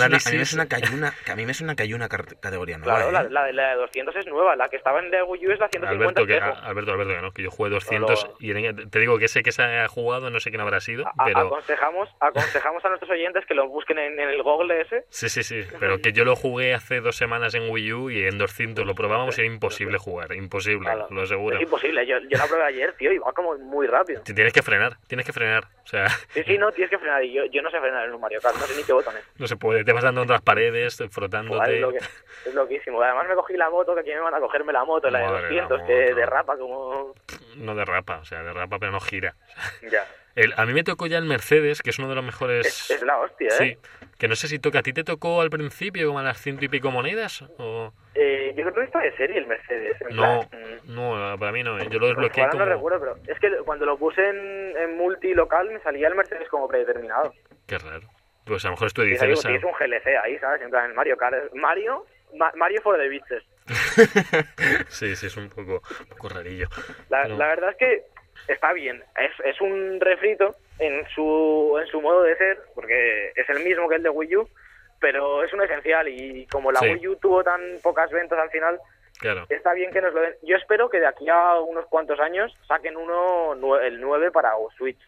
suena- 0.46 0.66
a 0.70 0.80
mí 0.80 0.96
una, 0.98 1.14
a 1.32 1.36
mí 1.36 1.46
me 1.46 1.54
suena 1.54 1.76
que 1.76 1.84
hay 1.84 1.94
una 1.94 2.08
car- 2.08 2.40
categoría 2.40 2.78
nueva, 2.78 2.96
Claro, 2.96 3.10
¿eh? 3.10 3.12
la, 3.14 3.24
la, 3.46 3.52
la 3.52 3.70
de 3.72 3.76
200 3.76 4.16
es 4.16 4.28
nueva, 4.28 4.56
la 4.56 4.70
que 4.70 4.78
estaba 4.78 5.00
en 5.00 5.12
de 5.12 5.22
Wii 5.24 5.48
U 5.48 5.52
es 5.52 5.60
la 5.60 5.68
150 5.68 6.22
Alberto, 6.22 6.26
que. 6.26 6.34
Alberto, 6.66 6.92
Alberto, 6.94 7.14
que 7.14 7.22
no, 7.22 7.32
que 7.32 7.44
yo 7.44 7.52
jugué 7.52 7.70
200 7.72 8.20
Solo- 8.22 8.36
y 8.40 8.88
te 8.90 9.00
digo 9.00 9.18
que 9.18 9.28
sé 9.28 9.44
que 9.44 9.52
se 9.52 9.64
ha 9.64 9.88
jugado, 9.90 10.30
no 10.30 10.40
sé 10.40 10.50
quién 10.50 10.62
habrá 10.62 10.80
sido, 10.80 11.06
a- 11.08 11.26
pero... 11.26 11.40
aconsejamos, 11.40 12.10
aconsejamos 12.22 12.86
a 12.86 12.90
nuestros 13.00 13.12
oyentes 13.12 13.46
que 13.46 13.54
lo 13.54 13.68
busquen 13.68 13.98
en, 14.00 14.20
en 14.20 14.30
el 14.30 14.42
Google 14.44 14.82
ese. 14.82 15.06
Sí, 15.10 15.30
sí, 15.30 15.44
sí, 15.44 15.62
pero 15.80 16.00
que 16.00 16.12
yo 16.14 16.26
lo 16.26 16.36
jugué 16.36 16.74
hace 16.74 17.00
dos 17.02 17.16
semanas 17.16 17.54
en 17.56 17.70
Wii 17.70 17.94
U 17.94 18.10
y 18.10 18.24
en 18.26 18.38
200 18.38 18.86
lo 18.86 18.96
probábamos 18.96 19.38
y 19.38 19.42
era 19.42 19.52
imposible 19.54 19.98
jugar, 19.98 20.34
imposible, 20.34 20.80
Claro. 20.86 21.08
lo 21.12 21.22
aseguro. 21.22 21.56
Es 21.58 21.62
imposible, 21.64 22.06
yo, 22.08 22.18
yo 22.20 22.38
la 22.38 22.48
probé 22.48 22.64
ayer, 22.64 22.94
tío, 22.98 23.12
y 23.12 23.18
va 23.20 23.32
como 23.34 23.56
muy 23.58 23.88
rápido. 23.88 24.22
Tienes 24.24 24.54
que 24.54 24.62
frenar, 24.62 24.98
tienes 25.08 25.26
que 25.26 25.34
frenar, 25.34 25.66
o 25.84 25.88
sea, 25.88 26.08
Sí, 26.30 26.44
sí, 26.44 26.58
no, 26.58 26.72
tienes 26.72 26.90
que 26.90 26.98
frenar. 26.98 27.24
Y 27.24 27.34
yo, 27.34 27.46
yo 27.46 27.62
no 27.62 27.70
sé 27.72 27.80
frenar 27.80 28.06
en 28.08 28.14
un 28.14 28.22
Mario 28.22 28.40
Kart, 28.42 28.56
no 28.56 28.64
sé 28.64 28.76
ni 28.76 28.84
qué 28.84 28.94
botones. 28.94 29.24
no 29.38 29.48
se 29.48 29.56
puede, 29.58 29.84
te 29.84 29.94
vas 29.94 30.04
dando 30.04 30.22
otras 30.22 30.42
paredes, 30.42 30.96
Joder, 30.98 31.12
frotándote... 31.12 31.76
es, 31.76 31.82
lo 31.82 31.92
que- 31.92 31.98
es 31.98 32.54
loquísimo. 32.54 33.02
Además 33.02 33.28
me 33.28 33.36
cogí 33.36 33.54
la 33.58 33.70
moto, 33.70 33.94
que 33.94 34.02
aquí 34.02 34.10
me 34.12 34.20
van 34.20 34.34
a 34.34 34.40
cogerme 34.40 34.72
la 34.74 34.84
moto, 34.86 35.10
la 35.10 35.20
de 35.20 35.26
Madre, 35.26 35.42
la 35.56 35.62
200, 35.68 35.82
que 35.88 36.14
derrapa 36.14 36.58
como... 36.58 37.14
No 37.58 37.76
derrapa, 37.76 38.20
o 38.20 38.26
sea, 38.26 38.44
derrapa 38.44 38.78
pero 38.80 38.92
no 38.92 39.00
gira. 39.00 39.36
Ya. 39.92 40.06
El- 40.38 40.54
a 40.56 40.66
mí 40.66 40.74
me 40.74 40.84
tocó 40.84 41.08
ya 41.08 41.18
el 41.18 41.26
Mercedes, 41.26 41.82
que 41.82 41.90
es 41.90 42.00
uno 42.00 42.08
de 42.10 42.16
los 42.16 42.24
mejores... 42.24 42.66
Es, 42.68 42.92
es 42.92 43.02
la 43.02 43.18
hostia, 43.18 43.48
¿eh? 43.48 43.52
Sí, 43.52 43.78
que 44.20 44.28
no 44.28 44.36
sé 44.36 44.48
si 44.48 44.60
toca, 44.60 44.80
¿a 44.80 44.84
ti 44.84 44.94
te 44.94 45.04
tocó 45.04 45.42
al 45.42 45.50
principio 45.50 46.06
como 46.08 46.20
a 46.20 46.24
las 46.24 46.40
ciento 46.40 46.64
y 46.64 46.68
pico 46.70 46.92
monedas? 46.92 47.42
O... 47.58 47.92
Eh, 48.14 48.54
yo 48.56 48.64
creo 48.64 48.74
que 48.76 48.84
está 48.84 49.00
de 49.00 49.16
serie 49.18 49.38
el 49.40 49.48
Mercedes. 49.48 49.98
No, 50.12 50.48
plan, 50.50 50.62
mm, 50.86 50.94
no, 50.96 51.36
para 51.40 51.52
mí 51.52 51.64
no, 51.64 51.78
eh, 51.80 51.88
yo 51.90 52.00
lo 52.00 52.00
Pues 52.00 52.10
desbloqueé 52.10 52.44
ahora 52.44 52.52
como... 52.52 52.66
no 52.66 52.72
recuerdo, 52.72 53.00
pero 53.00 53.34
es 53.34 53.40
que 53.40 53.50
cuando 53.66 53.86
lo 53.86 53.98
puse 53.98 54.28
en, 54.30 54.78
en 54.78 54.96
multilocal 54.98 55.70
me 55.72 55.80
salía 55.82 56.08
el 56.08 56.16
Mercedes 56.16 56.48
como 56.50 56.68
predeterminado. 56.68 57.34
Qué 57.66 57.78
raro. 57.80 58.08
Pues 58.46 58.64
a 58.64 58.70
lo 58.70 58.74
mejor 58.74 58.88
es 58.88 58.94
tu 58.94 59.02
edición 59.02 59.34
tienes 59.42 59.64
un 59.64 59.72
GLC 59.72 60.08
ahí, 60.24 60.38
¿sabes? 60.40 60.62
En 60.62 60.70
plan, 60.70 60.94
Mario 60.96 61.18
Kart. 61.18 61.52
Mario, 61.54 62.06
Ma- 62.36 62.54
Mario 62.56 62.80
for 62.82 62.98
the 62.98 63.08
bitches. 63.10 63.44
Sí, 64.90 65.16
sí, 65.16 65.28
es 65.28 65.38
un 65.38 65.50
poco, 65.50 65.82
un 66.02 66.06
poco 66.08 66.30
rarillo. 66.30 66.68
La, 67.10 67.24
Pero- 67.24 67.38
la 67.38 67.48
verdad 67.48 67.72
es 67.72 67.78
que 67.78 68.04
está 68.48 68.74
bien. 68.74 69.04
Es, 69.20 69.32
es 69.46 69.60
un 69.62 70.00
refrito 70.00 70.56
en 70.80 71.08
su, 71.10 71.78
en 71.82 71.88
su 71.88 72.02
modo 72.02 72.24
de 72.24 72.36
ser, 72.38 72.58
porque 72.76 73.32
es 73.36 73.50
el 73.50 73.64
mismo 73.64 73.88
que 73.90 73.96
el 73.96 74.04
de 74.04 74.10
Wii 74.10 74.36
U, 74.38 74.50
pero 75.00 75.44
es 75.44 75.54
un 75.54 75.62
esencial 75.62 76.08
y 76.08 76.46
como 76.48 76.72
la 76.72 76.80
Sí. 76.80 76.90
Wii 76.90 77.08
U 77.10 77.16
tuvo 77.18 77.44
tan 77.44 77.62
pocas 77.84 78.10
ventas 78.12 78.40
al 78.40 78.50
final, 78.50 78.80
Claro. 79.20 79.46
está 79.50 79.74
bien 79.74 79.92
que 79.92 80.02
nos 80.02 80.14
lo 80.14 80.22
den. 80.22 80.36
Yo 80.44 80.56
espero 80.58 80.90
que 80.90 81.00
de 81.00 81.08
aquí 81.08 81.28
a 81.30 81.56
unos 81.60 81.86
cuantos 81.88 82.20
años 82.20 82.56
saquen 82.68 82.96
uno, 82.98 83.54
el 83.80 84.00
9 84.00 84.32
para 84.32 84.52
Switch. 84.78 85.00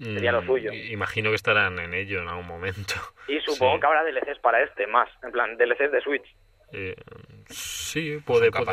sería 0.00 0.32
lo 0.32 0.42
Mm, 0.42 0.46
suyo. 0.46 0.72
Imagino 0.72 1.30
que 1.30 1.36
estarán 1.36 1.78
en 1.78 1.94
ello 1.94 2.20
en 2.20 2.28
algún 2.28 2.48
momento. 2.48 2.94
Y 3.28 3.38
supongo 3.40 3.74
Sí. 3.76 3.80
que 3.80 3.86
habrá 3.86 4.02
DLCs 4.04 4.40
para 4.40 4.60
este, 4.62 4.86
más, 4.88 5.08
en 5.22 5.30
plan, 5.30 5.56
DLCs 5.56 5.92
de 5.92 6.00
Switch. 6.00 6.34
Eh, 6.76 6.96
sí, 7.48 8.18
puede, 8.24 8.50
No, 8.50 8.58
han, 8.58 8.64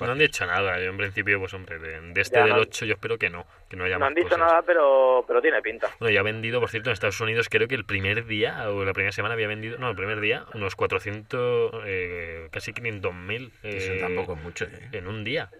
no 0.00 0.14
dicho 0.16 0.46
nada. 0.46 0.78
Yo 0.80 0.90
en 0.90 0.96
principio, 0.96 1.38
pues 1.38 1.52
hombre, 1.52 1.78
de, 1.78 2.00
de 2.00 2.20
este 2.20 2.36
Ya, 2.38 2.44
del 2.44 2.54
no- 2.54 2.62
8 2.62 2.86
yo 2.86 2.94
espero 2.94 3.18
que 3.18 3.28
no, 3.28 3.46
que 3.68 3.76
no 3.76 3.84
haya 3.84 3.96
No 3.96 4.00
más 4.00 4.08
han 4.08 4.14
dicho 4.14 4.28
cosas. 4.30 4.38
nada, 4.40 4.62
pero, 4.62 5.24
pero 5.28 5.42
tiene 5.42 5.60
pinta. 5.60 5.90
Bueno, 6.00 6.14
ya 6.14 6.20
ha 6.20 6.22
vendido, 6.22 6.60
por 6.60 6.70
cierto, 6.70 6.88
en 6.88 6.94
Estados 6.94 7.20
Unidos, 7.20 7.48
creo 7.50 7.68
que 7.68 7.74
el 7.74 7.84
primer 7.84 8.24
día 8.24 8.70
o 8.70 8.84
la 8.84 8.94
primera 8.94 9.12
semana 9.12 9.34
había 9.34 9.48
vendido, 9.48 9.76
no, 9.78 9.90
el 9.90 9.96
primer 9.96 10.20
día, 10.20 10.44
unos 10.54 10.74
400, 10.76 11.82
eh, 11.84 12.48
casi 12.50 12.72
500 12.72 13.14
mil 13.14 13.52
Eso 13.62 13.92
tampoco 14.00 14.32
es 14.34 14.40
mucho, 14.42 14.64
¿eh? 14.64 14.88
en 14.92 15.06
un 15.06 15.22
día. 15.24 15.50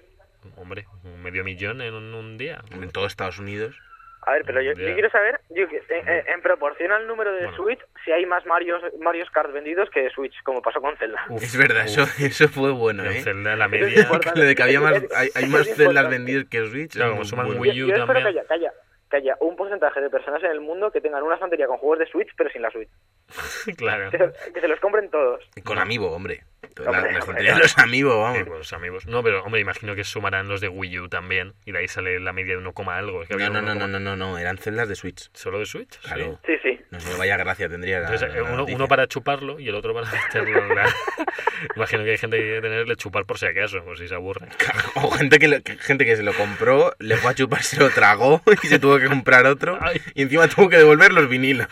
Hombre, 0.57 0.87
un 1.05 1.23
medio 1.23 1.45
millón 1.45 1.83
en 1.83 1.95
un, 1.95 2.15
un 2.15 2.39
día. 2.39 2.63
En 2.73 2.91
todo 2.91 3.07
Estados 3.07 3.39
Unidos. 3.39 3.77
A 4.25 4.33
ver, 4.35 4.45
pero 4.47 4.63
yo, 4.63 4.73
yo 4.75 4.93
quiero 4.95 5.11
saber, 5.11 5.41
yo, 5.51 5.67
que- 5.69 5.83
en, 5.89 6.09
en- 6.09 6.29
en 6.29 6.43
proporción 6.43 6.93
al 6.93 7.09
número 7.09 7.33
de 7.33 7.47
Bueno. 7.47 7.57
Switch, 7.57 7.81
si 8.05 8.13
hay 8.13 8.25
más 8.25 8.47
Mario, 8.47 8.79
Mario 9.01 9.25
Kart 9.33 9.53
vendidos 9.53 9.91
que 9.91 10.09
Switch, 10.11 10.35
como 10.45 10.63
pasó 10.63 10.81
con 10.81 10.97
Zelda. 10.97 11.25
Uf, 11.29 11.43
Es 11.43 11.57
verdad, 11.59 11.85
eso, 11.87 12.03
uf, 12.05 12.21
eso 12.21 12.49
fue 12.49 12.71
bueno, 12.71 13.05
en 13.05 13.13
¿eh? 13.13 13.23
Zelda 13.23 13.57
la 13.57 13.67
media. 13.67 14.09
de 14.35 14.55
que 14.55 14.63
había 14.63 14.81
más, 14.81 15.03
hay, 15.15 15.47
más 15.49 15.65
celdas 15.67 15.79
importante. 15.81 16.09
vendidas 16.11 16.45
que 16.49 16.67
Switch. 16.67 16.93
Claro, 16.93 17.11
como 17.11 17.21
muy 17.23 17.29
suman. 17.29 17.47
Wii 17.59 17.73
Yo, 17.75 17.85
U 17.87 17.89
yo 17.89 17.95
que 17.95 18.01
también. 18.01 18.27
haya, 18.29 18.45
que, 18.47 18.55
haya, 18.55 18.73
que 19.11 19.17
haya 19.17 19.37
un 19.41 19.57
porcentaje 19.57 20.01
de 20.01 20.09
personas 20.09 20.43
en 20.45 20.53
el 20.53 20.61
mundo 20.61 20.93
que 20.93 21.01
tengan 21.01 21.23
una 21.25 21.35
estantería 21.35 21.67
con 21.67 21.79
juegos 21.79 21.99
de 21.99 22.07
Switch, 22.07 22.29
pero 22.37 22.49
sin 22.51 22.63
la 22.63 22.71
Switch. 22.71 22.91
claro. 23.77 24.11
Que 24.11 24.19
se, 24.19 24.53
que 24.53 24.61
se 24.61 24.69
los 24.69 24.79
compren 24.79 25.11
todos. 25.11 25.43
Con 25.65 25.79
Amiibo, 25.81 26.13
hombre. 26.13 26.45
Hombre, 26.87 27.43
la 27.43 27.55
de 27.55 27.59
los 27.61 27.77
Amiibo, 27.79 28.13
Sí, 28.13 28.19
vamos. 28.23 28.49
con 28.49 28.59
los 28.59 28.73
amigos. 28.73 29.07
No, 29.07 29.23
pero 29.23 29.43
hombre, 29.45 29.61
imagino 29.61 29.95
que 29.95 30.05
sumarán 30.05 30.49
los 30.49 30.61
de 30.61 30.69
Wii 30.69 31.01
U 31.01 31.09
también. 31.09 31.55
Y 31.67 31.73
de 31.73 31.79
ahí 31.79 31.89
sale 31.89 32.19
la 32.21 32.33
media 32.33 32.53
de 32.53 32.59
1, 32.59 32.73
algo. 32.91 33.23
Es 33.23 33.29
que 33.29 33.35
había 33.35 33.51
No, 33.51 33.61
no, 33.61 33.75
no, 33.75 33.85
1, 33.85 33.87
no, 33.89 33.99
no, 34.01 34.17
no, 34.17 34.17
no, 34.17 34.39
eran 34.39 34.59
celdas 34.59 34.89
de 34.89 34.95
Switch. 34.95 35.29
¿Solo 35.35 35.59
de 35.59 35.67
Switch? 35.67 35.99
Claro. 36.01 36.41
Sí. 36.47 36.53
Sí. 36.63 36.79
No 36.91 37.01
sé, 37.01 37.17
vaya 37.17 37.39
gracia 37.39 37.71
tendría 37.71 38.01
la, 38.01 38.05
Entonces, 38.13 38.29
la 38.35 38.37
eh, 38.39 38.65
uno, 38.75 38.87
para 38.87 39.07
chuparlo 39.07 39.59
y 39.59 39.67
el 39.69 39.75
otro 39.75 39.95
para 39.95 40.11
meterlo 40.13 40.63
en 40.63 40.75
la... 40.77 40.95
Imagino 41.77 42.05
que 42.05 42.11
hay 42.11 42.19
gente 42.19 42.37
que 42.37 42.43
quiere 42.43 42.61
tenerle 42.61 42.97
chupar 42.97 43.25
por 43.25 43.39
si 43.39 43.47
acaso, 43.47 43.83
por 43.85 43.97
si 43.99 44.09
se 44.09 44.15
aburre. 44.15 44.49
O 44.97 45.11
gente 45.11 45.39
que, 45.39 45.49
lo- 45.49 45.63
que- 45.63 45.79
gente 45.79 46.05
que 46.05 46.17
se 46.17 46.23
lo 46.23 46.35
compró, 46.35 46.95
le 46.99 47.17
fue 47.17 47.31
a 47.31 47.35
chupar, 47.35 47.63
se 47.63 47.79
lo 47.79 47.89
tragó 47.91 48.43
y 48.63 48.67
se 48.67 48.79
tuvo 48.79 48.99
que 48.99 49.07
comprar 49.07 49.47
otro. 49.47 49.79
Ay. 49.81 50.01
Y 50.15 50.23
encima 50.23 50.49
tuvo 50.49 50.69
que 50.69 50.77
devolver 50.77 51.13
los 51.13 51.29
vinilos. 51.29 51.67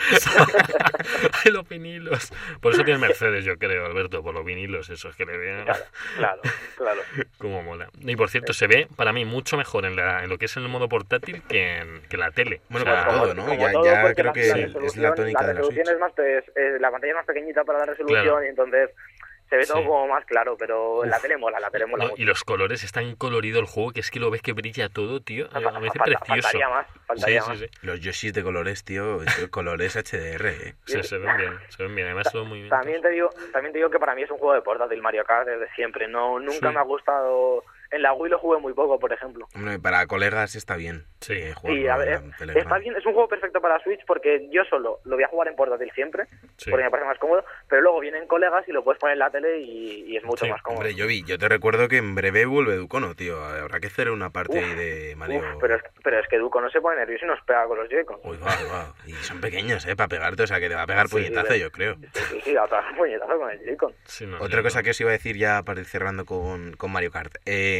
Ay, 1.44 1.52
los 1.52 1.68
vinilos. 1.68 2.32
Por 2.60 2.72
eso 2.72 2.82
tiene 2.84 2.98
Mercedes, 2.98 3.44
yo 3.44 3.58
creo, 3.58 3.86
Alberto, 3.86 4.22
por 4.22 4.34
los 4.34 4.44
vinilos 4.44 4.79
esos 4.88 5.14
que 5.16 5.26
le 5.26 5.36
vean. 5.36 5.64
Claro, 5.64 5.84
claro, 6.16 6.40
claro. 6.76 7.00
Como 7.38 7.62
mola. 7.62 7.88
Y 8.00 8.16
por 8.16 8.30
cierto, 8.30 8.52
se 8.54 8.66
ve 8.66 8.88
para 8.96 9.12
mí 9.12 9.24
mucho 9.24 9.56
mejor 9.58 9.84
en, 9.84 9.96
la, 9.96 10.22
en 10.24 10.30
lo 10.30 10.38
que 10.38 10.46
es 10.46 10.56
el 10.56 10.68
modo 10.68 10.88
portátil 10.88 11.42
que 11.48 11.78
en, 11.78 12.00
que 12.08 12.16
la 12.16 12.30
tele. 12.30 12.60
Bueno, 12.70 12.90
O 12.90 12.94
sea, 12.94 13.04
pues 13.06 13.16
todo, 13.18 13.34
¿no? 13.34 13.54
Ya- 13.54 13.72
ya 13.84 14.00
porque 14.02 14.14
creo 14.14 14.26
la- 14.26 14.32
que 14.32 14.46
la 14.78 14.86
es 14.86 14.96
la 14.96 15.14
tónica 15.14 15.40
de 15.42 15.46
la 15.48 15.60
resolución 15.60 15.84
Switch. 15.86 15.94
es 15.94 16.00
más, 16.00 16.12
pues, 16.14 16.44
eh, 16.56 16.76
la 16.80 16.90
pantalla 16.90 17.10
es 17.12 17.16
más 17.16 17.26
pequeñita 17.26 17.64
para 17.64 17.80
la 17.80 17.84
resolución 17.86 18.22
Claro. 18.22 18.44
y 18.44 18.48
entonces 18.48 18.90
se 19.50 19.56
ve 19.56 19.66
todo 19.66 19.78
Sí. 19.78 19.84
como 19.84 20.06
más 20.08 20.24
claro, 20.24 20.56
pero 20.56 21.04
la 21.04 21.18
tele 21.20 21.36
mola, 21.36 21.58
la 21.60 21.70
tele 21.70 21.84
mola 21.86 22.04
no, 22.04 22.10
mucho. 22.12 22.22
y 22.22 22.24
los 22.24 22.44
colores 22.44 22.84
están 22.84 23.16
colorido 23.16 23.58
el 23.60 23.66
juego, 23.66 23.90
que 23.90 24.00
es 24.00 24.10
que 24.10 24.20
lo 24.20 24.30
ves 24.30 24.40
que 24.42 24.52
brilla 24.52 24.88
todo, 24.88 25.20
tío. 25.20 25.48
Fa- 25.50 25.58
Me 25.58 25.64
fa- 25.66 25.72
parece 25.72 25.98
falta- 25.98 26.18
precioso. 26.20 26.42
faltaría 26.42 26.68
más, 26.68 26.86
faltaría 27.06 27.42
sí, 27.42 27.48
más. 27.50 27.58
sí, 27.58 27.64
sí. 27.66 27.86
Los 27.86 28.00
Yoshis 28.00 28.32
de 28.32 28.42
colores, 28.44 28.84
tío. 28.84 29.18
Colores 29.50 29.96
HDR, 29.96 30.48
¿eh? 30.50 30.74
Se, 30.86 31.02
se 31.02 31.18
ven 31.18 31.36
bien, 31.36 31.58
se 31.68 31.82
ven 31.82 31.94
bien. 31.94 32.06
Además, 32.06 32.32
los 32.32 32.46
movimientos. 32.46 32.78
También 32.78 33.02
te 33.02 33.10
digo, 33.10 33.28
también 33.52 33.72
te 33.72 33.78
digo 33.80 33.90
que 33.90 33.98
para 33.98 34.14
mí 34.14 34.22
es 34.22 34.30
un 34.30 34.38
juego 34.38 34.54
de 34.54 34.62
portátil 34.62 35.02
Mario 35.02 35.24
Kart 35.24 35.46
desde 35.48 35.68
siempre. 35.74 36.06
No, 36.08 36.38
nunca 36.38 36.68
Sí. 36.68 36.74
me 36.74 36.80
ha 36.80 36.84
gustado. 36.84 37.64
En 37.92 38.02
la 38.02 38.12
Wii 38.12 38.30
lo 38.30 38.38
jugué 38.38 38.58
muy 38.60 38.72
poco, 38.72 38.98
por 39.00 39.12
ejemplo. 39.12 39.48
Hombre, 39.54 39.78
para 39.80 40.06
colegas 40.06 40.54
está 40.54 40.76
bien. 40.76 41.06
Sí. 41.20 41.32
eh, 41.34 41.46
Sí, 41.48 41.52
jugarlo 41.54 41.92
a 41.92 41.96
ver, 41.96 42.20
está 42.56 42.78
bien, 42.78 42.94
es 42.96 43.04
un 43.04 43.12
juego 43.14 43.28
perfecto 43.28 43.60
para 43.60 43.82
Switch 43.82 44.00
porque 44.06 44.48
yo 44.50 44.62
solo 44.64 45.00
lo 45.04 45.16
voy 45.16 45.24
a 45.24 45.28
jugar 45.28 45.48
en 45.48 45.56
portátil 45.56 45.90
siempre, 45.94 46.24
Sí. 46.56 46.70
porque 46.70 46.84
me 46.84 46.90
parece 46.90 47.08
más 47.08 47.18
cómodo, 47.18 47.44
pero 47.68 47.82
luego 47.82 48.00
vienen 48.00 48.26
colegas 48.28 48.66
y 48.68 48.72
lo 48.72 48.84
puedes 48.84 49.00
poner 49.00 49.14
en 49.14 49.18
la 49.18 49.30
tele 49.30 49.58
y, 49.58 50.04
y 50.12 50.16
es 50.16 50.24
mucho 50.24 50.44
Sí, 50.44 50.50
más 50.50 50.62
cómodo. 50.62 50.80
Hombre, 50.80 50.94
yo 50.94 51.06
vi, 51.06 51.24
yo 51.24 51.36
te 51.38 51.48
recuerdo 51.48 51.88
que 51.88 51.96
en 51.98 52.14
breve 52.14 52.46
vuelve 52.46 52.76
Ducono, 52.76 53.14
tío. 53.14 53.42
Habrá 53.44 53.80
que 53.80 53.88
hacer 53.88 54.10
una 54.10 54.30
parte 54.30 54.58
Uf, 54.58 54.64
ahí 54.64 54.74
de 54.76 55.16
Mario. 55.16 55.40
Uf, 55.40 55.44
pero, 55.60 55.74
es, 55.76 55.82
pero 56.04 56.20
es 56.20 56.28
que 56.28 56.38
Duco 56.38 56.60
no 56.60 56.70
se 56.70 56.80
pone 56.80 56.96
nervioso 56.96 57.24
y 57.24 57.28
nos 57.28 57.40
pega 57.42 57.66
con 57.66 57.78
los 57.78 57.88
Joy-Con. 57.88 58.20
Uy, 58.24 58.36
va, 58.38 58.54
va. 58.72 58.94
Y 59.06 59.12
son 59.14 59.40
pequeños, 59.40 59.84
¿eh? 59.86 59.96
Para 59.96 60.08
pegarte, 60.08 60.44
o 60.44 60.46
sea, 60.46 60.60
que 60.60 60.68
te 60.68 60.74
va 60.76 60.82
a 60.82 60.86
pegar 60.86 61.08
Sí, 61.08 61.16
puñetazo, 61.16 61.52
sí, 61.54 61.60
yo 61.60 61.70
creo. 61.72 61.94
Sí, 61.96 62.22
sí, 62.30 62.40
sí, 62.44 62.56
a 62.56 62.64
otra 62.64 62.84
puñetazo 62.96 63.36
con 63.36 63.50
el 63.50 63.58
Joy-Con. 63.64 63.94
Sí, 64.04 64.26
no, 64.26 64.38
Otra 64.40 64.62
cosa 64.62 64.78
no. 64.78 64.84
que 64.84 64.90
os 64.90 65.00
iba 65.00 65.10
a 65.10 65.12
decir 65.14 65.36
ya 65.36 65.62
para 65.64 65.80
ir 65.80 65.86
cerrando 65.86 66.24
con, 66.24 66.76
con 66.76 66.92
Mario 66.92 67.10
Kart. 67.10 67.34
Eh, 67.46 67.79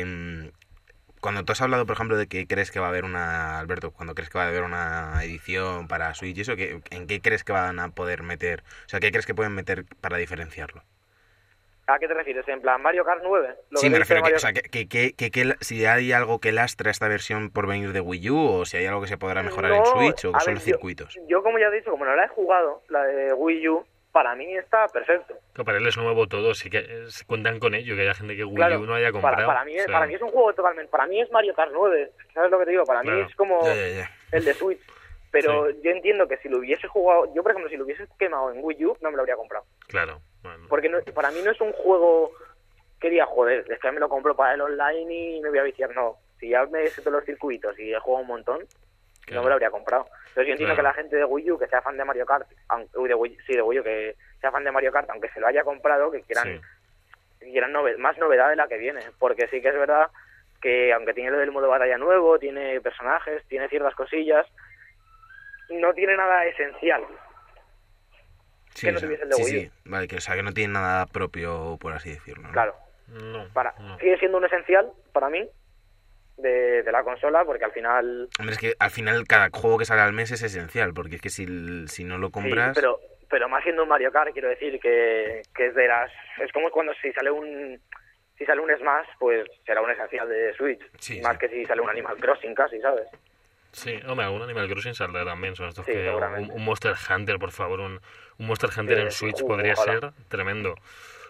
cuando 1.21 1.45
tú 1.45 1.53
has 1.53 1.61
hablado, 1.61 1.85
por 1.87 1.95
ejemplo, 1.97 2.17
de 2.17 2.27
que 2.27 2.47
crees 2.47 2.71
que 2.71 2.81
va 2.81 2.87
a 2.87 2.89
haber 2.91 3.05
una. 3.05 3.59
Alberto, 3.59 3.91
cuando 3.91 4.15
crees 4.15 4.31
que 4.31 4.39
va 4.39 4.45
a 4.45 4.49
haber 4.49 4.63
una 4.63 5.23
edición 5.23 5.87
para 5.89 6.15
Switch 6.15 6.39
y 6.39 6.41
eso, 6.43 6.57
¿qué- 6.57 6.81
¿en 6.91 7.07
qué 7.07 7.21
crees 7.21 7.45
que 7.45 7.53
van 7.53 7.79
a 7.79 7.91
poder 7.91 8.23
meter? 8.23 8.63
O 8.87 8.89
sea, 8.89 9.01
¿qué 9.01 9.11
crees 9.11 9.27
que 9.27 9.35
pueden 9.35 9.55
meter 9.55 9.85
para 10.01 10.17
diferenciarlo? 10.17 10.83
¿A 11.87 11.99
qué 11.99 12.07
te 12.07 12.15
refieres? 12.15 12.47
¿En 12.47 12.61
plan 12.61 12.81
Mario 12.81 13.05
Kart 13.05 13.21
9? 13.25 13.49
¿Lo 13.71 13.81
Sí, 13.81 13.87
que 13.87 13.91
me 13.91 13.99
refiero 13.99 14.21
que, 14.21 14.27
Mario 14.27 14.37
o 14.37 14.41
sea, 14.41 14.53
que, 14.53 14.63
que- 14.63 14.87
que- 14.89 15.13
que- 15.15 15.31
que 15.33 15.57
si 15.61 15.85
hay 15.87 16.13
algo 16.13 16.39
que 16.39 16.53
lastra 16.53 16.91
esta 16.91 17.09
versión 17.09 17.51
por 17.51 17.67
venir 17.67 17.93
de 17.93 18.01
Wii 18.01 18.31
U 18.31 18.39
o 18.61 18.65
si 18.65 18.77
hay 18.77 18.87
algo 18.87 19.01
que 19.01 19.09
se 19.09 19.19
podrá 19.19 19.43
mejorar 19.43 19.73
en 19.73 19.85
Switch 19.87 20.25
o 20.25 20.31
a 20.37 20.45
ver, 20.47 20.55
yo- 20.55 20.61
circuitos. 20.61 21.19
Yo, 21.27 21.43
como 21.43 21.59
ya 21.59 21.67
he 21.67 21.73
dicho, 21.73 21.91
como 21.91 22.05
no 22.05 22.15
la 22.15 22.27
he 22.27 22.29
jugado, 22.29 22.85
la 22.89 23.03
de 23.03 23.33
Wii 23.35 23.69
U, 23.71 23.85
para 24.13 24.35
mí 24.35 24.57
está 24.57 24.87
perfecto. 24.89 25.35
Que 25.55 25.65
para 25.65 25.79
él 25.79 25.87
es 25.87 25.97
nuevo 25.97 26.27
todo, 26.27 26.55
sí 26.55 26.69
que 26.71 26.79
eh, 26.79 27.05
se 27.09 27.25
cuentan 27.25 27.59
con 27.59 27.75
ello, 27.75 27.95
que 27.97 28.03
haya 28.03 28.15
gente 28.15 28.37
que 28.37 28.45
Wii 28.45 28.57
Claro, 28.57 28.81
U 28.81 28.87
no 28.87 28.95
haya 28.95 29.13
comprado. 29.13 29.37
para, 29.37 29.47
para 29.47 29.65
mí, 29.65 29.77
es- 29.77 29.83
o 29.85 29.87
sea, 29.87 29.93
para 29.95 30.07
mí 30.07 30.15
es 30.15 30.23
un 30.23 30.31
juego 30.31 30.53
totalmente... 30.53 30.91
Para 30.91 31.07
mí 31.07 31.21
es 31.21 31.31
Mario 31.31 31.55
Kart 31.55 31.71
9, 31.73 32.11
¿sabes 32.35 32.51
lo 32.51 32.59
que 32.59 32.65
te 32.65 32.71
digo? 32.73 32.85
Para 32.85 33.01
mí 33.03 33.09
Claro. 33.09 33.27
es 33.27 33.35
como 33.37 33.65
Ya, 33.65 33.75
ya, 33.75 33.89
ya. 33.89 34.11
el 34.33 34.45
de 34.45 34.55
Switch. 34.55 34.81
Pero 35.33 35.71
yo 35.71 35.91
entiendo 35.93 36.27
que 36.27 36.39
si 36.39 36.49
lo 36.49 36.59
hubiese 36.59 36.89
jugado... 36.89 37.33
Yo, 37.35 37.43
por 37.43 37.53
ejemplo, 37.53 37.71
si 37.71 37.77
lo 37.77 37.85
hubiese 37.85 38.05
quemado 38.19 38.53
en 38.53 38.59
Wii 38.65 38.85
U, 38.87 38.97
no 39.01 39.11
me 39.11 39.17
lo 39.17 39.23
habría 39.23 39.37
comprado. 39.37 39.65
Claro. 39.87 40.21
bueno. 40.43 40.67
Porque 40.69 40.89
no- 40.89 41.01
para 41.15 41.31
mí 41.31 41.39
no 41.45 41.53
es 41.53 41.61
un 41.61 41.73
juego 41.73 42.33
que 43.01 43.11
diga, 43.11 43.27
joder, 43.27 43.65
es 43.71 43.79
que 43.79 43.93
me 43.93 44.01
lo 44.01 44.09
compro 44.09 44.35
para 44.35 44.55
el 44.55 44.61
online 44.61 45.15
y 45.37 45.41
me 45.41 45.51
voy 45.51 45.59
a 45.61 45.63
viciar. 45.63 45.95
No, 45.95 46.17
si 46.41 46.49
ya 46.51 46.67
me 46.67 46.87
sé 46.89 47.01
todos 47.01 47.13
los 47.15 47.25
circuitos 47.25 47.79
y 47.79 47.93
he 47.95 47.99
jugado 48.01 48.23
un 48.23 48.29
montón, 48.29 48.59
Claro. 49.31 49.41
no 49.41 49.43
me 49.45 49.49
lo 49.49 49.55
habría 49.55 49.71
comprado. 49.71 50.07
Entonces 50.29 50.47
yo 50.47 50.53
entiendo 50.53 50.75
Claro. 50.75 50.77
que 50.77 50.83
la 50.83 50.95
gente 50.95 51.17
de 51.17 51.25
Wii 51.25 51.51
U, 51.53 51.59
que 51.59 51.67
sea 51.69 51.83
fan 51.83 51.97
de 51.97 52.05
Mario 52.05 52.27
Kart, 52.27 52.47
aunque, 52.69 52.99
uy, 52.99 53.09
de 53.09 53.15
Wii, 53.15 53.39
sí, 53.47 53.55
de 53.55 53.63
Wii 53.63 53.81
U, 53.81 53.83
que 53.85 54.17
sea 54.41 54.51
fan 54.51 54.65
de 54.65 54.71
Mario 54.73 54.93
Kart, 54.93 55.09
aunque 55.11 55.29
se 55.31 55.41
lo 55.41 55.47
haya 55.47 55.65
comprado, 55.65 56.11
que 56.11 56.23
quieran, 56.23 56.61
Sí. 57.41 57.51
quieran 57.53 57.73
más 57.99 58.19
novedad 58.19 58.49
de 58.51 58.57
la 58.57 58.69
que 58.69 58.77
viene. 58.79 59.01
Porque 59.19 59.49
sí 59.49 59.61
que 59.63 59.69
es 59.69 59.75
verdad 59.75 60.09
que 60.61 60.93
aunque 60.93 61.15
tiene 61.15 61.31
lo 61.31 61.39
del 61.39 61.51
modo 61.53 61.69
batalla 61.69 61.97
nuevo, 61.99 62.39
tiene 62.39 62.81
personajes, 62.83 63.43
tiene 63.49 63.69
ciertas 63.69 63.95
cosillas, 63.95 64.47
no 65.71 65.93
tiene 65.95 66.17
nada 66.17 66.45
esencial. 66.47 67.03
Sí, 68.75 68.87
que 68.87 68.93
no 68.93 68.99
o 68.99 69.01
sea, 69.01 69.09
tuviese 69.09 69.23
el 69.25 69.29
de 69.31 69.35
sí, 69.37 69.43
Wii 69.43 69.57
U. 69.57 69.61
sí. 69.61 69.71
Vale, 69.85 70.09
que, 70.09 70.17
o 70.17 70.21
sea, 70.21 70.35
que 70.35 70.43
no 70.43 70.53
tiene 70.53 70.75
nada 70.75 71.07
propio, 71.07 71.77
por 71.81 71.93
así 71.93 72.11
decirlo. 72.11 72.45
¿no? 72.49 72.53
Claro. 72.53 72.75
No, 73.09 73.49
para 73.53 73.75
no. 73.79 73.99
sigue 73.99 74.17
siendo 74.19 74.39
un 74.39 74.45
esencial 74.45 74.93
para 75.13 75.29
mí 75.31 75.49
de, 76.43 76.83
de 76.83 76.93
la 76.93 77.03
consola 77.03 77.45
porque 77.45 77.65
al 77.65 77.73
final 77.73 78.29
Hombre, 78.39 78.55
es 78.55 78.59
que 78.61 78.75
al 78.79 78.91
final 78.91 79.27
cada 79.27 79.51
juego 79.53 79.79
que 79.79 79.85
sale 79.85 80.01
al 80.03 80.13
mes 80.13 80.31
es 80.31 80.43
esencial, 80.43 80.93
porque 80.95 81.17
es 81.17 81.23
que 81.23 81.31
si, 81.31 81.47
si 81.89 82.05
no 82.05 82.19
lo 82.19 82.29
sí, 82.29 82.33
compras... 82.33 82.73
pero 82.75 82.99
pero 83.29 83.49
más 83.49 83.63
siendo 83.63 83.85
un 83.85 83.89
Mario 83.89 84.11
Kart 84.11 84.33
quiero 84.33 84.49
decir 84.49 84.81
que, 84.81 85.43
que 85.55 85.67
es 85.67 85.75
de 85.75 85.87
las 85.87 86.11
es 86.43 86.51
como 86.53 86.71
cuando 86.71 86.93
si 87.01 87.13
sale 87.13 87.31
un 87.31 87.81
si 88.37 88.45
sale 88.47 88.61
un 88.61 88.71
Smash 88.77 89.07
pues 89.19 89.47
será 89.65 89.83
un 89.83 89.91
esencial 89.91 90.29
de 90.29 90.53
Switch 90.55 90.81
Sí, 90.99 91.21
más 91.21 91.35
sí. 91.35 91.39
que 91.39 91.49
si 91.49 91.65
sale 91.67 91.81
un 91.81 91.91
Animal 91.91 92.17
Crossing 92.17 92.55
casi 92.55 92.81
sabes 92.81 93.07
Sí, 93.73 94.01
hombre, 94.09 94.27
algún 94.27 94.43
Animal 94.43 94.69
Crossing 94.69 94.95
saldrá 94.95 95.25
también. 95.25 95.55
Son 95.55 95.69
estos 95.69 95.87
Sí, 95.87 95.93
que, 95.93 96.11
un, 96.11 96.51
un 96.51 96.65
Monster 96.65 96.93
Hunter, 97.09 97.39
por 97.39 97.53
favor. 97.53 97.79
Un, 97.79 98.01
un 98.39 98.47
Monster 98.49 98.69
Hunter 98.77 98.97
Sí, 98.97 99.03
en 99.05 99.11
Switch 99.13 99.43
uh, 99.43 99.47
podría 99.47 99.75
ojalá. 99.75 100.01
ser 100.01 100.11
tremendo. 100.29 100.75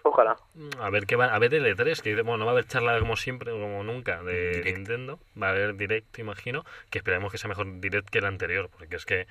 Ojalá 0.02 0.36
A 0.78 0.90
ver 0.90 1.06
qué 1.06 1.16
va, 1.16 1.26
a 1.26 1.38
ver 1.38 1.54
el 1.54 1.64
E3, 1.64 2.00
que 2.00 2.10
dice, 2.10 2.22
bueno, 2.22 2.38
no 2.38 2.44
va 2.46 2.52
a 2.52 2.54
haber 2.54 2.66
charla 2.66 2.98
como 2.98 3.16
siempre, 3.16 3.52
como 3.52 3.82
nunca, 3.82 4.22
de 4.22 4.50
Direct. 4.50 4.76
Nintendo. 4.76 5.18
Va 5.40 5.48
a 5.48 5.50
haber 5.50 5.76
Direct, 5.76 6.18
imagino, 6.18 6.64
que 6.90 6.98
esperemos 6.98 7.32
que 7.32 7.38
sea 7.38 7.48
mejor 7.48 7.80
Direct 7.80 8.08
que 8.08 8.18
el 8.18 8.26
anterior, 8.26 8.68
porque 8.70 8.96
es 8.96 9.06
que 9.06 9.26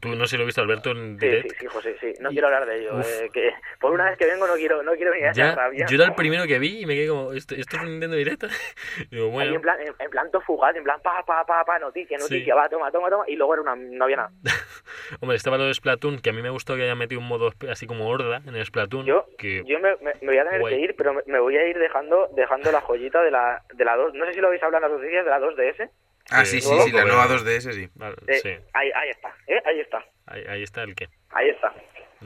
tú 0.00 0.08
no 0.14 0.24
sé 0.26 0.32
si 0.32 0.36
lo 0.38 0.46
viste 0.46 0.60
Alberto 0.60 0.90
en 0.92 1.18
sí 1.20 1.42
sí 1.42 1.48
sí 1.60 1.66
José 1.66 1.96
sí 2.00 2.12
no 2.20 2.30
quiero 2.30 2.46
hablar 2.46 2.66
de 2.66 2.80
ello 2.80 3.00
eh, 3.00 3.28
que 3.32 3.50
por 3.80 3.92
una 3.92 4.06
vez 4.06 4.16
que 4.18 4.24
vengo 4.26 4.46
no 4.46 4.54
quiero 4.54 4.82
no 4.82 4.92
quiero 4.92 5.14
ni 5.14 5.20
a 5.22 5.30
esa 5.30 5.32
Ya, 5.32 5.54
rabia 5.54 5.86
yo 5.88 5.96
era 5.96 6.06
el 6.06 6.14
primero 6.14 6.44
que 6.46 6.58
vi 6.58 6.80
y 6.80 6.86
me 6.86 6.94
quedé 6.94 7.08
como, 7.08 7.32
¿esto, 7.32 7.54
esto 7.54 7.76
es 7.76 7.82
un 7.82 7.90
Nintendo 7.90 8.16
Direct? 8.16 8.44
Digo, 9.10 9.26
Ahí 9.26 9.30
bueno, 9.32 9.54
en 9.56 9.60
plan, 9.60 9.80
en, 9.80 9.94
en 9.98 10.10
plan 10.10 10.30
todo 10.30 10.42
fugaz, 10.42 10.74
en 10.76 10.84
plan 10.84 11.00
pa, 11.02 11.22
pa, 11.24 11.44
pa, 11.44 11.64
pa, 11.64 11.78
noticia, 11.78 12.16
Sí. 12.18 12.22
noticia, 12.22 12.54
va, 12.54 12.68
toma, 12.68 12.90
toma, 12.90 13.10
toma, 13.10 13.24
y 13.28 13.36
luego 13.36 13.54
era 13.54 13.62
una, 13.62 13.76
no 13.76 14.04
había 14.04 14.16
nada. 14.16 14.30
hombre, 15.20 15.36
estaba 15.36 15.58
lo 15.58 15.64
de 15.64 15.74
Splatoon, 15.74 16.20
que 16.20 16.30
a 16.30 16.32
mí 16.32 16.42
me 16.42 16.50
gustó 16.50 16.76
que 16.76 16.82
haya 16.82 16.94
metido 16.94 17.20
un 17.20 17.28
modo 17.28 17.52
así 17.70 17.86
como 17.86 18.08
horda 18.08 18.42
en 18.46 18.54
el 18.56 18.64
Splatoon. 18.64 19.04
Yo, 19.06 19.26
que, 19.38 19.62
yo 19.66 19.78
me, 19.80 19.96
me- 19.96 20.14
me 20.20 20.26
voy 20.28 20.38
a 20.38 20.44
tener 20.44 20.60
Guay. 20.60 20.74
que 20.74 20.80
ir, 20.80 20.94
pero 20.96 21.12
me, 21.14 21.22
me 21.26 21.38
voy 21.40 21.56
a 21.56 21.66
ir 21.66 21.78
dejando 21.78 22.28
dejando 22.34 22.72
la 22.72 22.80
joyita 22.80 23.22
de 23.22 23.30
la, 23.30 23.62
de 23.74 23.84
la 23.84 23.96
2. 23.96 24.14
No 24.14 24.24
sé 24.26 24.34
si 24.34 24.40
lo 24.40 24.46
habéis 24.48 24.62
hablado 24.62 24.86
en 24.86 24.92
las 24.92 25.00
noticias 25.00 25.24
de 25.24 25.30
la 25.30 25.40
2DS. 25.40 25.90
Ah, 26.30 26.42
Eh, 26.42 26.46
sí, 26.46 26.60
sí, 26.60 26.68
sí, 26.84 26.90
la 26.92 27.04
nueva 27.04 27.26
2DS, 27.28 27.72
sí. 27.72 27.88
Vale, 27.94 28.16
Eh, 28.26 28.38
sí, 28.42 28.48
ahí, 28.72 28.90
ahí 28.94 29.10
está, 29.10 29.28
¿eh? 29.46 29.62
ahí 29.66 29.80
está, 29.80 30.04
ahí, 30.26 30.44
ahí 30.48 30.62
está 30.62 30.82
el 30.82 30.94
que. 30.94 31.08
ahí 31.30 31.48
está. 31.50 31.74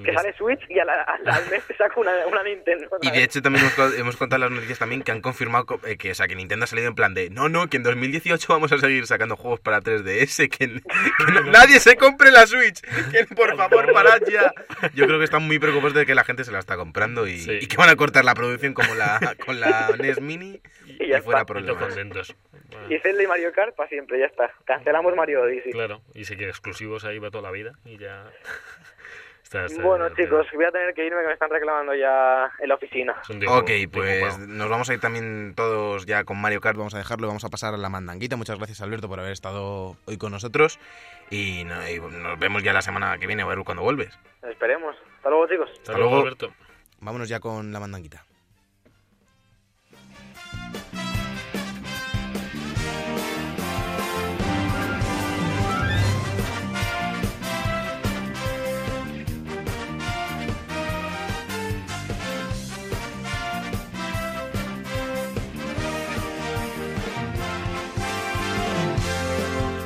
Que 0.04 0.12
sale 0.12 0.32
Switch 0.36 0.60
y 0.68 0.78
a 0.78 0.84
la- 0.84 1.02
al, 1.02 1.28
al 1.28 1.50
mes 1.50 1.64
te 1.66 1.76
saca 1.76 1.98
una, 2.00 2.12
una 2.26 2.42
Nintendo. 2.42 2.86
Y 3.02 3.10
de 3.10 3.22
hecho 3.24 3.42
también 3.42 3.64
hemos, 3.64 3.74
co- 3.74 3.92
hemos 3.94 4.16
contado 4.16 4.40
las 4.40 4.50
noticias 4.50 4.78
también 4.78 5.02
que 5.02 5.10
han 5.12 5.20
confirmado 5.20 5.66
co- 5.66 5.80
eh, 5.86 5.96
que, 5.96 6.10
o 6.12 6.14
sea, 6.14 6.26
que 6.28 6.34
Nintendo 6.36 6.64
ha 6.64 6.66
salido 6.66 6.88
en 6.88 6.94
plan 6.94 7.14
de 7.14 7.30
no, 7.30 7.48
no, 7.48 7.68
que 7.68 7.76
en 7.78 7.82
2018 7.82 8.46
vamos 8.52 8.70
a 8.72 8.78
seguir 8.78 9.06
sacando 9.06 9.36
juegos 9.36 9.60
para 9.60 9.80
3DS, 9.80 10.48
que, 10.48 10.58
que 10.58 10.66
no- 11.32 11.40
nadie 11.50 11.80
se 11.80 11.96
compre 11.96 12.30
la 12.30 12.46
Switch, 12.46 12.80
que 13.10 13.24
por 13.34 13.56
favor 13.56 13.92
parad 13.92 14.20
ya. 14.30 14.52
Yo 14.94 15.06
creo 15.06 15.18
que 15.18 15.24
están 15.24 15.42
muy 15.42 15.58
preocupados 15.58 15.94
de 15.94 16.06
que 16.06 16.14
la 16.14 16.24
gente 16.24 16.44
se 16.44 16.52
la 16.52 16.58
está 16.60 16.76
comprando 16.76 17.26
y, 17.26 17.38
Sí. 17.38 17.58
y 17.62 17.66
que 17.66 17.76
van 17.76 17.88
a 17.90 17.96
cortar 17.96 18.24
la 18.24 18.34
producción 18.34 18.74
como 18.74 18.94
la 18.94 19.34
con 19.44 19.60
la 19.60 19.90
NES 19.98 20.20
Mini 20.20 20.60
Y 20.86 21.04
y, 21.04 21.08
ya 21.08 21.22
fuera 21.22 21.44
problemas. 21.44 21.82
contentos. 21.82 22.34
Bueno, 22.70 22.92
Y 22.94 22.98
Zelda 23.00 23.22
y 23.22 23.26
Mario 23.26 23.50
Kart 23.52 23.74
para 23.74 23.88
siempre, 23.88 24.18
ya 24.18 24.26
está. 24.26 24.50
Cancelamos 24.64 25.14
Mario 25.16 25.42
Odyssey. 25.42 25.72
Claro, 25.72 26.02
y 26.14 26.24
si 26.24 26.36
que 26.36 26.48
exclusivos 26.48 27.04
ahí 27.04 27.18
va 27.18 27.30
toda 27.30 27.42
la 27.42 27.50
vida 27.50 27.72
y 27.84 27.96
ya... 27.98 28.24
Está- 29.48 29.64
está 29.64 29.82
Bueno, 29.82 30.10
chicos, 30.10 30.46
voy 30.54 30.66
a 30.66 30.70
tener 30.70 30.92
que 30.92 31.06
irme 31.06 31.22
que 31.22 31.26
me 31.28 31.32
están 31.32 31.48
reclamando 31.48 31.94
ya 31.94 32.50
en 32.58 32.68
la 32.68 32.74
oficina. 32.74 33.14
Ok, 33.48 33.70
pues 33.90 34.38
nos 34.40 34.68
vamos 34.68 34.90
a 34.90 34.92
ir 34.94 35.00
también 35.00 35.54
todos 35.56 36.04
ya 36.04 36.24
con 36.24 36.38
Mario 36.38 36.60
Kart, 36.60 36.76
vamos 36.76 36.94
a 36.94 36.98
dejarlo, 36.98 37.28
vamos 37.28 37.44
a 37.44 37.48
pasar 37.48 37.72
a 37.72 37.78
la 37.78 37.88
mandanguita. 37.88 38.36
Muchas 38.36 38.58
gracias 38.58 38.82
Alberto 38.82 39.08
por 39.08 39.20
haber 39.20 39.32
estado 39.32 39.96
hoy 40.04 40.18
con 40.18 40.32
nosotros 40.32 40.78
y, 41.30 41.64
no- 41.64 41.88
y 41.88 41.98
nos 41.98 42.38
vemos 42.38 42.62
ya 42.62 42.74
la 42.74 42.82
semana 42.82 43.16
que 43.16 43.26
viene, 43.26 43.42
a 43.42 43.46
ver 43.46 43.58
cuando 43.64 43.82
vuelves. 43.82 44.18
Esperemos. 44.42 44.94
Hasta 45.16 45.30
luego, 45.30 45.48
chicos. 45.48 45.70
Hasta 45.70 45.80
Hasta 45.80 45.92
luego, 45.94 46.10
luego. 46.10 46.26
Alberto. 46.26 46.52
Vámonos 47.00 47.28
ya 47.30 47.40
con 47.40 47.72
la 47.72 47.80
mandanguita. 47.80 48.24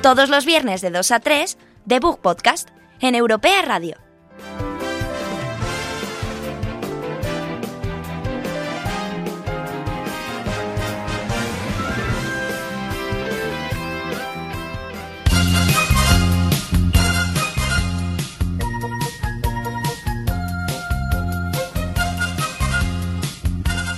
Todos 0.03 0.31
los 0.31 0.45
viernes 0.45 0.81
de 0.81 0.91
2 0.91 1.13
a 1.13 1.21
3, 1.21 1.59
The 1.87 2.01
Book 2.01 2.19
Podcast, 2.21 2.71
en 2.99 3.15
Europea 3.15 3.63
Radio. 3.63 3.97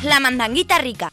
La 0.02 0.20
mandanguita 0.20 0.76
rica. 0.76 1.10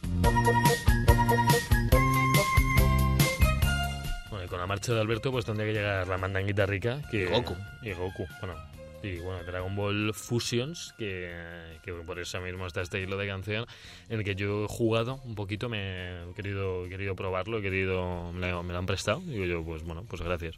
Marcha 4.72 4.94
de 4.94 5.02
Alberto, 5.02 5.32
pues 5.32 5.44
tendría 5.44 5.68
que 5.68 5.74
llegar 5.74 6.08
la 6.08 6.18
mandanguita 6.18 6.66
rica. 6.66 7.02
Que, 7.12 7.24
Y 7.24 7.26
Goku. 7.26 7.58
Y 7.82 7.92
Goku, 7.92 8.26
bueno. 8.40 8.56
Y 9.04 9.18
bueno, 9.18 9.44
Dragon 9.44 9.76
Ball 9.76 10.14
Fusions, 10.14 10.94
que, 10.98 11.30
que 11.84 11.92
por 11.92 12.20
eso 12.20 12.40
mismo 12.40 12.66
está 12.68 12.82
este 12.82 13.02
hilo 13.02 13.18
de 13.18 13.28
canción, 13.28 13.66
en 14.08 14.20
el 14.20 14.24
que 14.24 14.36
yo 14.36 14.64
he 14.64 14.68
jugado 14.70 15.20
un 15.26 15.36
poquito, 15.36 15.68
me 15.68 16.22
he 16.24 16.34
querido, 16.36 16.86
he 16.86 16.90
querido 16.90 17.16
probarlo, 17.18 17.58
he 17.58 17.62
querido, 17.62 18.32
me 18.32 18.50
lo, 18.50 18.64
me 18.64 18.72
lo 18.72 18.80
han 18.80 18.86
prestado. 18.86 19.20
Digo 19.26 19.44
yo, 19.44 19.62
pues 19.66 19.84
bueno, 19.84 20.06
pues 20.08 20.22
gracias. 20.22 20.56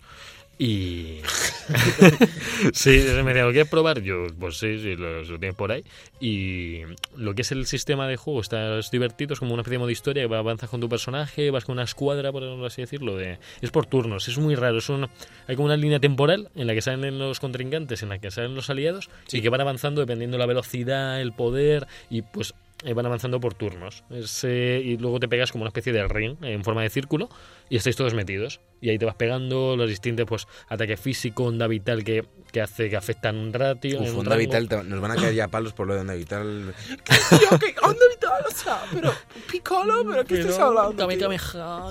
Y. 0.58 1.20
sí, 2.74 3.04
me 3.24 3.34
dijo, 3.34 3.48
¿lo 3.48 3.52
quieres 3.52 3.70
probar? 3.70 4.02
Yo, 4.02 4.28
pues 4.40 4.58
sí, 4.58 4.80
sí, 4.80 4.96
lo, 4.96 5.24
lo 5.24 5.40
tienes 5.40 5.56
por 5.56 5.72
ahí. 5.72 5.84
Y 6.20 6.82
lo 7.16 7.34
que 7.34 7.42
es 7.42 7.52
el 7.52 7.66
sistema 7.66 8.08
de 8.08 8.18
juego 8.18 8.42
está 8.42 8.78
es 8.78 8.92
divertido, 8.92 9.34
es 9.34 9.40
como 9.40 9.54
una 9.54 9.62
especie 9.62 9.84
de 9.84 9.92
historia 9.92 10.28
que 10.28 10.36
avanzas 10.36 10.70
con 10.70 10.80
tu 10.80 10.88
personaje, 10.88 11.50
vas 11.52 11.66
con 11.66 11.74
una 11.74 11.84
escuadra, 11.84 12.32
por 12.32 12.44
así 12.66 12.82
decirlo. 12.82 13.18
De, 13.18 13.40
es 13.62 13.72
por 13.72 13.86
turnos, 13.86 14.28
es 14.28 14.38
muy 14.38 14.56
raro. 14.56 14.78
Es 14.78 14.90
un, 14.90 15.10
hay 15.48 15.56
como 15.56 15.66
una 15.66 15.78
línea 15.78 16.00
temporal 16.00 16.50
en 16.56 16.68
la 16.68 16.74
que 16.74 16.82
salen 16.82 17.18
los 17.18 17.40
contrincantes, 17.40 18.04
en 18.04 18.10
la 18.10 18.20
que 18.20 18.32
salen 18.32 18.56
los 18.56 18.70
aliados, 18.70 19.10
y 19.32 19.42
que 19.42 19.50
van 19.50 19.62
avanzando 19.62 20.02
dependiendo 20.02 20.38
la 20.38 20.46
velocidad, 20.46 21.20
el 21.20 21.34
poder, 21.34 21.88
y 22.10 22.22
pues 22.22 22.54
eh, 22.86 22.94
van 22.94 23.06
avanzando 23.06 23.40
por 23.40 23.54
turnos. 23.54 24.04
Es, 24.10 24.44
eh, 24.44 24.82
y 24.84 24.98
luego 24.98 25.20
te 25.20 25.28
pegas 25.28 25.52
como 25.52 25.64
una 25.64 25.70
especie 25.70 25.94
de 25.94 26.08
ring 26.08 26.38
en 26.42 26.64
forma 26.64 26.84
de 26.84 26.90
círculo 26.90 27.30
y 27.70 27.78
estáis 27.78 27.96
todos 27.96 28.14
metidos. 28.14 28.60
Y 28.84 28.90
ahí 28.90 28.98
te 29.00 29.06
vas 29.06 29.16
pegando 29.16 29.78
los 29.78 29.88
distintos 29.88 30.26
pues 30.28 30.46
ataque 30.68 30.98
físico, 30.98 31.46
onda 31.46 31.68
vital 31.68 32.04
que, 32.04 32.26
que 32.52 32.60
hace 32.62 32.90
que 32.90 32.98
afectan 32.98 33.38
un 33.38 33.54
ratio. 33.54 34.02
Uf, 34.02 34.10
un 34.10 34.18
Onda 34.18 34.32
rango. 34.32 34.40
Vital, 34.42 34.68
te- 34.68 34.84
nos 34.84 35.00
van 35.00 35.12
a 35.12 35.16
caer 35.16 35.34
ya 35.34 35.48
palos 35.48 35.72
por 35.74 35.88
lo 35.88 35.94
de 35.96 36.02
Onda 36.02 36.14
Vital. 36.16 36.76
Tío, 37.30 37.60
¿qué 37.60 37.74
onda 37.82 38.06
vital? 38.14 38.44
O 38.46 38.52
sea, 38.54 38.82
pero 38.94 39.14
Piccolo, 39.50 40.04
pero 40.10 40.26
¿qué 40.26 40.40
estás 40.42 40.60
hablando? 40.60 40.96
Kame? 40.98 41.18
Kameha. 41.18 41.86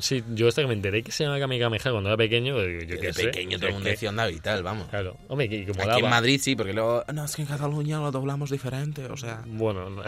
Sí, 0.00 0.24
yo 0.34 0.48
hasta 0.48 0.62
que 0.62 0.68
me 0.68 0.74
enteré 0.74 1.02
que 1.02 1.12
se 1.12 1.24
llama 1.24 1.38
Kame 1.38 1.58
Kameha 1.58 1.90
cuando 1.90 2.08
era 2.08 2.16
pequeño, 2.16 2.58
digo, 2.62 2.82
yo 2.84 2.98
qué 3.00 3.06
de 3.08 3.12
sé. 3.12 3.24
pequeño 3.24 3.58
todo 3.58 3.68
el 3.68 3.74
mundo 3.74 3.90
decía 3.90 4.08
Onda 4.08 4.26
Vital, 4.26 4.62
vamos. 4.62 4.88
Claro, 4.88 5.16
hombre, 5.28 5.48
que, 5.48 5.66
Aquí 5.78 6.00
en 6.00 6.08
Madrid 6.10 6.40
sí, 6.42 6.56
porque 6.56 6.72
luego 6.72 7.04
No, 7.12 7.24
es 7.24 7.36
que 7.36 7.42
en 7.42 7.48
Cataluña 7.48 7.98
lo 7.98 8.10
doblamos 8.10 8.50
diferente, 8.50 9.04
o 9.06 9.16
sea... 9.16 9.42
Bueno, 9.46 10.02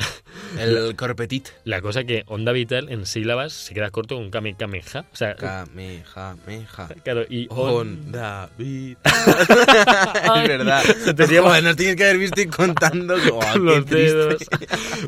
el 0.59 0.97
corpetit. 0.97 1.49
la 1.65 1.81
cosa 1.83 2.05
que 2.05 2.25
onda 2.27 2.53
vital 2.53 2.89
en 2.91 3.07
sílabas 3.07 3.53
se 3.53 3.75
queda 3.75 3.91
corto 3.91 4.17
con 4.17 4.31
Kame 4.31 4.55
Kameha. 4.57 5.05
O 5.13 5.17
sea, 5.17 5.35
Kameha, 5.37 6.22
meja. 6.47 6.89
claro, 7.03 7.25
y 7.29 7.47
on- 7.51 8.13
Vital. 8.59 9.05
es 10.43 10.49
verdad. 10.49 10.83
Joder, 11.43 11.63
nos 11.65 11.77
tienes 11.77 11.97
que 11.97 12.05
haber 12.05 12.19
visto 12.19 12.41
ir 12.41 12.51
contando. 12.51 13.15
Oh, 13.33 13.41
qué 13.53 13.59
los 13.59 13.87
dedos. 13.87 14.43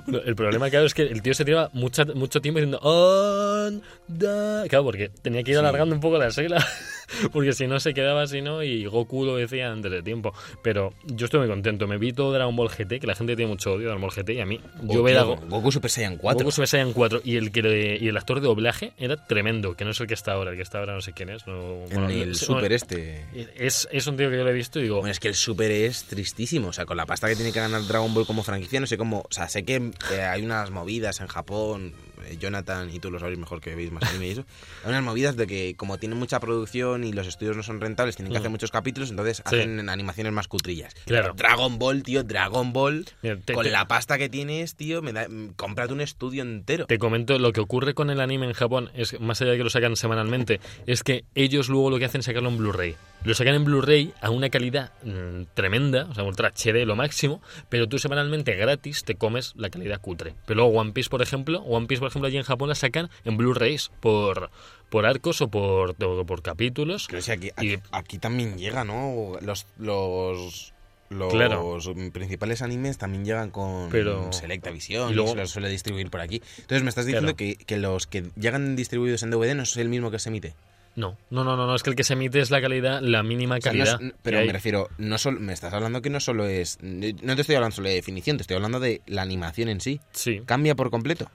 Bueno, 0.06 0.20
el 0.24 0.34
problema, 0.34 0.70
claro, 0.70 0.86
es 0.86 0.94
que 0.94 1.02
el 1.02 1.20
tío 1.22 1.34
se 1.34 1.44
tiraba 1.44 1.70
mucha, 1.72 2.04
mucho 2.06 2.40
tiempo 2.40 2.58
diciendo 2.60 2.78
onda. 2.78 4.64
Claro, 4.68 4.84
porque 4.84 5.10
tenía 5.22 5.42
que 5.42 5.50
ir 5.52 5.58
alargando 5.58 5.94
un 5.94 6.00
poco 6.00 6.18
la 6.18 6.30
sigla. 6.30 6.64
Porque 7.32 7.52
si 7.52 7.66
no 7.66 7.80
se 7.80 7.94
quedaba 7.94 8.22
así, 8.22 8.40
¿no? 8.42 8.62
Y 8.62 8.86
Goku 8.86 9.24
lo 9.24 9.36
decía 9.36 9.70
antes 9.70 9.90
de 9.90 10.02
tiempo. 10.02 10.32
Pero 10.62 10.92
yo 11.04 11.26
estoy 11.26 11.40
muy 11.40 11.48
contento. 11.48 11.86
Me 11.86 11.98
vi 11.98 12.12
todo 12.12 12.32
Dragon 12.32 12.54
Ball 12.56 12.68
GT, 12.68 13.00
que 13.00 13.06
la 13.06 13.14
gente 13.14 13.36
tiene 13.36 13.50
mucho 13.50 13.72
odio 13.72 13.86
a 13.88 13.92
Dragon 13.92 14.02
Ball 14.02 14.10
GT. 14.12 14.30
Y 14.34 14.40
a 14.40 14.46
mí, 14.46 14.60
yo 14.82 15.02
ver 15.02 15.18
a 15.18 15.22
Go- 15.22 15.36
Goku 15.48 15.72
Super 15.72 15.90
Saiyan 15.90 16.16
4. 16.16 16.38
Goku 16.44 16.50
Super 16.52 16.68
Saiyan 16.68 16.92
4 16.92 17.20
y 17.24 17.36
el, 17.36 17.52
que 17.52 17.62
le- 17.62 17.96
y 17.98 18.08
el 18.08 18.16
actor 18.16 18.40
de 18.40 18.46
doblaje 18.46 18.92
era 18.98 19.16
tremendo, 19.26 19.74
que 19.76 19.84
no 19.84 19.90
es 19.92 20.00
el 20.00 20.06
que 20.06 20.14
está 20.14 20.32
ahora. 20.32 20.50
El 20.52 20.56
que 20.56 20.62
está 20.62 20.78
ahora 20.78 20.94
no 20.94 21.00
sé 21.00 21.12
quién 21.12 21.28
es. 21.30 21.46
No, 21.46 21.76
bueno, 21.90 22.08
el 22.08 22.34
Super 22.36 22.72
este. 22.72 23.24
Es, 23.56 23.88
es 23.92 24.06
un 24.06 24.16
tío 24.16 24.30
que 24.30 24.36
yo 24.36 24.44
lo 24.44 24.50
he 24.50 24.54
visto 24.54 24.78
y 24.78 24.82
digo, 24.84 24.96
Bueno, 24.96 25.10
es 25.12 25.20
que 25.20 25.28
el 25.28 25.34
Super 25.34 25.70
es 25.70 26.04
tristísimo. 26.04 26.68
O 26.68 26.72
sea, 26.72 26.86
con 26.86 26.96
la 26.96 27.06
pasta 27.06 27.28
que 27.28 27.36
tiene 27.36 27.52
que 27.52 27.60
ganar 27.60 27.84
Dragon 27.86 28.12
Ball 28.14 28.26
como 28.26 28.42
franquicia, 28.42 28.80
no 28.80 28.86
sé 28.86 28.96
cómo. 28.96 29.20
O 29.20 29.32
sea, 29.32 29.48
sé 29.48 29.64
que 29.64 29.76
eh, 30.12 30.22
hay 30.22 30.42
unas 30.42 30.70
movidas 30.70 31.20
en 31.20 31.26
Japón. 31.26 31.92
Eh, 32.26 32.36
Jonathan 32.38 32.90
y 32.92 32.98
tú 33.00 33.10
lo 33.10 33.18
sabéis 33.18 33.38
mejor 33.38 33.60
que 33.60 33.74
veis 33.74 33.90
más 33.92 34.02
anime 34.04 34.28
y 34.28 34.30
eso. 34.30 34.44
Hay 34.84 34.90
unas 34.90 35.02
movidas 35.02 35.36
de 35.36 35.46
que, 35.46 35.74
como 35.76 35.98
tienen 35.98 36.18
mucha 36.18 36.40
producción 36.40 37.04
y 37.04 37.12
los 37.12 37.26
estudios 37.26 37.56
no 37.56 37.62
son 37.62 37.80
rentables, 37.80 38.16
tienen 38.16 38.32
que 38.32 38.38
Mm. 38.38 38.42
hacer 38.42 38.50
muchos 38.50 38.70
capítulos, 38.70 39.10
entonces 39.10 39.38
Sí. 39.38 39.42
hacen 39.44 39.88
animaciones 39.88 40.32
más 40.32 40.48
cutrillas. 40.48 40.94
Claro. 41.06 41.34
Dragon 41.36 41.78
Ball, 41.78 42.02
tío, 42.02 42.22
Dragon 42.24 42.72
Ball. 42.72 43.06
Mira, 43.22 43.36
te- 43.44 43.52
con 43.54 43.64
te- 43.64 43.70
la 43.70 43.86
pasta 43.86 44.18
que 44.18 44.28
tienes, 44.28 44.74
tío, 44.74 45.02
me 45.02 45.12
da, 45.12 45.28
mm, 45.28 45.54
cómprate 45.56 45.92
un 45.92 46.00
estudio 46.00 46.42
entero. 46.42 46.86
Te 46.86 46.98
comento, 46.98 47.38
lo 47.38 47.52
que 47.52 47.60
ocurre 47.60 47.94
con 47.94 48.10
el 48.10 48.20
anime 48.20 48.46
en 48.46 48.52
Japón, 48.52 48.90
es 48.94 49.18
más 49.20 49.40
allá 49.40 49.52
de 49.52 49.58
que 49.58 49.64
lo 49.64 49.70
sacan 49.70 49.96
semanalmente, 49.96 50.60
es 50.86 51.02
que 51.02 51.24
ellos 51.34 51.68
luego 51.68 51.90
lo 51.90 51.98
que 51.98 52.04
hacen 52.06 52.20
es 52.20 52.26
sacarlo 52.26 52.48
en 52.48 52.58
Blu-ray. 52.58 52.96
Lo 53.24 53.32
sacan 53.34 53.54
en 53.54 53.64
Blu-ray 53.64 54.12
a 54.20 54.28
una 54.30 54.50
calidad 54.50 54.92
mm, 55.02 55.44
tremenda, 55.54 56.06
o 56.10 56.14
sea, 56.14 56.24
ultra 56.24 56.48
HD 56.54 56.84
lo 56.84 56.94
máximo, 56.94 57.40
pero 57.70 57.88
tú 57.88 57.98
semanalmente 57.98 58.54
gratis 58.54 59.02
te 59.04 59.14
comes 59.14 59.52
la 59.56 59.70
calidad 59.70 60.00
cutre. 60.00 60.34
Pero 60.46 60.60
luego 60.60 60.78
One 60.78 60.92
Piece, 60.92 61.08
por 61.08 61.22
ejemplo, 61.22 61.60
One 61.62 61.86
Piece, 61.86 62.00
por 62.00 62.08
ejemplo, 62.08 62.13
allí 62.22 62.36
en 62.36 62.42
Japón 62.44 62.68
la 62.68 62.74
sacan 62.74 63.10
en 63.24 63.36
Blu-rays 63.36 63.90
por, 64.00 64.50
por 64.90 65.06
arcos 65.06 65.40
o 65.40 65.48
por, 65.48 65.96
o 66.02 66.24
por 66.24 66.42
capítulos. 66.42 67.08
Creo 67.08 67.22
que 67.22 67.32
aquí, 67.32 67.50
Y- 67.62 67.78
aquí, 67.92 68.18
también 68.18 68.56
llega, 68.58 68.84
¿no? 68.84 69.32
Los, 69.40 69.66
los, 69.78 70.72
los 71.10 71.32
Claro. 71.32 71.78
principales 72.12 72.62
animes 72.62 72.98
también 72.98 73.24
llegan 73.24 73.50
con 73.50 73.88
Pero- 73.90 74.32
Selecta 74.32 74.70
Visión 74.70 75.10
y 75.10 75.14
se 75.28 75.34
los 75.36 75.50
suele 75.50 75.68
distribuir 75.68 76.10
por 76.10 76.20
aquí. 76.20 76.42
Entonces 76.58 76.82
me 76.82 76.88
estás 76.88 77.06
diciendo 77.06 77.34
Claro. 77.34 77.56
que, 77.58 77.64
que 77.64 77.76
los 77.78 78.06
que 78.06 78.24
llegan 78.36 78.76
distribuidos 78.76 79.22
en 79.22 79.30
DVD 79.30 79.54
no 79.54 79.62
es 79.64 79.76
el 79.76 79.88
mismo 79.88 80.10
que 80.10 80.18
se 80.18 80.28
emite. 80.30 80.54
No, 80.96 81.16
no, 81.30 81.42
no, 81.42 81.56
no, 81.56 81.66
no, 81.66 81.74
es 81.74 81.82
que 81.82 81.90
el 81.90 81.96
que 81.96 82.04
se 82.04 82.12
emite 82.12 82.38
es 82.38 82.52
la 82.52 82.60
calidad, 82.60 83.00
la 83.02 83.24
mínima 83.24 83.56
O 83.56 83.60
sea, 83.60 83.72
no 83.72 83.82
es- 83.82 83.90
calidad. 83.94 84.14
pero 84.22 84.44
me 84.46 84.52
refiero, 84.52 84.88
no 84.96 85.18
solo, 85.18 85.40
me 85.40 85.52
estás 85.52 85.74
hablando 85.74 86.00
que 86.00 86.08
no 86.08 86.20
solo 86.20 86.46
es... 86.46 86.78
No 86.80 87.34
te 87.34 87.40
estoy 87.40 87.56
hablando 87.56 87.74
solo 87.74 87.88
de 87.88 87.96
definición, 87.96 88.36
te 88.36 88.42
estoy 88.42 88.54
hablando 88.54 88.78
de 88.78 89.02
la 89.06 89.22
animación 89.22 89.68
en 89.70 89.80
sí. 89.80 90.00
Sí. 90.12 90.42
Cambia 90.46 90.76
por 90.76 90.90
completo. 90.90 91.28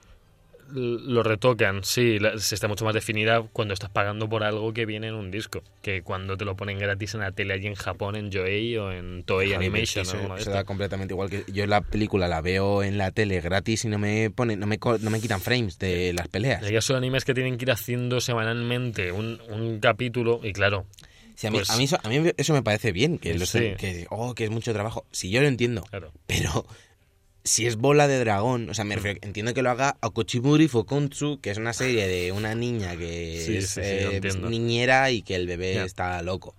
Lo 0.72 1.22
retocan, 1.22 1.82
sí, 1.84 2.18
la- 2.18 2.38
se 2.38 2.54
está 2.54 2.68
mucho 2.68 2.84
más 2.84 2.94
definida 2.94 3.42
cuando 3.52 3.74
estás 3.74 3.90
pagando 3.90 4.28
por 4.28 4.42
algo 4.44 4.72
que 4.72 4.86
viene 4.86 5.08
en 5.08 5.14
un 5.14 5.30
disco, 5.30 5.62
que 5.82 6.02
cuando 6.02 6.36
te 6.36 6.44
lo 6.44 6.56
ponen 6.56 6.78
gratis 6.78 7.14
en 7.14 7.20
la 7.20 7.32
tele 7.32 7.54
allí 7.54 7.66
en 7.66 7.74
Japón, 7.74 8.16
en 8.16 8.32
Joey 8.32 8.76
o 8.76 8.92
en 8.92 9.22
Toei 9.24 9.52
Animation. 9.52 10.02
eso 10.06 10.36
estas. 10.36 10.54
da 10.54 10.64
completamente 10.64 11.14
igual 11.14 11.30
que 11.30 11.44
yo 11.52 11.66
la 11.66 11.80
película 11.80 12.28
la 12.28 12.40
veo 12.40 12.82
en 12.82 12.98
la 12.98 13.10
tele 13.10 13.40
gratis 13.40 13.84
y 13.84 13.88
no 13.88 13.98
me 13.98 14.30
pone, 14.30 14.56
no 14.56 14.66
me, 14.66 14.78
no 15.00 15.10
me 15.10 15.20
quitan 15.20 15.40
frames 15.40 15.78
de 15.78 16.12
las 16.12 16.28
peleas. 16.28 16.68
Ya 16.70 16.80
son 16.80 16.96
animes 16.96 17.24
que 17.24 17.34
tienen 17.34 17.56
que 17.58 17.64
ir 17.64 17.70
haciendo 17.70 18.20
semanalmente 18.20 19.12
un, 19.12 19.40
un 19.50 19.80
capítulo 19.80 20.40
y 20.42 20.52
claro, 20.52 20.86
Sí, 21.36 21.46
a, 21.46 21.50
mí, 21.50 21.56
Pues- 21.56 21.70
a, 21.70 21.76
mí 21.78 21.84
eso, 21.84 21.98
a 22.02 22.08
mí 22.10 22.20
eso 22.36 22.52
me 22.52 22.62
parece 22.62 22.92
bien, 22.92 23.16
que, 23.16 23.32
lo 23.32 23.46
Sí. 23.46 23.72
que, 23.78 24.06
oh, 24.10 24.34
que 24.34 24.44
es 24.44 24.50
mucho 24.50 24.74
trabajo. 24.74 25.06
Si 25.10 25.30
yo 25.30 25.40
lo 25.40 25.48
entiendo, 25.48 25.82
Claro. 25.84 26.12
pero 26.26 26.66
si 27.44 27.66
es 27.66 27.76
bola 27.76 28.08
de 28.08 28.18
dragón, 28.18 28.68
o 28.70 28.74
sea, 28.74 28.84
me 28.84 28.96
refiero, 28.96 29.18
entiendo 29.22 29.54
que 29.54 29.62
lo 29.62 29.70
haga 29.70 29.96
Okochimuri 30.00 30.68
Fokontsu, 30.68 31.40
que 31.40 31.50
es 31.50 31.58
una 31.58 31.72
serie 31.72 32.06
de 32.06 32.32
una 32.32 32.54
niña 32.54 32.96
que 32.96 33.42
Sí, 33.44 33.56
es 33.56 33.70
sí, 33.70 33.80
sí, 33.82 33.86
eh, 33.86 34.20
niñera 34.42 35.10
y 35.10 35.22
que 35.22 35.36
el 35.36 35.46
bebé 35.46 35.82
está 35.82 36.22
loco. 36.22 36.54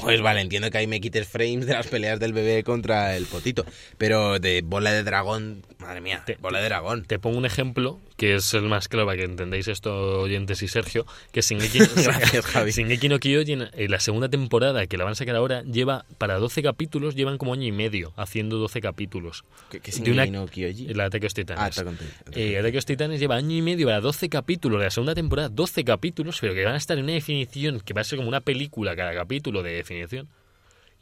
Pues 0.00 0.20
vale, 0.20 0.40
entiendo 0.40 0.70
que 0.70 0.78
ahí 0.78 0.86
me 0.86 1.00
quites 1.00 1.28
frames 1.28 1.66
de 1.66 1.74
las 1.74 1.86
peleas 1.86 2.18
del 2.18 2.32
bebé 2.32 2.64
contra 2.64 3.16
el 3.16 3.26
potito. 3.26 3.64
Pero 3.96 4.38
de 4.38 4.62
bola 4.62 4.92
de 4.92 5.04
dragón, 5.04 5.64
madre 5.84 6.00
mía, 6.00 6.22
Te- 6.26 6.36
bola 6.36 6.58
de 6.60 6.64
dragón. 6.66 7.04
Te 7.04 7.18
pongo 7.18 7.38
un 7.38 7.44
ejemplo 7.46 8.00
que 8.16 8.36
es 8.36 8.54
el 8.54 8.62
más 8.62 8.88
claro 8.88 9.06
para 9.06 9.18
que 9.18 9.24
entendáis 9.24 9.66
esto, 9.68 10.20
oyentes 10.20 10.62
y 10.62 10.68
Sergio, 10.68 11.04
que 11.32 11.40
Shingeki, 11.40 11.78
Gracias, 12.04 12.44
Javi. 12.46 12.70
Shingeki 12.70 13.08
no 13.08 13.18
Kyojin, 13.18 13.64
en 13.72 13.90
la 13.90 13.98
segunda 14.00 14.28
temporada, 14.28 14.86
que 14.86 14.96
la 14.96 15.04
van 15.04 15.12
a 15.12 15.16
sacar 15.16 15.34
ahora, 15.36 15.62
lleva 15.62 16.04
para 16.18 16.38
12 16.38 16.62
capítulos, 16.62 17.14
llevan 17.16 17.38
como 17.38 17.52
año 17.54 17.64
y 17.64 17.72
medio 17.72 18.12
haciendo 18.16 18.58
12 18.58 18.80
capítulos. 18.80 19.44
¿Qué, 19.70 19.80
qué 19.80 19.90
Shingeki 19.90 20.30
no? 20.30 20.46
La 20.94 21.06
Ataque 21.06 21.26
a 21.26 21.26
los 21.26 21.34
Titanes. 21.34 21.78
Ah, 21.78 21.84
Eh. 22.32 22.58
Ataque 22.58 22.76
a 22.76 22.78
los 22.78 22.86
Titanes 22.86 23.20
lleva 23.20 23.36
año 23.36 23.56
y 23.56 23.62
medio 23.62 23.86
para 23.86 24.00
12 24.00 24.28
capítulos, 24.28 24.80
la 24.82 24.90
segunda 24.90 25.14
temporada 25.14 25.48
12 25.48 25.84
capítulos, 25.84 26.38
pero 26.40 26.54
que 26.54 26.64
van 26.64 26.74
a 26.74 26.78
estar 26.78 26.96
en 26.98 27.04
una 27.04 27.12
definición 27.14 27.80
que 27.80 27.94
va 27.94 28.00
a 28.00 28.04
ser 28.04 28.16
como 28.18 28.28
una 28.28 28.40
película 28.40 28.94
cada 28.96 29.12
capítulo 29.14 29.62
de 29.62 29.72
definición. 29.72 30.28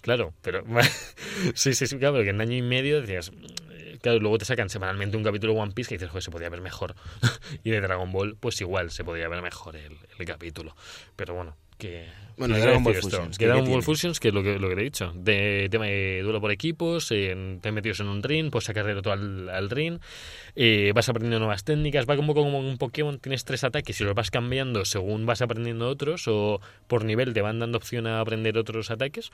Claro, 0.00 0.34
pero 0.42 0.64
sí, 1.54 1.74
sí, 1.74 1.86
sí, 1.86 1.96
claro, 1.98 2.22
que 2.24 2.30
en 2.30 2.40
año 2.40 2.56
y 2.56 2.62
medio 2.62 3.00
decías, 3.00 3.30
claro, 4.02 4.18
luego 4.20 4.36
te 4.38 4.44
sacan 4.44 4.68
semanalmente 4.68 5.16
un 5.16 5.24
capítulo 5.24 5.54
de 5.54 5.60
One 5.60 5.72
Piece 5.72 5.88
que 5.88 5.94
dices, 5.94 6.10
joder, 6.10 6.22
se 6.22 6.30
podía 6.30 6.50
ver 6.50 6.60
mejor. 6.60 6.94
y 7.64 7.70
de 7.70 7.80
Dragon 7.80 8.12
Ball, 8.12 8.36
pues 8.38 8.60
igual, 8.60 8.90
se 8.90 9.04
podía 9.04 9.28
ver 9.28 9.40
mejor 9.40 9.76
el, 9.76 9.96
el 10.18 10.26
capítulo. 10.26 10.76
Pero 11.16 11.34
bueno, 11.34 11.56
que... 11.78 12.06
Bueno, 12.36 12.58
Dragon 12.58 12.82
Ball 12.82 12.94
Fusions, 12.94 13.36
Que 13.36 13.44
¿qué- 13.44 13.48
Dragon 13.48 13.68
Ball? 13.70 13.82
Fusions, 13.82 14.18
que 14.18 14.28
es 14.28 14.34
lo 14.34 14.42
que, 14.42 14.58
lo 14.58 14.68
que 14.68 14.74
he 14.74 14.82
dicho, 14.84 15.12
de 15.14 15.68
tema 15.70 15.84
de 15.84 16.20
duelo 16.22 16.40
por 16.40 16.50
equipos, 16.50 17.08
te 17.08 17.72
metidos 17.72 18.00
en 18.00 18.08
un 18.08 18.22
ring, 18.22 18.50
pues 18.50 18.64
sacar 18.64 18.86
todo 19.02 19.12
al, 19.12 19.50
al 19.50 19.68
ring, 19.68 19.98
eh, 20.56 20.92
vas 20.94 21.08
aprendiendo 21.10 21.40
nuevas 21.40 21.62
técnicas, 21.62 22.06
va 22.08 22.16
como, 22.16 22.32
como 22.34 22.58
un 22.58 22.78
Pokémon, 22.78 23.18
tienes 23.18 23.44
tres 23.44 23.64
ataques 23.64 24.00
y 24.00 24.04
los 24.04 24.14
vas 24.14 24.30
cambiando 24.30 24.86
según 24.86 25.26
vas 25.26 25.42
aprendiendo 25.42 25.88
otros 25.88 26.26
o 26.26 26.60
por 26.86 27.04
nivel 27.04 27.34
te 27.34 27.42
van 27.42 27.58
dando 27.58 27.76
opción 27.76 28.06
a 28.06 28.20
aprender 28.20 28.56
otros 28.56 28.90
ataques 28.90 29.30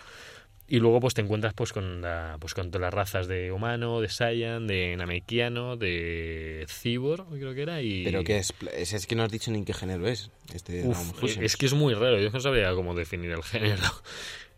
y 0.69 0.81
luego 0.81 1.01
pues 1.01 1.15
te 1.15 1.23
encuentras 1.23 1.55
pues 1.55 1.73
con 1.73 2.03
la, 2.03 2.37
pues 2.39 2.53
con 2.53 2.71
todas 2.71 2.83
las 2.83 2.95
razas 2.95 3.27
de 3.27 3.51
humano, 3.51 4.01
de 4.03 4.09
Saiyan, 4.11 4.67
de 4.67 4.95
Namekiano, 4.97 5.77
de 5.77 6.67
Cibor, 6.69 7.25
creo 7.31 7.55
que 7.55 7.63
era 7.63 7.81
y 7.81 8.05
Pero 8.05 8.23
que 8.23 8.37
es, 8.37 8.53
es, 8.77 8.93
es 8.93 9.07
que 9.07 9.15
no 9.17 9.23
has 9.23 9.33
dicho 9.33 9.51
ni 9.51 9.59
en 9.59 9.65
qué 9.65 9.73
género 9.73 10.07
es. 10.07 10.31
Este 10.53 10.87
Uf, 10.87 11.25
es 11.41 11.57
que 11.57 11.67
es 11.67 11.73
muy 11.73 11.95
raro, 11.95 12.21
yo 12.21 12.31
no 12.31 12.41
sabría 12.41 12.75
cómo 12.75 12.95
definir 12.95 13.31
el 13.33 13.43
género. 13.43 13.83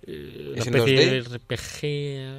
Eh, 0.07 0.55
¿Es 0.57 0.67
en 0.67 0.77
especie 0.77 1.11
de 1.11 1.23
2D? 1.23 1.35
RPG. 1.37 1.81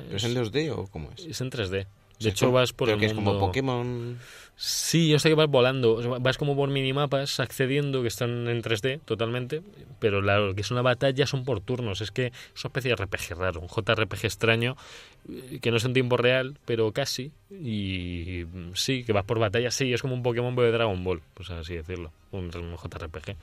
¿Pero 0.08 0.18
es 0.18 0.24
en 0.24 0.34
2D 0.34 0.72
o 0.76 0.88
cómo 0.88 1.12
es? 1.16 1.26
Es 1.28 1.42
en 1.42 1.52
3D. 1.52 1.70
De 1.70 1.80
O 1.82 1.86
sea, 2.18 2.32
hecho, 2.32 2.52
vas 2.52 2.74
por 2.74 2.90
el 2.90 3.00
que 3.00 3.06
es 3.06 3.14
como 3.14 3.38
Pokémon. 3.38 4.18
Sí, 4.64 5.10
yo 5.10 5.18
sé 5.18 5.28
que 5.30 5.34
vas 5.34 5.50
volando, 5.50 6.20
vas 6.22 6.38
como 6.38 6.56
por 6.56 6.70
minimapas 6.70 7.40
accediendo 7.40 8.04
que 8.04 8.08
están 8.10 8.48
en 8.48 8.62
3D 8.62 9.00
totalmente, 9.06 9.64
pero 10.00 10.22
la- 10.22 10.38
lo 10.38 10.54
que 10.54 10.62
es 10.62 10.70
una 10.70 10.84
batalla 10.84 11.26
son 11.26 11.46
por 11.46 11.62
turnos, 11.62 12.00
es 12.02 12.12
que 12.12 12.28
es 12.28 12.64
una 12.64 12.68
especie 12.70 12.90
de 12.90 12.96
RPG 12.96 13.34
raro, 13.36 13.60
un 13.60 13.68
JRPG 13.68 14.26
extraño 14.26 14.78
eh, 15.28 15.58
que 15.64 15.72
no 15.72 15.78
es 15.78 15.86
en 15.86 15.94
tiempo 15.94 16.16
real, 16.16 16.60
pero 16.66 16.92
casi, 16.92 17.32
y 17.50 18.46
sí, 18.76 19.04
que 19.04 19.14
vas 19.14 19.26
por 19.26 19.40
batalla, 19.40 19.72
sí, 19.72 19.92
es 19.94 20.02
como 20.04 20.14
un 20.14 20.22
Pokémon 20.22 20.56
de 20.56 20.72
Dragon 20.72 21.04
Ball, 21.04 21.24
pues 21.34 21.50
así 21.50 21.74
decirlo, 21.74 22.12
un, 22.32 22.56
un 22.56 22.78
JRPG. 22.78 23.36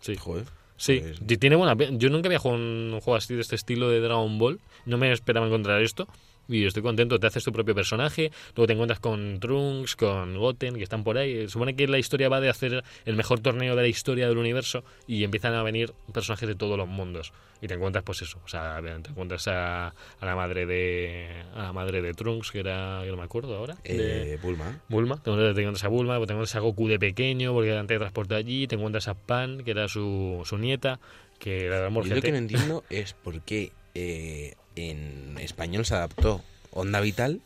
Sí. 0.00 0.16
Joder. 0.16 0.44
Sí, 0.78 1.00
Pues- 1.00 1.38
tiene 1.38 1.54
buena 1.56 1.76
Yo 1.92 2.08
nunca 2.08 2.28
había 2.28 2.38
jugado 2.38 2.60
un 2.62 2.98
juego 3.02 3.16
así 3.16 3.34
de 3.34 3.42
este 3.42 3.56
estilo 3.56 3.90
de 3.90 4.00
Dragon 4.00 4.38
Ball. 4.38 4.58
No 4.86 4.96
me 4.96 5.12
esperaba 5.12 5.46
encontrar 5.46 5.80
esto. 5.82 6.08
Y 6.48 6.64
estoy 6.66 6.82
contento. 6.82 7.18
Te 7.18 7.26
haces 7.26 7.44
tu 7.44 7.52
propio 7.52 7.74
personaje. 7.74 8.30
Luego 8.56 8.66
te 8.66 8.72
encuentras 8.74 9.00
con 9.00 9.38
Trunks, 9.40 9.96
con 9.96 10.36
Goten, 10.36 10.74
que 10.76 10.82
están 10.82 11.04
por 11.04 11.16
ahí. 11.18 11.48
Supone 11.48 11.74
que 11.76 11.86
la 11.88 11.98
historia 11.98 12.28
va 12.28 12.40
de 12.40 12.48
hacer 12.48 12.82
el 13.04 13.16
mejor 13.16 13.40
torneo 13.40 13.76
de 13.76 13.82
la 13.82 13.88
historia 13.88 14.28
del 14.28 14.38
universo. 14.38 14.84
Y 15.06 15.24
empiezan 15.24 15.54
a 15.54 15.62
venir 15.62 15.92
personajes 16.12 16.48
de 16.48 16.54
todos 16.54 16.76
los 16.76 16.88
mundos. 16.88 17.32
Y 17.60 17.68
te 17.68 17.74
encuentras, 17.74 18.04
pues 18.04 18.22
eso. 18.22 18.40
O 18.44 18.48
sea, 18.48 18.80
te 18.82 19.10
encuentras 19.10 19.46
a, 19.48 19.88
a 19.88 20.26
la 20.26 20.34
madre 20.34 20.66
de. 20.66 21.28
A 21.54 21.62
la 21.62 21.72
madre 21.72 22.02
de 22.02 22.12
Trunks, 22.12 22.50
que 22.50 22.58
era. 22.60 23.04
Yo 23.04 23.12
no 23.12 23.18
me 23.18 23.22
acuerdo 23.24 23.56
ahora. 23.56 23.76
de- 23.84 24.34
Eh, 24.34 24.38
Bulma. 24.42 24.80
Bulma, 24.88 25.22
te 25.22 25.30
encuentras, 25.30 25.84
a 25.84 25.88
Bulma, 25.88 26.14
te 26.16 26.22
encuentras 26.24 26.56
a 26.56 26.60
Goku 26.60 26.88
de 26.88 26.98
pequeño, 26.98 27.52
porque 27.52 27.72
antes 27.76 27.94
de 27.94 27.98
transporte 28.00 28.34
allí, 28.34 28.66
te 28.66 28.74
encuentras 28.74 29.06
a 29.08 29.14
Pan, 29.14 29.62
que 29.64 29.70
era 29.70 29.86
su, 29.88 30.42
su 30.44 30.58
nieta, 30.58 30.98
que 31.38 31.70
de 31.70 31.86
amor 31.86 32.04
Yo 32.04 32.16
lo 32.16 32.20
que 32.20 32.32
no 32.32 32.38
entiendo 32.38 32.84
es 32.90 33.12
por 33.14 33.40
qué 33.42 33.72
eh, 33.94 34.54
en 34.76 35.36
español 35.38 35.84
se 35.84 35.94
adaptó 35.94 36.42
Onda 36.70 37.00
Vital 37.00 37.40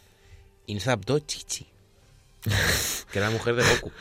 y 0.67 0.75
no 0.75 0.81
se 0.81 0.91
adaptó 0.91 1.19
Chichi. 1.19 1.67
que 3.13 3.19
era 3.19 3.29
la 3.29 3.33
mujer 3.37 3.57
de 3.57 3.63
Goku. 3.65 3.93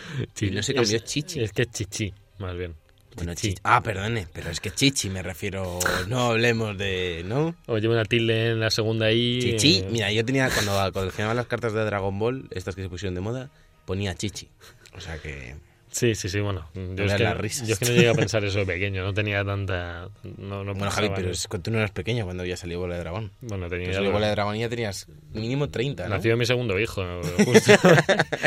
Y 0.42 0.52
no 0.52 0.62
se 0.64 0.74
cambió 0.74 0.98
es- 0.98 1.04
Chichi. 1.04 1.40
Es 1.42 1.52
que 1.52 1.64
es 1.64 1.72
Chichi, 1.72 2.14
más 2.40 2.56
bien. 2.56 2.76
Bueno, 3.16 3.34
Chichi. 3.34 3.56
Ah, 3.64 3.82
perdone, 3.82 4.28
pero 4.34 4.50
es 4.50 4.60
que 4.60 4.72
Chichi 4.72 5.10
me 5.10 5.24
refiero. 5.24 5.80
No 6.08 6.28
hablemos 6.32 6.78
de. 6.78 7.24
¿No? 7.26 7.56
O 7.66 7.78
lleva 7.78 7.94
una 7.94 8.04
tilde 8.04 8.52
en 8.52 8.60
la 8.60 8.70
segunda 8.70 9.10
I. 9.12 9.40
Chichi. 9.42 9.78
eh, 9.80 9.88
Mira, 9.90 10.12
yo 10.12 10.26
tenía. 10.26 10.50
Cuando 10.50 10.92
coleccionaba 10.92 11.34
las 11.34 11.48
cartas 11.48 11.72
de 11.74 11.86
Dragon 11.86 12.20
Ball, 12.20 12.48
estas 12.52 12.76
que 12.76 12.82
se 12.84 12.90
pusieron 12.90 13.16
de 13.16 13.22
moda, 13.22 13.50
ponía 13.86 14.14
Chichi. 14.16 14.50
O 14.94 15.00
sea 15.00 15.18
que. 15.18 15.56
Sí, 15.96 16.14
sí, 16.14 16.28
sí, 16.28 16.42
bueno. 16.42 16.68
Yo 16.74 17.06
es, 17.06 17.14
que, 17.14 17.24
las 17.24 17.38
risas. 17.38 17.66
yo 17.66 17.74
es 17.74 17.80
que 17.80 17.86
no 17.86 17.92
llegué 17.94 18.10
a 18.10 18.14
pensar 18.16 18.44
eso 18.44 18.60
de 18.60 18.66
pequeño, 18.66 19.02
no 19.02 19.14
tenía 19.14 19.46
tanta... 19.46 20.10
No, 20.38 20.62
no 20.66 20.74
Bueno, 20.74 20.92
Javi, 20.92 21.10
pero 21.16 21.32
es 21.32 21.48
tú 21.64 21.72
no 21.72 21.78
eras 21.78 21.92
pequeño 21.92 22.26
cuando 22.26 22.44
ya 22.44 22.58
salió 22.58 22.80
Bola 22.80 22.96
de 22.96 23.00
Dragón. 23.00 23.32
Bueno, 23.40 23.70
tenía... 23.70 23.94
Salió 23.94 24.12
Bola 24.12 24.26
de 24.28 24.34
Dragón 24.34 24.58
ya 24.58 24.68
tenías 24.68 25.08
mínimo 25.32 25.70
30, 25.70 26.04
¿no? 26.04 26.16
Nació 26.16 26.36
mi 26.36 26.46
segundo 26.46 26.78
hijo, 26.78 27.02
justo. 27.46 27.72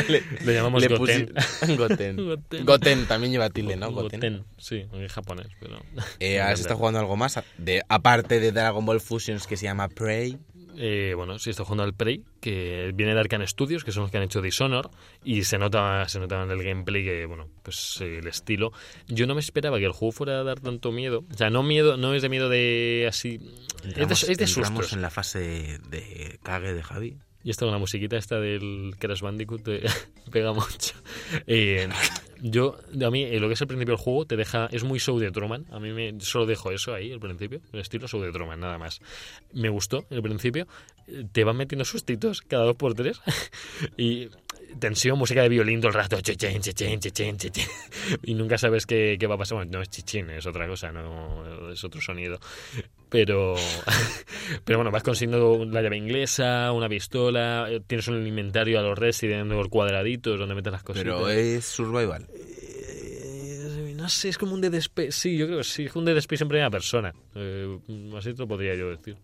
le, 0.09 0.53
llamamos 0.53 0.79
Le 0.79 0.95
Goten. 0.95 1.33
Goten. 1.75 2.17
Goten. 2.17 2.65
Goten 2.67 3.05
también 3.07 3.31
lleva 3.31 3.49
tilde, 3.49 3.75
¿no? 3.77 3.91
Goten. 3.93 4.19
Goten, 4.19 4.43
sí, 4.59 4.85
en 4.93 5.07
japonés, 5.07 5.47
pero... 5.59 5.81
Eh, 6.19 6.39
¿Has 6.39 6.59
estado 6.59 6.77
jugando 6.77 6.99
algo 6.99 7.17
más? 7.17 7.39
De, 7.57 7.81
aparte 7.89 8.39
de 8.39 8.51
Dragon 8.51 8.85
Ball 8.85 9.01
Fusions 9.01 9.47
que 9.47 9.57
se 9.57 9.63
llama 9.63 9.87
Prey. 9.89 10.37
Eh, 10.81 11.13
bueno, 11.13 11.37
sí, 11.39 11.49
estoy 11.49 11.65
jugando 11.65 11.83
al 11.83 11.93
Prey, 11.93 12.23
que 12.39 12.93
viene 12.95 13.13
de 13.13 13.19
Arcan 13.19 13.45
Studios, 13.45 13.83
que 13.83 13.91
son 13.91 14.03
los 14.03 14.11
que 14.11 14.17
han 14.17 14.23
hecho 14.23 14.41
Dishonor, 14.41 14.89
y 15.25 15.43
se 15.43 15.57
nota, 15.57 16.07
se 16.07 16.21
nota 16.21 16.41
en 16.41 16.51
el 16.51 16.63
gameplay 16.63 17.03
que, 17.03 17.25
bueno, 17.25 17.49
pues 17.63 17.99
eh, 17.99 18.19
el 18.19 18.27
estilo. 18.27 18.71
Yo 19.09 19.27
no 19.27 19.35
me 19.35 19.41
esperaba 19.41 19.77
que 19.77 19.83
el 19.83 19.91
juego 19.91 20.13
fuera 20.13 20.39
a 20.39 20.43
dar 20.45 20.61
tanto 20.61 20.93
miedo. 20.93 21.25
O 21.29 21.37
sea, 21.37 21.49
no 21.49 21.63
miedo, 21.63 21.97
no 21.97 22.13
es 22.13 22.21
de 22.21 22.29
miedo 22.29 22.47
de 22.47 23.07
así. 23.09 23.41
Entramos, 23.83 24.21
es 24.23 24.27
de, 24.27 24.31
es 24.31 24.37
de 24.37 24.47
sustos. 24.47 24.93
en 24.93 25.01
la 25.01 25.09
fase 25.09 25.79
de 25.89 26.39
cague 26.43 26.73
de 26.73 26.81
Javi. 26.81 27.17
Y 27.43 27.51
esta 27.51 27.65
con 27.65 27.71
la 27.71 27.79
musiquita 27.79 28.17
esta 28.17 28.39
del 28.39 28.95
Crash 28.99 29.21
Bandicoot 29.21 29.63
te 29.63 29.81
pega 30.31 30.51
mucho. 30.53 30.95
Eh, 31.47 31.87
yo, 32.41 32.77
a 33.05 33.09
mí, 33.09 33.23
eh, 33.23 33.39
lo 33.39 33.47
que 33.47 33.53
es 33.53 33.61
el 33.61 33.67
principio 33.67 33.95
del 33.95 34.03
juego 34.03 34.25
te 34.25 34.35
deja, 34.35 34.67
es 34.71 34.83
muy 34.83 34.99
show 34.99 35.17
de 35.19 35.31
Truman. 35.31 35.65
A 35.71 35.79
mí 35.79 35.91
me, 35.91 36.19
solo 36.19 36.45
dejo 36.45 36.71
eso 36.71 36.93
ahí, 36.93 37.11
el 37.11 37.19
principio, 37.19 37.61
el 37.71 37.79
estilo 37.79 38.07
show 38.07 38.21
de 38.21 38.31
Truman, 38.31 38.59
nada 38.59 38.77
más. 38.77 39.01
Me 39.53 39.69
gustó 39.69 40.05
el 40.09 40.21
principio. 40.21 40.67
Eh, 41.07 41.25
Te 41.31 41.43
van 41.43 41.55
metiendo 41.55 41.85
sustitos 41.85 42.41
cada 42.41 42.65
dos 42.65 42.75
por 42.75 42.93
tres. 42.93 43.21
y 43.97 44.29
tensión, 44.79 45.17
música 45.17 45.41
de 45.41 45.49
violín 45.49 45.79
todo 45.79 45.89
el 45.89 45.95
rato. 45.95 46.19
chichín, 46.21 46.61
chichín, 46.61 46.99
chichín, 46.99 47.37
chichín. 47.37 47.65
Y 48.23 48.33
nunca 48.33 48.57
sabes 48.57 48.85
qué, 48.85 49.17
qué 49.19 49.27
va 49.27 49.35
a 49.35 49.37
pasar. 49.37 49.57
Bueno, 49.57 49.71
no 49.73 49.81
es 49.81 49.89
chichín, 49.89 50.29
es 50.29 50.45
otra 50.45 50.67
cosa, 50.67 50.91
no 50.91 51.71
es 51.71 51.83
otro 51.83 52.01
sonido. 52.01 52.39
Pero, 53.09 53.55
pero 54.65 54.77
bueno, 54.77 54.91
vas 54.91 55.03
consiguiendo 55.03 55.65
la 55.65 55.81
llave 55.81 55.97
inglesa, 55.97 56.71
una 56.71 56.87
pistola, 56.87 57.67
eh, 57.69 57.81
tienes 57.85 58.07
un 58.07 58.25
inventario 58.25 58.79
a 58.79 58.83
los 58.83 58.97
Resident, 58.97 59.49
los 59.51 59.67
cuadraditos 59.69 60.39
donde 60.39 60.55
metes 60.55 60.71
las 60.71 60.83
cositas. 60.83 61.03
Pero 61.03 61.29
es 61.29 61.65
survival. 61.65 62.27
Eh, 62.33 63.93
no 63.95 64.07
sé, 64.07 64.29
es 64.29 64.37
como 64.37 64.53
un 64.53 64.61
Dead 64.61 64.73
Space. 64.75 65.11
Sí, 65.11 65.37
yo 65.37 65.45
creo 65.45 65.59
que 65.59 65.63
sí, 65.63 65.85
es 65.85 65.95
un 65.95 66.05
Dead 66.05 66.17
Space 66.17 66.43
en 66.43 66.47
primera 66.47 66.69
persona. 66.69 67.13
Eh, 67.35 67.79
así 68.17 68.33
te 68.33 68.39
lo 68.39 68.47
podría 68.47 68.75
yo 68.75 68.89
decir. 68.89 69.17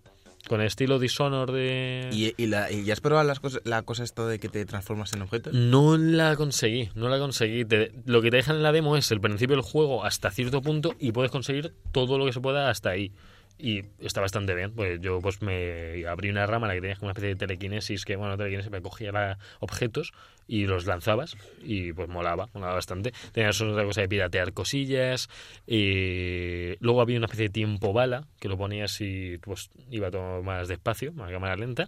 Con 0.47 0.61
el 0.61 0.67
estilo 0.67 0.99
Dishonor 0.99 1.51
de... 1.51 2.07
¿Y, 2.11 2.33
y, 2.37 2.45
la, 2.47 2.71
y 2.71 2.89
has 2.91 3.01
probado 3.01 3.25
las 3.27 3.39
cosas, 3.39 3.61
la 3.65 3.81
cosa 3.81 4.03
esto 4.03 4.27
de 4.27 4.37
que 4.39 4.47
te 4.47 4.63
transformas 4.65 5.11
en 5.13 5.23
objetos? 5.23 5.53
No 5.53 5.97
la 5.97 6.35
conseguí, 6.35 6.89
no 6.93 7.09
la 7.09 7.17
conseguí. 7.17 7.65
Te- 7.65 7.91
lo 8.05 8.21
que 8.21 8.29
te 8.29 8.37
dejan 8.37 8.57
en 8.57 8.63
la 8.63 8.71
demo 8.71 8.95
es 8.95 9.09
el 9.11 9.19
principio 9.21 9.55
del 9.55 9.65
juego 9.65 10.03
hasta 10.05 10.29
cierto 10.29 10.61
punto 10.61 10.93
y 10.99 11.11
puedes 11.13 11.31
conseguir 11.31 11.73
todo 11.91 12.17
lo 12.19 12.25
que 12.25 12.33
se 12.33 12.41
pueda 12.41 12.69
hasta 12.69 12.89
ahí. 12.91 13.11
Y 13.57 13.83
está 13.99 14.21
bastante 14.21 14.53
bien. 14.53 14.73
Pues 14.73 14.99
yo 14.99 15.19
pues 15.21 15.41
me 15.41 16.05
abrí 16.07 16.29
una 16.29 16.45
rama 16.45 16.67
en 16.67 16.69
la 16.69 16.75
que 16.75 16.81
tenías 16.81 16.99
como 16.99 17.07
una 17.07 17.13
especie 17.13 17.29
de 17.29 17.35
telequinesis 17.35 18.05
que, 18.05 18.15
bueno, 18.15 18.37
telequinesis 18.37 18.71
me 18.71 18.81
cogía 18.81 19.37
objetos 19.59 20.13
y 20.47 20.65
los 20.67 20.85
lanzabas 20.85 21.35
y 21.63 21.93
pues 21.93 22.07
molaba, 22.09 22.49
molaba 22.53 22.73
bastante. 22.73 23.13
Tenías 23.31 23.59
otra 23.61 23.83
cosa 23.83 24.01
de 24.01 24.09
piratear 24.09 24.53
cosillas. 24.53 25.29
Y 25.65 26.75
luego 26.79 27.01
había 27.01 27.17
una 27.17 27.25
especie 27.25 27.47
de 27.47 27.53
tiempo 27.53 27.93
bala 27.93 28.27
que 28.39 28.49
lo 28.49 28.57
ponías 28.57 28.99
y 29.01 29.37
pues 29.39 29.69
iba 29.89 30.11
todo 30.11 30.43
más 30.43 30.67
despacio, 30.67 31.13
más 31.13 31.31
cámara 31.31 31.55
lenta. 31.55 31.87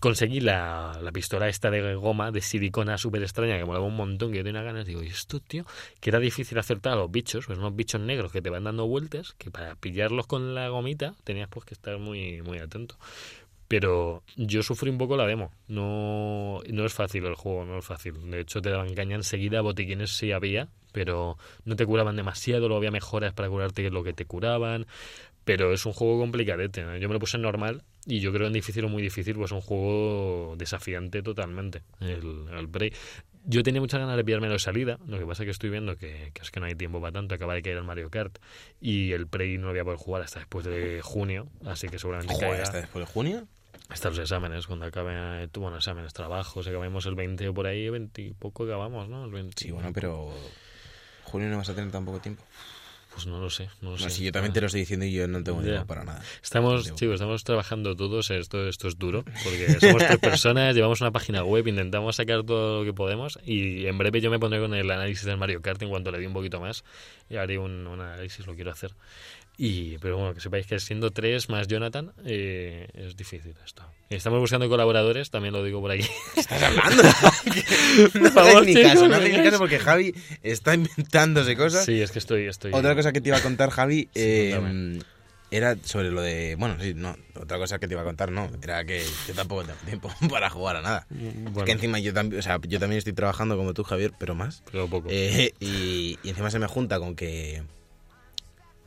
Conseguí 0.00 0.40
la, 0.40 0.98
la 1.02 1.12
pistola 1.12 1.48
esta 1.48 1.70
de 1.70 1.94
goma 1.94 2.30
de 2.30 2.40
silicona 2.40 2.98
súper 2.98 3.22
extraña 3.22 3.58
que 3.58 3.64
molaba 3.64 3.86
un 3.86 3.96
montón, 3.96 4.30
que 4.30 4.38
yo 4.38 4.44
tenía 4.44 4.62
ganas. 4.62 4.86
Digo, 4.86 5.02
¿y 5.02 5.08
esto, 5.08 5.40
tío? 5.40 5.64
Que 6.00 6.10
era 6.10 6.18
difícil 6.18 6.58
acertar 6.58 6.92
a 6.92 6.96
los 6.96 7.10
bichos, 7.10 7.46
pues 7.46 7.58
unos 7.58 7.74
bichos 7.74 8.00
negros 8.00 8.32
que 8.32 8.42
te 8.42 8.50
van 8.50 8.64
dando 8.64 8.86
vueltas, 8.86 9.34
que 9.38 9.50
para 9.50 9.74
pillarlos 9.74 10.26
con 10.26 10.54
la 10.54 10.68
gomita 10.68 11.14
tenías 11.24 11.48
pues 11.48 11.66
que 11.66 11.74
estar 11.74 11.98
muy, 11.98 12.42
muy 12.42 12.58
atento. 12.58 12.96
Pero 13.68 14.22
yo 14.36 14.62
sufrí 14.62 14.88
un 14.88 14.96
poco 14.96 15.16
la 15.16 15.26
demo. 15.26 15.52
No, 15.68 16.62
no 16.70 16.86
es 16.86 16.92
fácil 16.94 17.26
el 17.26 17.34
juego, 17.34 17.66
no 17.66 17.78
es 17.78 17.84
fácil. 17.84 18.30
De 18.30 18.40
hecho, 18.40 18.62
te 18.62 18.70
daban 18.70 18.94
caña 18.94 19.16
enseguida, 19.16 19.60
botiquines 19.60 20.16
sí 20.16 20.32
había, 20.32 20.68
pero 20.92 21.36
no 21.66 21.76
te 21.76 21.84
curaban 21.84 22.16
demasiado, 22.16 22.60
luego 22.60 22.78
había 22.78 22.90
mejoras 22.90 23.34
para 23.34 23.50
curarte 23.50 23.90
lo 23.90 24.02
que 24.02 24.14
te 24.14 24.24
curaban. 24.24 24.86
Pero 25.44 25.72
es 25.72 25.84
un 25.84 25.92
juego 25.92 26.18
complicadete. 26.18 26.80
Yo 26.98 27.08
me 27.08 27.14
lo 27.14 27.20
puse 27.20 27.36
normal 27.36 27.82
y 28.08 28.20
yo 28.20 28.32
creo 28.32 28.46
en 28.48 28.52
difícil 28.54 28.84
o 28.84 28.88
muy 28.88 29.02
difícil, 29.02 29.34
pues 29.36 29.50
es 29.50 29.52
un 29.52 29.60
juego 29.60 30.56
desafiante 30.56 31.22
totalmente, 31.22 31.82
el, 32.00 32.46
el 32.56 32.68
Prey. 32.68 32.92
Yo 33.44 33.62
tenía 33.62 33.80
muchas 33.80 34.00
ganas 34.00 34.16
de 34.16 34.24
pillármelo 34.24 34.54
de 34.54 34.58
salida, 34.58 34.98
lo 35.06 35.18
que 35.18 35.24
pasa 35.24 35.42
es 35.42 35.46
que 35.46 35.50
estoy 35.52 35.70
viendo 35.70 35.96
que, 35.96 36.32
que 36.34 36.42
es 36.42 36.50
que 36.50 36.58
no 36.60 36.66
hay 36.66 36.74
tiempo 36.74 37.00
para 37.00 37.12
tanto, 37.12 37.34
acaba 37.34 37.54
de 37.54 37.62
caer 37.62 37.76
el 37.76 37.84
Mario 37.84 38.10
Kart 38.10 38.38
y 38.80 39.12
el 39.12 39.26
Prey 39.26 39.56
no 39.58 39.66
lo 39.66 39.72
voy 39.72 39.80
a 39.80 39.84
poder 39.84 39.98
jugar 39.98 40.22
hasta 40.22 40.40
después 40.40 40.64
de 40.64 41.00
junio, 41.02 41.48
así 41.64 41.88
que 41.88 41.98
seguramente 41.98 42.34
Joder, 42.34 42.48
caiga 42.50 42.62
hasta 42.64 42.78
después 42.78 43.06
de 43.06 43.12
junio. 43.12 43.46
hasta 43.88 44.08
los 44.10 44.18
exámenes, 44.18 44.66
cuando 44.66 44.86
acabe, 44.86 45.46
tú, 45.48 45.60
bueno, 45.60 45.76
exámenes, 45.76 46.12
trabajos, 46.12 46.66
acabemos 46.66 47.06
el 47.06 47.14
20 47.14 47.48
o 47.48 47.54
por 47.54 47.66
ahí, 47.66 47.88
20 47.88 48.22
y 48.22 48.32
poco 48.32 48.64
acabamos, 48.64 49.08
¿no? 49.08 49.24
El 49.24 49.30
20, 49.30 49.54
Sí, 49.56 49.70
bueno, 49.70 49.90
pero. 49.94 50.30
Junio 51.24 51.48
no 51.48 51.58
vas 51.58 51.68
a 51.68 51.74
tener 51.74 51.90
tan 51.90 52.04
poco 52.06 52.20
tiempo. 52.20 52.42
Pues 53.12 53.26
no 53.26 53.40
lo 53.40 53.50
sé, 53.50 53.68
no 53.80 53.90
lo 53.92 53.96
No, 53.96 54.02
sé. 54.02 54.10
si 54.10 54.24
yo 54.24 54.30
también 54.32 54.52
te 54.52 54.60
lo 54.60 54.66
estoy 54.66 54.80
diciendo 54.82 55.04
y 55.04 55.12
yo 55.12 55.26
no 55.26 55.42
tengo 55.42 55.60
tiempo 55.62 55.86
para 55.86 56.04
nada. 56.04 56.22
Estamos, 56.42 56.94
chicos, 56.94 57.14
estamos 57.14 57.42
trabajando 57.42 57.96
todos, 57.96 58.30
esto, 58.30 58.68
esto 58.68 58.86
es 58.86 58.96
duro, 58.98 59.24
porque 59.42 59.76
somos 59.80 60.06
tres 60.06 60.18
personas, 60.18 60.74
llevamos 60.74 61.00
una 61.00 61.10
página 61.10 61.42
web, 61.42 61.66
intentamos 61.66 62.16
sacar 62.16 62.44
todo 62.44 62.80
lo 62.80 62.84
que 62.84 62.92
podemos 62.92 63.38
y 63.44 63.86
en 63.86 63.98
breve 63.98 64.20
yo 64.20 64.30
me 64.30 64.38
pondré 64.38 64.60
con 64.60 64.72
el 64.74 64.88
análisis 64.90 65.24
del 65.24 65.36
Mario 65.36 65.60
Kart 65.62 65.82
en 65.82 65.88
cuanto 65.88 66.10
le 66.12 66.18
dé 66.20 66.26
un 66.26 66.32
poquito 66.34 66.60
más 66.60 66.84
y 67.28 67.36
haré 67.36 67.58
un, 67.58 67.86
un 67.86 68.00
análisis, 68.00 68.46
lo 68.46 68.54
quiero 68.54 68.70
hacer. 68.70 68.92
Y, 69.60 69.98
pero 69.98 70.16
bueno, 70.16 70.34
que 70.34 70.40
sepáis 70.40 70.68
que 70.68 70.78
siendo 70.78 71.10
tres 71.10 71.48
más 71.48 71.66
Jonathan 71.66 72.12
eh, 72.24 72.86
es 72.94 73.16
difícil 73.16 73.54
esto. 73.66 73.82
Estamos 74.08 74.38
buscando 74.38 74.68
colaboradores, 74.68 75.30
también 75.30 75.52
lo 75.52 75.64
digo 75.64 75.80
por 75.80 75.90
aquí. 75.90 76.06
¿Estás 76.36 76.62
hablando? 76.62 77.02
no 78.32 78.40
hagas 78.40 78.64
ni 78.64 78.74
caso, 78.74 79.08
no 79.08 79.16
hagas 79.16 79.28
ni 79.28 79.42
caso 79.42 79.58
porque 79.58 79.80
Javi 79.80 80.14
está 80.44 80.74
inventándose 80.74 81.56
cosas. 81.56 81.84
Sí, 81.84 82.00
es 82.00 82.12
que 82.12 82.20
estoy... 82.20 82.46
estoy 82.46 82.72
Otra 82.72 82.94
cosa 82.94 83.12
que 83.12 83.20
te 83.20 83.30
iba 83.30 83.38
a 83.38 83.42
contar, 83.42 83.70
Javi, 83.70 84.08
eh, 84.14 85.00
era 85.50 85.76
sobre 85.82 86.12
lo 86.12 86.20
de. 86.20 86.56
Bueno, 86.56 86.76
sí, 86.80 86.92
no. 86.94 87.16
Otra 87.34 87.58
cosa 87.58 87.78
que 87.78 87.88
te 87.88 87.94
iba 87.94 88.02
a 88.02 88.04
contar, 88.04 88.30
no. 88.30 88.50
Era 88.62 88.84
que 88.84 89.02
yo 89.26 89.34
tampoco 89.34 89.64
tengo 89.64 89.78
tiempo 89.86 90.12
para 90.30 90.50
jugar 90.50 90.76
a 90.76 90.82
nada. 90.82 91.06
Bueno, 91.10 91.64
Que 91.64 91.72
encima 91.72 91.98
yo 91.98 92.12
también, 92.12 92.38
o 92.38 92.42
sea, 92.42 92.60
yo 92.68 92.78
también 92.78 92.98
estoy 92.98 93.14
trabajando 93.14 93.56
como 93.56 93.72
tú, 93.74 93.82
Javier, 93.82 94.12
pero 94.18 94.34
más. 94.34 94.62
pero 94.70 94.88
poco. 94.88 95.08
Eh, 95.10 95.54
y, 95.58 96.18
y 96.22 96.28
encima 96.28 96.50
se 96.50 96.58
me 96.58 96.66
junta 96.66 96.98
con 97.00 97.16
que. 97.16 97.62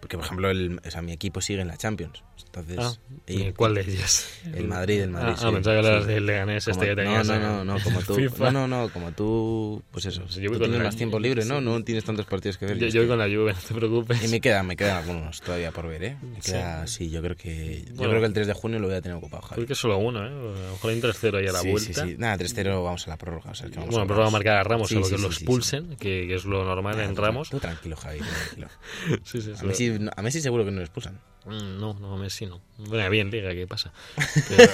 Porque, 0.02 0.18
por 0.18 0.26
ejemplo, 0.26 0.50
el, 0.50 0.82
o 0.86 0.92
sea, 0.92 1.02
mi 1.02 1.14
equipo 1.14 1.40
sigue 1.40 1.62
en 1.62 1.68
la 1.70 1.78
Champions. 1.78 2.24
Entonces. 2.44 2.78
Ah, 2.82 2.94
y- 3.28 3.44
¿y 3.44 3.54
¿Cuál 3.54 3.76
de 3.76 3.82
ellas? 3.82 4.28
El 4.54 4.68
Madrid, 4.68 5.02
el 5.02 5.12
Madrid. 5.12 5.34
Ah, 5.34 5.38
sí, 5.38 5.46
ah, 5.48 5.52
pensaba 5.54 5.80
que 5.82 5.88
hablas 5.88 6.04
sí. 6.06 6.10
del 6.12 6.26
Leganés 6.26 6.68
este 6.68 6.86
que 6.88 6.96
tenías 6.96 7.28
no, 7.28 7.40
no, 7.40 7.64
no, 7.64 7.78
no, 7.78 7.84
como 7.84 8.02
tú. 8.02 8.16
FIFA. 8.16 8.52
No, 8.52 8.68
no, 8.68 8.82
no, 8.82 8.90
como 8.92 9.12
tú. 9.14 9.84
Pues 9.92 10.06
eso. 10.08 10.24
Pues 10.24 10.36
yo 10.36 10.50
voy 10.50 10.58
tú 10.58 10.64
tienes 10.64 10.80
la- 10.80 10.86
más 10.86 10.96
tiempo 10.98 11.20
libre, 11.20 11.46
¿no? 11.46 11.60
sí. 11.60 11.66
No 11.66 11.84
tienes 11.84 12.04
tantos 12.04 12.26
partidos 12.26 12.58
que 12.58 12.66
ver. 12.66 12.78
Yo, 12.80 12.88
yo 12.88 13.02
voy 13.02 13.08
con 13.10 13.20
la 13.20 13.26
Juve, 13.26 13.54
no 13.54 13.60
te 13.60 13.74
preocupes. 13.76 14.24
Y 14.24 14.28
me 14.28 14.42
quedan, 14.42 14.66
me 14.68 14.76
quedan 14.76 14.98
algunos 14.98 15.40
todavía 15.40 15.72
por 15.72 15.88
ver, 15.88 16.04
¿eh? 16.04 16.18
Me 16.22 16.40
queda, 16.42 16.88
sí, 16.88 17.10
yo 17.12 17.22
creo 17.22 17.36
que. 17.38 17.84
Yo 17.88 17.94
Bueno. 17.96 18.10
creo 18.10 18.22
que 18.22 18.28
el 18.28 18.34
3 18.34 18.48
de 18.48 18.54
junio 18.54 18.80
lo 18.80 18.88
voy 18.88 18.96
a 18.98 19.02
tener 19.02 19.16
ocupado, 19.18 19.44
Javi. 19.44 19.56
Creo 19.58 19.68
que 19.68 19.76
solo 19.76 19.98
uno, 20.00 20.26
¿eh? 20.26 20.30
A 20.30 20.66
lo 20.68 20.72
mejor 20.74 20.90
hay 20.90 20.96
un 20.96 21.02
3-0 21.04 21.38
ahí 21.38 21.48
a 21.48 21.52
la 21.52 21.62
vuelta. 21.62 22.04
Sí, 22.06 22.10
sí. 22.12 22.16
Nada, 22.18 22.38
3-0 22.38 22.84
vamos 22.84 23.08
a 23.08 23.12
la 23.12 23.18
prórroga. 23.18 23.52
O 23.52 23.56
sea, 23.56 23.70
que 23.70 23.76
vamos 23.76 23.92
Bueno, 23.92 24.04
a 24.06 24.08
pero 24.08 24.20
va 24.50 24.60
a 24.60 24.64
Ramos, 24.64 24.90
sí, 24.90 24.96
que 25.02 25.18
lo 25.20 25.28
expulsen, 25.28 25.96
Que, 25.98 26.34
es 26.34 26.46
lo 26.46 26.66
normal 26.66 27.00
en 27.00 27.16
Ramos. 27.16 27.50
Tú 27.52 27.60
tranquilo, 27.60 27.96
Javi, 27.96 28.20
tranquilo. 28.20 28.68
Sí, 29.24 29.42
sí, 29.42 29.52
sí. 29.56 29.91
Messi, 30.00 30.10
a 30.16 30.22
Messi 30.22 30.42
seguro 30.42 30.66
que 30.66 30.72
no 30.72 30.78
lo 30.78 30.84
expulsan. 30.84 31.20
Mm, 31.46 31.80
No, 31.80 31.94
no, 31.96 32.18
Messi 32.18 32.46
no. 32.46 32.62
Bueno, 32.78 33.10
bien, 33.10 33.30
Liga, 33.32 33.52
¿qué 33.54 33.68
pasa? 33.68 33.92
Pero- 34.50 34.72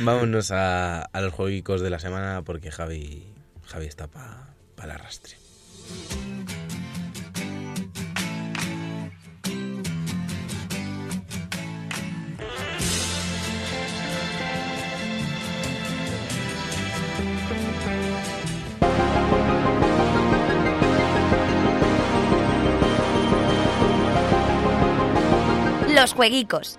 Vámonos 0.00 0.50
a, 0.50 1.02
a 1.02 1.20
los 1.20 1.32
jueguicos 1.32 1.80
de 1.80 1.90
la 1.90 1.98
semana 1.98 2.42
porque 2.42 2.70
Javi, 2.70 3.24
Javi 3.66 3.86
está 3.86 4.06
para 4.06 4.54
pa 4.76 4.84
el 4.84 4.90
arrastre. 4.92 5.34
Los 26.00 26.14
jueguicos. 26.14 26.78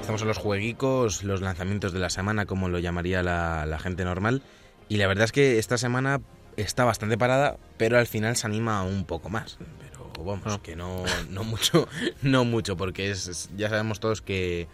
Estamos 0.00 0.22
en 0.22 0.28
los 0.28 0.38
jueguicos, 0.38 1.24
los 1.24 1.40
lanzamientos 1.40 1.92
de 1.92 1.98
la 1.98 2.10
semana, 2.10 2.46
como 2.46 2.68
lo 2.68 2.78
llamaría 2.78 3.22
la, 3.22 3.66
la 3.66 3.78
gente 3.78 4.04
normal. 4.04 4.42
Y 4.88 4.96
la 4.98 5.06
verdad 5.08 5.24
es 5.24 5.32
que 5.32 5.58
esta 5.58 5.78
semana 5.78 6.20
está 6.56 6.84
bastante 6.84 7.18
parada, 7.18 7.56
pero 7.76 7.98
al 7.98 8.06
final 8.06 8.36
se 8.36 8.46
anima 8.46 8.82
un 8.84 9.04
poco 9.04 9.28
más. 9.28 9.58
Pero 9.80 10.24
vamos, 10.24 10.42
Ah. 10.46 10.60
que 10.62 10.76
no, 10.76 11.02
no 11.30 11.42
mucho, 11.44 11.88
no 12.22 12.44
mucho, 12.44 12.76
porque 12.76 13.10
es, 13.10 13.26
es- 13.26 13.50
ya 13.56 13.68
sabemos 13.68 13.98
todos 13.98 14.22
que, 14.22 14.68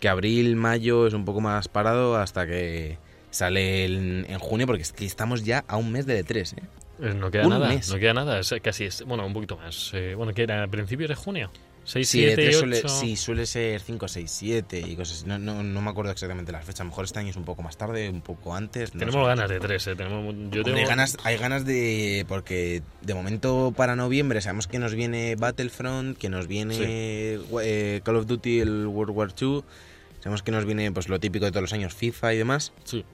que 0.00 0.08
abril, 0.08 0.56
mayo 0.56 1.06
es 1.06 1.12
un 1.14 1.24
poco 1.26 1.40
más 1.42 1.68
parado 1.68 2.16
hasta 2.16 2.46
que 2.46 2.98
sale 3.32 3.84
en, 3.86 4.26
en 4.28 4.38
junio, 4.38 4.66
porque 4.68 4.82
es 4.82 4.92
que 4.92 5.04
estamos 5.04 5.42
ya 5.42 5.64
a 5.66 5.76
un 5.76 5.90
mes 5.90 6.06
de 6.06 6.24
E3, 6.24 6.58
¿eh? 6.58 6.62
Eh, 7.00 7.14
No 7.14 7.32
queda 7.32 7.44
Un 7.44 7.50
nada, 7.50 7.68
mes. 7.70 7.90
no 7.90 7.98
queda 7.98 8.14
nada. 8.14 8.38
Es 8.38 8.54
casi, 8.62 8.84
es, 8.84 9.02
bueno, 9.04 9.26
un 9.26 9.32
poquito 9.32 9.56
más. 9.56 9.90
Eh, 9.94 10.14
bueno, 10.14 10.32
que 10.32 10.44
era 10.44 10.62
a 10.62 10.68
principios 10.68 11.08
de 11.08 11.16
junio. 11.16 11.50
6, 11.84 12.08
Sí, 12.08 12.18
7, 12.20 12.40
E3 12.44 12.48
8. 12.50 12.58
suele, 12.60 12.82
sí, 12.88 13.16
suele 13.16 13.44
ser 13.44 13.80
5, 13.80 14.06
6, 14.06 14.30
7 14.30 14.84
y 14.86 14.94
cosas 14.94 15.16
así. 15.18 15.26
No, 15.26 15.36
no, 15.36 15.64
no 15.64 15.80
me 15.82 15.90
acuerdo 15.90 16.12
exactamente 16.12 16.52
las 16.52 16.64
fechas. 16.64 16.82
A 16.82 16.84
lo 16.84 16.90
mejor 16.90 17.06
este 17.06 17.18
año 17.18 17.30
es 17.30 17.36
un 17.36 17.44
poco 17.44 17.62
más 17.62 17.76
tarde, 17.76 18.08
un 18.08 18.20
poco 18.20 18.54
antes. 18.54 18.94
no 18.94 19.00
Tenemos 19.00 19.26
ganas 19.26 19.50
de 19.50 19.58
3, 19.58 19.86
eh. 19.88 19.96
Tenemos, 19.96 20.32
yo 20.52 20.62
tengo 20.62 20.76
hay, 20.78 20.84
ganas, 20.84 21.16
hay 21.24 21.38
ganas 21.38 21.64
de. 21.64 22.24
Porque 22.28 22.82
de 23.00 23.14
momento 23.14 23.72
para 23.76 23.96
noviembre 23.96 24.40
sabemos 24.40 24.68
que 24.68 24.78
nos 24.78 24.94
viene 24.94 25.34
Battlefront, 25.34 26.16
que 26.16 26.28
nos 26.28 26.46
viene 26.46 26.76
eh, 26.78 28.00
Call 28.04 28.14
of 28.16 28.26
Duty, 28.26 28.60
el 28.60 28.86
World 28.86 29.16
War 29.16 29.30
II. 29.40 29.64
Sabemos 30.20 30.44
que 30.44 30.52
nos 30.52 30.64
viene 30.66 30.92
pues 30.92 31.08
lo 31.08 31.18
típico 31.18 31.46
de 31.46 31.50
todos 31.50 31.62
los 31.62 31.72
años, 31.72 31.94
FIFA 31.94 32.34
y 32.34 32.38
demás. 32.38 32.72
Sí. 32.84 33.04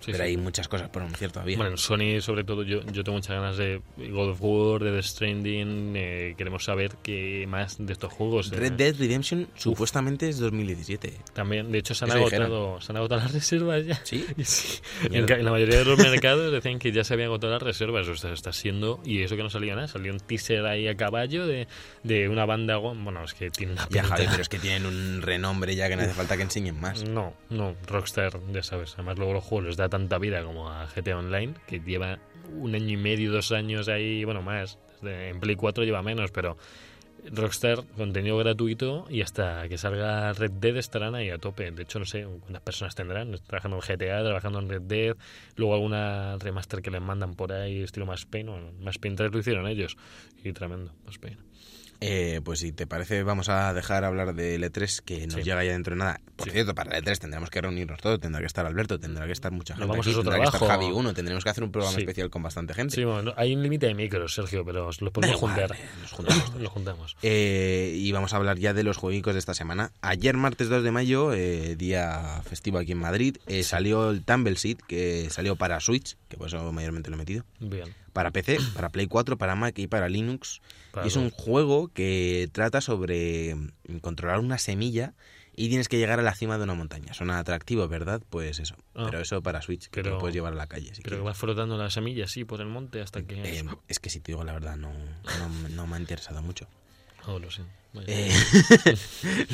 Sí, 0.00 0.12
pero 0.12 0.24
sí. 0.24 0.30
hay 0.30 0.36
muchas 0.36 0.66
cosas 0.68 0.88
por 0.88 1.02
anunciar 1.02 1.30
todavía. 1.30 1.56
Bueno, 1.56 1.72
en 1.72 1.78
Sony, 1.78 2.20
sobre 2.20 2.42
todo, 2.44 2.62
yo, 2.62 2.80
yo 2.92 3.04
tengo 3.04 3.16
muchas 3.18 3.36
ganas 3.36 3.56
de 3.58 3.80
God 3.96 4.30
of 4.30 4.38
War, 4.40 4.82
de 4.82 4.92
The 4.92 5.02
Stranding. 5.02 5.92
eh, 5.94 6.34
queremos 6.36 6.64
saber 6.64 6.92
qué 7.02 7.44
más 7.48 7.76
de 7.78 7.92
estos 7.92 8.12
juegos. 8.12 8.50
eh. 8.52 8.56
Red 8.56 8.72
Dead 8.72 8.96
Redemption 8.98 9.48
supuestamente 9.56 10.28
es 10.28 10.38
2017. 10.38 11.12
También, 11.34 11.70
de 11.70 11.78
hecho, 11.78 11.94
se 11.94 12.04
han, 12.06 12.12
agotado, 12.12 12.80
se 12.80 12.92
han 12.92 12.96
agotado 12.96 13.20
las 13.20 13.32
reservas 13.32 13.84
ya. 13.86 14.00
¿Sí? 14.04 14.24
Sí, 14.42 14.80
en, 15.12 15.30
en 15.30 15.44
la 15.44 15.50
mayoría 15.52 15.78
de 15.78 15.84
los 15.84 15.98
mercados 15.98 16.50
decían 16.50 16.78
que 16.78 16.92
ya 16.92 17.04
se 17.04 17.14
habían 17.14 17.28
agotado 17.28 17.52
las 17.52 17.62
reservas. 17.62 18.08
O 18.08 18.16
sea, 18.16 18.32
está 18.32 18.52
siendo. 18.52 19.00
Y 19.04 19.22
eso 19.22 19.36
que 19.36 19.42
no 19.42 19.50
salía 19.50 19.74
nada. 19.74 19.86
Salió 19.86 20.12
un 20.12 20.20
teaser 20.20 20.64
ahí 20.66 20.88
a 20.88 20.96
caballo 20.96 21.46
de, 21.46 21.68
de 22.04 22.28
una 22.28 22.46
banda. 22.46 22.78
Bueno, 22.78 23.22
es 23.22 23.34
que 23.34 23.50
tiene 23.50 23.72
una 23.74 23.86
Ya. 23.90 24.02
Javi, 24.04 24.24
pero 24.30 24.40
es 24.42 24.48
que 24.48 24.58
tienen 24.58 24.86
un 24.86 25.20
renombre 25.22 25.76
ya 25.76 25.88
que 25.88 25.96
no 25.96 26.02
hace 26.02 26.14
falta 26.14 26.36
que 26.36 26.42
enseñen 26.42 26.80
más. 26.80 27.04
No, 27.04 27.34
no, 27.50 27.74
Rockstar, 27.86 28.40
ya 28.52 28.62
sabes. 28.62 28.94
Además, 28.94 29.18
luego 29.18 29.34
los 29.34 29.44
juegos 29.44 29.66
les 29.68 29.76
da 29.76 29.88
tanta 29.90 30.18
vida 30.18 30.42
como 30.42 30.70
a 30.70 30.86
GTA 30.86 31.18
Online, 31.18 31.54
que 31.66 31.80
lleva 31.80 32.18
un 32.56 32.74
año 32.74 32.88
y 32.88 32.96
medio, 32.96 33.32
dos 33.32 33.52
años 33.52 33.88
ahí, 33.88 34.24
bueno, 34.24 34.42
más. 34.42 34.78
En 35.02 35.40
Play 35.40 35.56
4 35.56 35.84
lleva 35.84 36.02
menos, 36.02 36.30
pero 36.30 36.56
Rockstar, 37.32 37.84
contenido 37.96 38.36
gratuito 38.38 39.06
y 39.10 39.20
hasta 39.20 39.68
que 39.68 39.76
salga 39.76 40.32
Red 40.32 40.52
Dead 40.52 40.76
estarán 40.76 41.14
ahí 41.14 41.30
a 41.30 41.38
tope. 41.38 41.70
De 41.70 41.82
hecho, 41.82 41.98
no 41.98 42.04
sé 42.04 42.24
cuántas 42.24 42.62
personas 42.62 42.94
tendrán 42.94 43.36
trabajando 43.46 43.76
en 43.76 43.82
GTA, 43.82 44.22
trabajando 44.24 44.58
en 44.58 44.68
Red 44.68 44.82
Dead, 44.82 45.16
luego 45.56 45.74
alguna 45.74 46.36
remaster 46.38 46.80
que 46.82 46.90
les 46.90 47.00
mandan 47.00 47.34
por 47.34 47.52
ahí, 47.52 47.82
estilo 47.82 48.06
Payne. 48.30 48.50
Bueno, 48.50 48.72
Max 48.80 48.98
Payne 48.98 49.16
3 49.16 49.32
lo 49.32 49.38
hicieron 49.38 49.66
ellos 49.66 49.96
y 50.42 50.52
tremendo, 50.52 50.92
Max 51.04 51.18
Payne. 51.18 51.38
Eh, 52.00 52.40
pues 52.42 52.60
si 52.60 52.72
te 52.72 52.86
parece, 52.86 53.22
vamos 53.22 53.48
a 53.50 53.74
dejar 53.74 54.04
hablar 54.04 54.34
del 54.34 54.62
E3 54.64 55.02
que 55.04 55.26
nos 55.26 55.34
Sí. 55.34 55.42
llega 55.42 55.62
ya 55.64 55.72
dentro 55.72 55.94
de 55.94 55.98
nada. 55.98 56.20
Por 56.36 56.46
Sí. 56.48 56.52
cierto, 56.52 56.74
para 56.74 56.96
el 56.96 57.04
E3 57.04 57.18
tendremos 57.18 57.50
que 57.50 57.60
reunirnos 57.60 58.00
todos. 58.00 58.18
Tendrá 58.20 58.40
que 58.40 58.46
estar 58.46 58.64
Alberto, 58.64 58.98
tendrá 58.98 59.26
que 59.26 59.32
estar 59.32 59.52
mucha 59.52 59.74
gente. 59.74 59.86
vamos 59.86 60.06
aquí, 60.06 60.14
a 60.14 60.18
tendrá 60.22 60.38
que 60.38 60.44
estar. 60.44 60.60
Javi 60.68 60.86
uno. 60.86 61.12
Tendremos 61.12 61.44
que 61.44 61.50
hacer 61.50 61.62
un 61.64 61.70
programa 61.72 61.94
Sí. 61.94 62.00
especial 62.00 62.30
con 62.30 62.42
bastante 62.42 62.72
gente. 62.74 62.94
Sí, 62.94 63.04
bueno, 63.04 63.22
no- 63.22 63.34
hay 63.36 63.54
un 63.54 63.62
límite 63.62 63.86
de 63.86 63.94
micros, 63.94 64.34
Sergio, 64.34 64.64
pero 64.64 64.86
os 64.86 65.02
los 65.02 65.12
podemos 65.12 65.36
juntar. 65.36 65.72
eh, 65.72 65.76
nos 66.00 66.12
juntamos 66.12 66.54
Los 66.58 66.68
juntamos. 66.72 67.16
Eh, 67.22 67.92
y 67.96 68.10
vamos 68.12 68.32
a 68.32 68.36
hablar 68.38 68.58
ya 68.58 68.72
de 68.72 68.82
los 68.82 68.96
jueguicos 68.96 69.34
de 69.34 69.38
esta 69.38 69.52
semana. 69.54 69.92
Ayer, 70.00 70.36
martes 70.36 70.68
2 70.70 70.82
de 70.82 70.90
mayo, 70.92 71.32
eh, 71.34 71.76
día 71.76 72.40
festivo 72.48 72.78
aquí 72.78 72.92
en 72.92 72.98
Madrid, 72.98 73.36
eh, 73.46 73.62
salió 73.62 74.10
el 74.10 74.24
Tumble 74.24 74.56
Seed, 74.56 74.78
que 74.88 75.28
salió 75.30 75.56
para 75.56 75.78
Switch, 75.80 76.16
que 76.28 76.36
por 76.38 76.46
eso 76.48 76.72
mayormente 76.72 77.10
lo 77.10 77.16
he 77.16 77.18
metido. 77.18 77.44
Bien. 77.58 77.94
Para 78.12 78.30
PC, 78.30 78.58
para 78.74 78.88
Play 78.88 79.06
4, 79.06 79.38
para 79.38 79.54
Mac 79.54 79.78
y 79.78 79.86
para 79.86 80.08
Linux. 80.08 80.60
Para 80.92 81.06
y 81.06 81.08
es 81.08 81.16
un 81.16 81.30
juego 81.30 81.88
que 81.88 82.48
trata 82.52 82.80
sobre 82.80 83.54
mm, 83.54 83.98
controlar 84.00 84.40
una 84.40 84.58
semilla 84.58 85.14
y 85.54 85.68
tienes 85.68 85.88
que 85.88 85.98
llegar 85.98 86.18
a 86.18 86.22
la 86.22 86.34
cima 86.34 86.58
de 86.58 86.64
una 86.64 86.74
montaña. 86.74 87.12
Suena 87.12 87.38
atractivo, 87.38 87.86
¿verdad? 87.88 88.22
Pues 88.30 88.58
eso. 88.60 88.76
Ah. 88.94 89.04
Pero 89.06 89.20
eso 89.20 89.42
para 89.42 89.62
Switch, 89.62 89.84
que 89.84 90.02
Pero- 90.02 90.12
lo 90.12 90.18
puedes 90.18 90.34
llevar 90.34 90.52
a 90.52 90.56
la 90.56 90.66
calle. 90.66 90.94
si 90.94 91.02
Creo 91.02 91.18
que 91.18 91.24
vas 91.24 91.36
frotando 91.36 91.76
las 91.76 91.94
semillas, 91.94 92.30
sí, 92.30 92.44
por 92.44 92.60
el 92.60 92.68
monte 92.68 93.00
hasta 93.00 93.22
que... 93.22 93.58
Eh, 93.58 93.64
es 93.88 93.98
que 93.98 94.10
si 94.10 94.20
te 94.20 94.32
digo 94.32 94.44
la 94.44 94.52
verdad, 94.52 94.76
no, 94.76 94.92
no, 94.92 95.68
no 95.70 95.86
me 95.86 95.96
ha 95.96 96.00
interesado 96.00 96.42
mucho. 96.42 96.66
Oh, 97.26 97.38
lo. 97.38 97.48
Vaya. 97.92 98.06
Eh, 98.08 98.30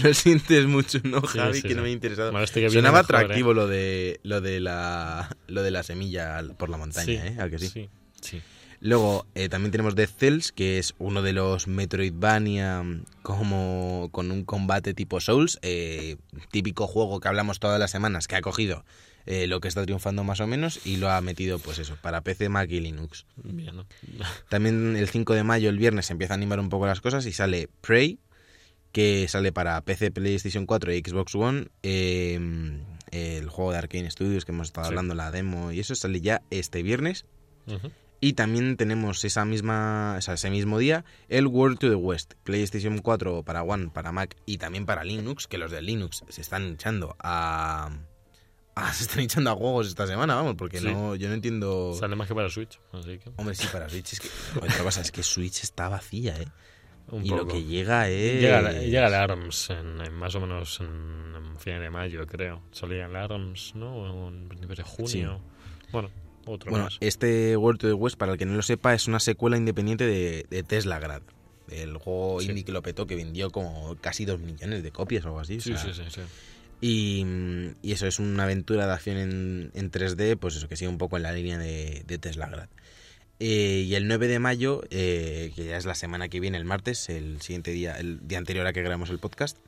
lo 0.02 0.14
sientes 0.14 0.66
mucho, 0.66 1.00
¿no, 1.04 1.22
Javi? 1.22 1.54
sí, 1.54 1.62
que 1.62 1.74
no 1.74 1.82
me 1.82 1.88
ha 1.88 1.92
interesado. 1.92 2.30
Bueno, 2.30 2.44
este 2.44 2.68
Sonaba 2.68 2.98
mejor, 3.00 3.14
¿eh? 3.14 3.18
atractivo 3.18 3.54
lo 3.54 3.66
de 3.66 4.20
lo 4.22 4.40
de 4.40 4.61
la 4.61 5.34
lo 5.46 5.62
de 5.62 5.70
la 5.70 5.82
semilla 5.82 6.42
por 6.59 6.68
la 6.68 6.76
montaña, 6.76 7.07
sí, 7.07 7.12
¿eh? 7.14 7.36
¿A 7.40 7.48
que 7.48 7.59
sí? 7.59 7.88
Sí. 8.26 8.42
Luego 8.80 9.24
eh, 9.34 9.48
también 9.48 9.72
tenemos 9.72 9.94
Dead 9.96 10.08
Cells, 10.08 10.52
que 10.52 10.78
es 10.78 10.94
uno 10.98 11.22
de 11.22 11.32
los 11.32 11.66
Metroidvania 11.66 12.82
mm, 12.82 13.04
como 13.22 14.10
con 14.12 14.30
un 14.30 14.44
combate 14.44 14.92
tipo 14.92 15.18
Souls, 15.20 15.58
eh, 15.62 16.16
típico 16.50 16.86
juego 16.86 17.18
que 17.18 17.28
hablamos 17.28 17.58
todas 17.58 17.80
las 17.80 17.90
semanas, 17.90 18.28
que 18.28 18.36
ha 18.36 18.42
cogido 18.42 18.84
eh, 19.24 19.46
lo 19.46 19.60
que 19.60 19.68
está 19.68 19.82
triunfando 19.84 20.24
más 20.24 20.40
o 20.40 20.46
menos 20.46 20.86
y 20.86 20.98
lo 20.98 21.10
ha 21.10 21.20
metido, 21.22 21.58
pues 21.58 21.78
eso, 21.78 21.96
para 22.02 22.20
PC, 22.20 22.50
Mac 22.50 22.70
y 22.70 22.80
Linux. 22.80 23.24
Bien, 23.36 23.74
¿no? 23.76 23.86
También 24.50 24.94
el 24.94 25.08
5 25.08 25.32
de 25.34 25.42
mayo, 25.42 25.70
el 25.70 25.78
viernes, 25.78 26.06
se 26.06 26.12
empieza 26.12 26.34
a 26.34 26.36
animar 26.36 26.60
un 26.60 26.68
poco 26.68 26.86
las 26.86 27.00
cosas 27.00 27.24
y 27.24 27.32
sale 27.32 27.70
Prey, 27.80 28.18
que 28.92 29.26
sale 29.26 29.52
para 29.52 29.80
PC, 29.80 30.10
PlayStation 30.10 30.66
4 30.66 30.92
y 30.92 30.98
Xbox 31.00 31.34
One. 31.34 31.68
eh, 31.82 32.38
el 33.10 33.48
juego 33.48 33.72
de 33.72 33.78
Arkane 33.78 34.10
Studios 34.10 34.44
que 34.44 34.52
hemos 34.52 34.66
estado 34.68 34.86
Sí. 34.86 34.90
hablando, 34.90 35.14
la 35.14 35.30
demo 35.30 35.72
y 35.72 35.80
eso, 35.80 35.94
sale 35.94 36.20
ya 36.20 36.42
este 36.50 36.82
viernes. 36.82 37.24
Y 38.20 38.32
también 38.32 38.76
tenemos 38.76 39.24
esa 39.24 39.44
misma, 39.44 40.14
o 40.18 40.20
sea, 40.22 40.34
ese 40.34 40.50
mismo 40.50 40.78
día 40.78 41.04
el 41.28 41.46
World 41.46 41.78
to 41.78 41.88
the 41.88 41.94
West, 41.94 42.34
PlayStation 42.44 42.98
4 42.98 43.42
para 43.42 43.62
One, 43.62 43.90
para 43.92 44.10
Mac 44.12 44.36
y 44.46 44.58
también 44.58 44.86
para 44.86 45.04
Linux, 45.04 45.46
que 45.46 45.58
los 45.58 45.70
de 45.70 45.82
Linux 45.82 46.24
se 46.28 46.40
están 46.40 46.66
echando 46.72 47.14
a, 47.18 47.90
a- 48.74 48.92
se 48.94 49.02
están 49.04 49.20
echando 49.20 49.50
a 49.50 49.54
juegos 49.54 49.88
esta 49.88 50.06
semana, 50.06 50.34
vamos, 50.34 50.54
porque 50.56 50.78
Sí. 50.80 50.86
no, 50.86 51.14
yo 51.14 51.28
no 51.28 51.34
entiendo. 51.34 51.92
Sale 51.94 52.16
más 52.16 52.26
que 52.28 52.34
para 52.34 52.48
Switch, 52.48 52.80
así 52.92 53.18
que... 53.18 53.30
Hombre, 53.36 53.54
sí, 53.54 53.66
para 53.70 53.88
Switch 53.88 54.14
es 54.14 54.20
que 54.20 54.28
otra 54.58 54.78
cosa 54.78 55.02
es 55.02 55.12
que 55.12 55.22
Switch 55.22 55.62
está 55.62 55.88
vacía, 55.90 56.36
¿eh? 56.40 56.46
Un 57.08 57.24
y 57.24 57.28
poco. 57.30 57.42
lo 57.42 57.48
que 57.48 57.62
llega 57.62 58.08
es 58.08 58.40
Llega, 58.40 58.72
llega 58.72 59.06
el 59.06 59.14
ARMS 59.14 59.70
en, 59.70 60.00
en 60.00 60.12
más 60.14 60.34
o 60.34 60.40
menos 60.40 60.80
en, 60.80 61.34
en 61.36 61.56
fin 61.58 61.78
de 61.78 61.88
mayo, 61.88 62.26
creo. 62.26 62.62
Salía 62.72 63.06
el 63.06 63.14
ARMS, 63.14 63.74
¿no? 63.76 64.26
En 64.28 64.48
principios 64.48 64.78
de 64.78 64.82
junio. 64.82 65.40
Bueno, 65.92 66.10
otro 66.47 66.70
Bueno, 66.70 66.84
más. 66.86 66.97
este 67.01 67.57
World 67.57 67.80
to 67.80 67.86
the 67.88 67.92
West, 67.94 68.16
para 68.16 68.32
el 68.32 68.38
que 68.38 68.47
no 68.47 68.55
lo 68.55 68.62
sepa, 68.62 68.94
es 68.94 69.07
una 69.09 69.20
secuela 69.20 69.57
independiente 69.57 70.05
de, 70.07 70.47
de 70.51 70.62
Tesla 70.62 70.99
Grad. 70.99 71.22
El 71.70 71.97
juego 71.97 72.40
Sí. 72.40 72.49
indie 72.49 72.64
que 72.64 72.72
lo 72.72 72.82
petó, 72.82 73.07
que 73.07 73.16
vendió 73.16 73.51
como 73.51 73.97
casi 74.01 74.24
dos 74.24 74.40
millones 74.40 74.82
de 74.82 74.90
copias 74.92 75.24
o 75.24 75.28
algo 75.28 75.40
así. 75.40 75.57
o 75.59 75.61
Sí, 75.61 75.72
sea, 75.76 75.82
sí, 75.84 75.92
sí, 75.94 76.03
sí. 76.11 76.20
Y, 76.80 77.26
y 77.82 77.92
eso 77.92 78.07
es 78.07 78.18
una 78.18 78.44
aventura 78.44 78.86
de 78.86 78.92
acción 78.92 79.16
en, 79.16 79.70
en 79.74 79.90
3D, 79.90 80.36
pues 80.36 80.57
eso, 80.57 80.68
que 80.68 80.76
sigue 80.76 80.88
un 80.88 80.99
poco 80.99 81.16
en 81.16 81.22
la 81.22 81.32
línea 81.32 81.59
de, 81.59 82.05
de 82.07 82.18
Tesla 82.18 82.49
Grad. 82.49 82.68
Eh, 83.38 83.84
y 83.86 83.94
el 83.94 84.09
9 84.09 84.28
de 84.28 84.38
mayo, 84.38 84.82
eh, 84.90 85.53
que 85.55 85.66
ya 85.66 85.76
es 85.76 85.84
la 85.84 85.94
semana 85.94 86.28
que 86.28 86.40
viene, 86.40 86.57
el 86.57 86.64
martes, 86.64 87.09
el 87.11 87.40
siguiente 87.42 87.70
día, 87.70 87.99
el 87.99 88.26
día 88.26 88.38
anterior 88.38 88.66
a 88.66 88.72
que 88.72 88.80
grabamos 88.80 89.11
el 89.11 89.18
podcast, 89.18 89.59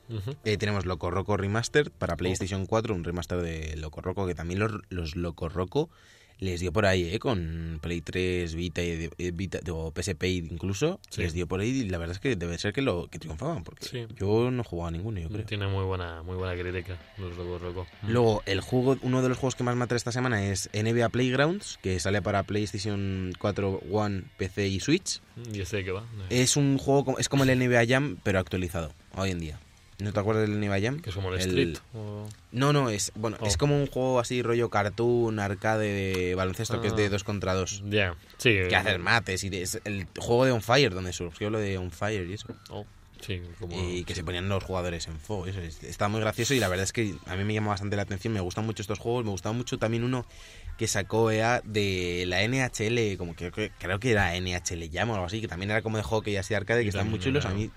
eh, 0.44 0.56
tenemos 0.56 0.86
Loco 0.86 1.10
Roco 1.10 1.36
Remastered 1.36 1.90
para 1.90 2.16
PlayStation 2.16 2.64
4, 2.64 2.94
un 2.94 3.04
remaster 3.04 3.42
de 3.42 3.76
Loco 3.76 4.00
Roco, 4.00 4.26
que 4.26 4.34
también 4.34 4.60
los, 4.60 4.72
los 4.88 5.16
Loco 5.16 5.48
Roco 5.50 5.90
les 6.40 6.60
dio 6.60 6.72
por 6.72 6.86
ahí, 6.86 7.04
¿eh? 7.12 7.18
Con 7.18 7.78
Play 7.82 8.00
3, 8.00 8.54
Vita, 8.54 8.82
y- 8.82 9.10
eh, 9.18 9.30
Vita 9.32 9.58
o 9.72 9.90
PSP 9.92 10.24
incluso, 10.50 11.00
Sí. 11.10 11.22
les 11.22 11.32
dio 11.32 11.46
por 11.46 11.60
ahí 11.60 11.68
y 11.70 11.88
la 11.88 11.98
verdad 11.98 12.14
es 12.14 12.20
que 12.20 12.36
debe 12.36 12.58
ser 12.58 12.72
que 12.72 12.82
lo 12.82 13.08
que 13.10 13.18
triunfaban, 13.18 13.64
porque 13.64 13.86
Sí. 13.86 14.06
yo 14.16 14.50
no 14.50 14.62
he 14.62 14.64
jugado 14.64 14.88
a 14.88 14.90
ninguno, 14.92 15.18
yo 15.20 15.28
creo. 15.28 15.44
Tiene 15.46 15.66
muy 15.66 15.84
buena, 15.84 16.22
muy 16.22 16.36
buena 16.36 16.60
crítica, 16.60 16.96
los 17.18 17.36
Loco 17.36 17.58
Roco. 17.58 17.86
Luego, 18.06 18.42
el 18.46 18.60
juego, 18.60 18.96
uno 19.02 19.22
de 19.22 19.28
los 19.28 19.38
juegos 19.38 19.54
que 19.56 19.64
más 19.64 19.74
me 19.76 19.84
atrae 19.84 19.96
esta 19.96 20.12
semana 20.12 20.44
es 20.46 20.70
NBA 20.72 21.08
Playgrounds, 21.08 21.78
que 21.82 21.98
sale 22.00 22.22
para 22.22 22.42
PlayStation 22.44 23.32
4, 23.38 23.80
One, 23.90 24.24
PC 24.36 24.68
y 24.68 24.80
Switch. 24.80 25.20
¿Y 25.52 25.60
este 25.60 25.78
de 25.78 25.84
qué 25.84 25.92
va? 25.92 26.04
Es 26.30 26.56
un 26.56 26.78
juego, 26.78 27.18
es 27.18 27.28
como 27.28 27.44
el 27.44 27.50
NBA 27.50 27.86
Jam, 27.86 28.18
pero 28.22 28.38
actualizado, 28.38 28.92
hoy 29.16 29.30
en 29.30 29.38
día. 29.40 29.60
¿No 29.98 30.12
te 30.12 30.20
acuerdas 30.20 30.48
del 30.48 30.60
NBA 30.60 30.80
Jam? 30.80 31.00
Que 31.00 31.10
es 31.10 31.16
como 31.16 31.28
el, 31.34 31.40
El- 31.40 31.48
Street. 31.48 31.76
o- 31.94 32.28
No, 32.52 32.72
no, 32.72 32.88
es 32.88 33.10
bueno, 33.16 33.36
Oh. 33.40 33.46
es 33.46 33.56
como 33.56 33.76
un 33.76 33.88
juego 33.88 34.20
así 34.20 34.42
rollo 34.42 34.70
cartoon, 34.70 35.40
arcade 35.40 35.86
de 35.92 36.34
baloncesto 36.36 36.80
que 36.80 36.86
es 36.88 36.96
de 36.96 37.06
Ah. 37.06 37.08
dos 37.10 37.24
contra 37.24 37.54
dos. 37.54 37.82
Ya, 37.88 38.14
sí. 38.36 38.50
Que 38.68 38.76
haces 38.76 38.98
mates 39.00 39.42
y 39.42 39.48
es 39.56 39.80
el 39.84 40.06
juego 40.18 40.44
de 40.44 40.52
On 40.52 40.62
Fire, 40.62 40.94
donde 40.94 41.12
surgió 41.12 41.50
lo 41.50 41.58
de 41.58 41.78
On 41.78 41.90
Fire 41.90 42.26
y 42.28 42.34
eso. 42.34 42.46
Oh, 42.70 42.86
sí, 43.20 43.42
como... 43.58 43.76
y 43.90 44.04
que 44.04 44.14
se 44.14 44.22
ponían 44.22 44.48
los 44.48 44.62
jugadores 44.62 45.08
en 45.08 45.18
fuego. 45.18 45.46
Eso 45.46 45.60
es- 45.60 45.82
está 45.82 46.06
muy 46.06 46.20
gracioso 46.20 46.54
y 46.54 46.60
la 46.60 46.68
verdad 46.68 46.84
es 46.84 46.92
que 46.92 47.16
a 47.26 47.34
mí 47.34 47.42
me 47.42 47.54
llama 47.54 47.70
bastante 47.70 47.96
la 47.96 48.02
atención. 48.02 48.32
Me 48.32 48.40
gustan 48.40 48.64
mucho 48.66 48.82
estos 48.82 49.00
juegos. 49.00 49.24
Me 49.24 49.30
gustaba 49.32 49.52
mucho 49.52 49.78
también 49.78 50.04
uno 50.04 50.26
que 50.78 50.86
sacó 50.86 51.32
EA 51.32 51.60
de 51.64 52.22
la 52.28 52.42
NHL, 52.44 53.16
como 53.18 53.34
que 53.34 53.50
que- 53.50 53.72
creo 53.80 53.98
que 53.98 54.12
era 54.12 54.36
NHL 54.36 54.88
Jam 54.92 55.10
o 55.10 55.14
algo 55.14 55.26
así, 55.26 55.40
que 55.40 55.48
también 55.48 55.72
era 55.72 55.82
como 55.82 55.96
de 55.96 56.04
hockey 56.04 56.36
así 56.36 56.50
de 56.50 56.56
arcade, 56.58 56.82
Y 56.82 56.84
que 56.84 56.90
están 56.90 57.10
muy 57.10 57.18
chulos. 57.18 57.44
A 57.46 57.50
mí 57.50 57.68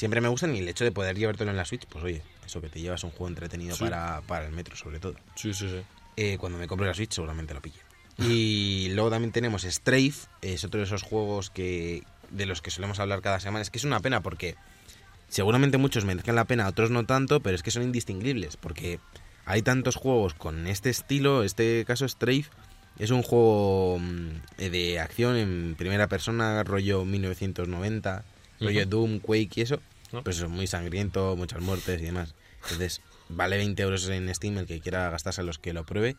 siempre 0.00 0.20
me 0.22 0.28
gustan 0.28 0.56
y 0.56 0.60
el 0.60 0.68
hecho 0.68 0.82
de 0.84 0.92
poder 0.92 1.14
llevártelo 1.16 1.50
en 1.50 1.56
la 1.58 1.64
Switch, 1.66 1.86
pues 1.86 2.02
oye, 2.02 2.22
eso 2.46 2.60
que 2.62 2.68
te 2.70 2.80
llevas 2.80 3.04
un 3.04 3.10
juego 3.10 3.28
entretenido 3.28 3.76
Sí. 3.76 3.84
para, 3.84 4.22
para 4.22 4.46
el 4.46 4.52
metro, 4.52 4.74
sobre 4.74 4.98
todo. 4.98 5.14
Sí, 5.36 5.52
sí, 5.54 5.68
sí. 5.68 5.82
Eh, 6.16 6.38
cuando 6.40 6.58
me 6.58 6.66
compre 6.66 6.86
la 6.86 6.94
Switch 6.94 7.12
seguramente 7.12 7.52
lo 7.54 7.60
pille. 7.60 7.78
Y 8.18 8.88
luego 8.94 9.10
también 9.10 9.30
tenemos 9.30 9.62
Strafe, 9.62 10.26
es 10.40 10.64
otro 10.64 10.78
de 10.80 10.86
esos 10.86 11.02
juegos 11.02 11.50
que 11.50 12.02
de 12.30 12.46
los 12.46 12.62
que 12.62 12.70
solemos 12.70 12.98
hablar 12.98 13.20
cada 13.20 13.40
semana. 13.40 13.60
Es 13.62 13.70
que 13.70 13.78
es 13.78 13.84
una 13.84 14.00
pena 14.00 14.22
porque 14.22 14.56
seguramente 15.28 15.76
muchos 15.78 16.04
merezcan 16.06 16.34
la 16.34 16.44
pena, 16.46 16.66
otros 16.66 16.90
no 16.90 17.04
tanto, 17.04 17.40
pero 17.40 17.54
es 17.54 17.62
que 17.62 17.70
son 17.70 17.82
indistinguibles 17.82 18.56
porque 18.56 18.98
hay 19.44 19.62
tantos 19.62 19.96
juegos 19.96 20.32
con 20.34 20.66
este 20.66 20.90
estilo, 20.90 21.44
este 21.44 21.84
caso 21.86 22.08
Strafe 22.08 22.46
es 22.98 23.10
un 23.10 23.22
juego 23.22 23.98
mm, 24.00 24.28
eh, 24.58 24.70
de 24.70 24.98
acción 25.00 25.36
en 25.36 25.74
primera 25.76 26.06
persona, 26.08 26.62
rollo 26.64 27.04
1990, 27.04 28.24
rollo. 28.60 28.86
Doom, 28.86 29.20
Quake 29.20 29.50
y 29.56 29.60
eso, 29.62 29.80
¿No? 30.12 30.24
pues 30.24 30.42
muy 30.48 30.66
sangriento, 30.66 31.36
muchas 31.36 31.60
muertes 31.60 32.00
y 32.00 32.06
demás. 32.06 32.34
Entonces, 32.62 33.00
vale 33.28 33.56
20 33.56 33.82
euros 33.82 34.08
en 34.08 34.34
Steam 34.34 34.58
el 34.58 34.66
que 34.66 34.80
quiera 34.80 35.10
gastarse 35.10 35.42
los 35.42 35.58
que 35.58 35.72
lo 35.72 35.84
pruebe, 35.86 36.16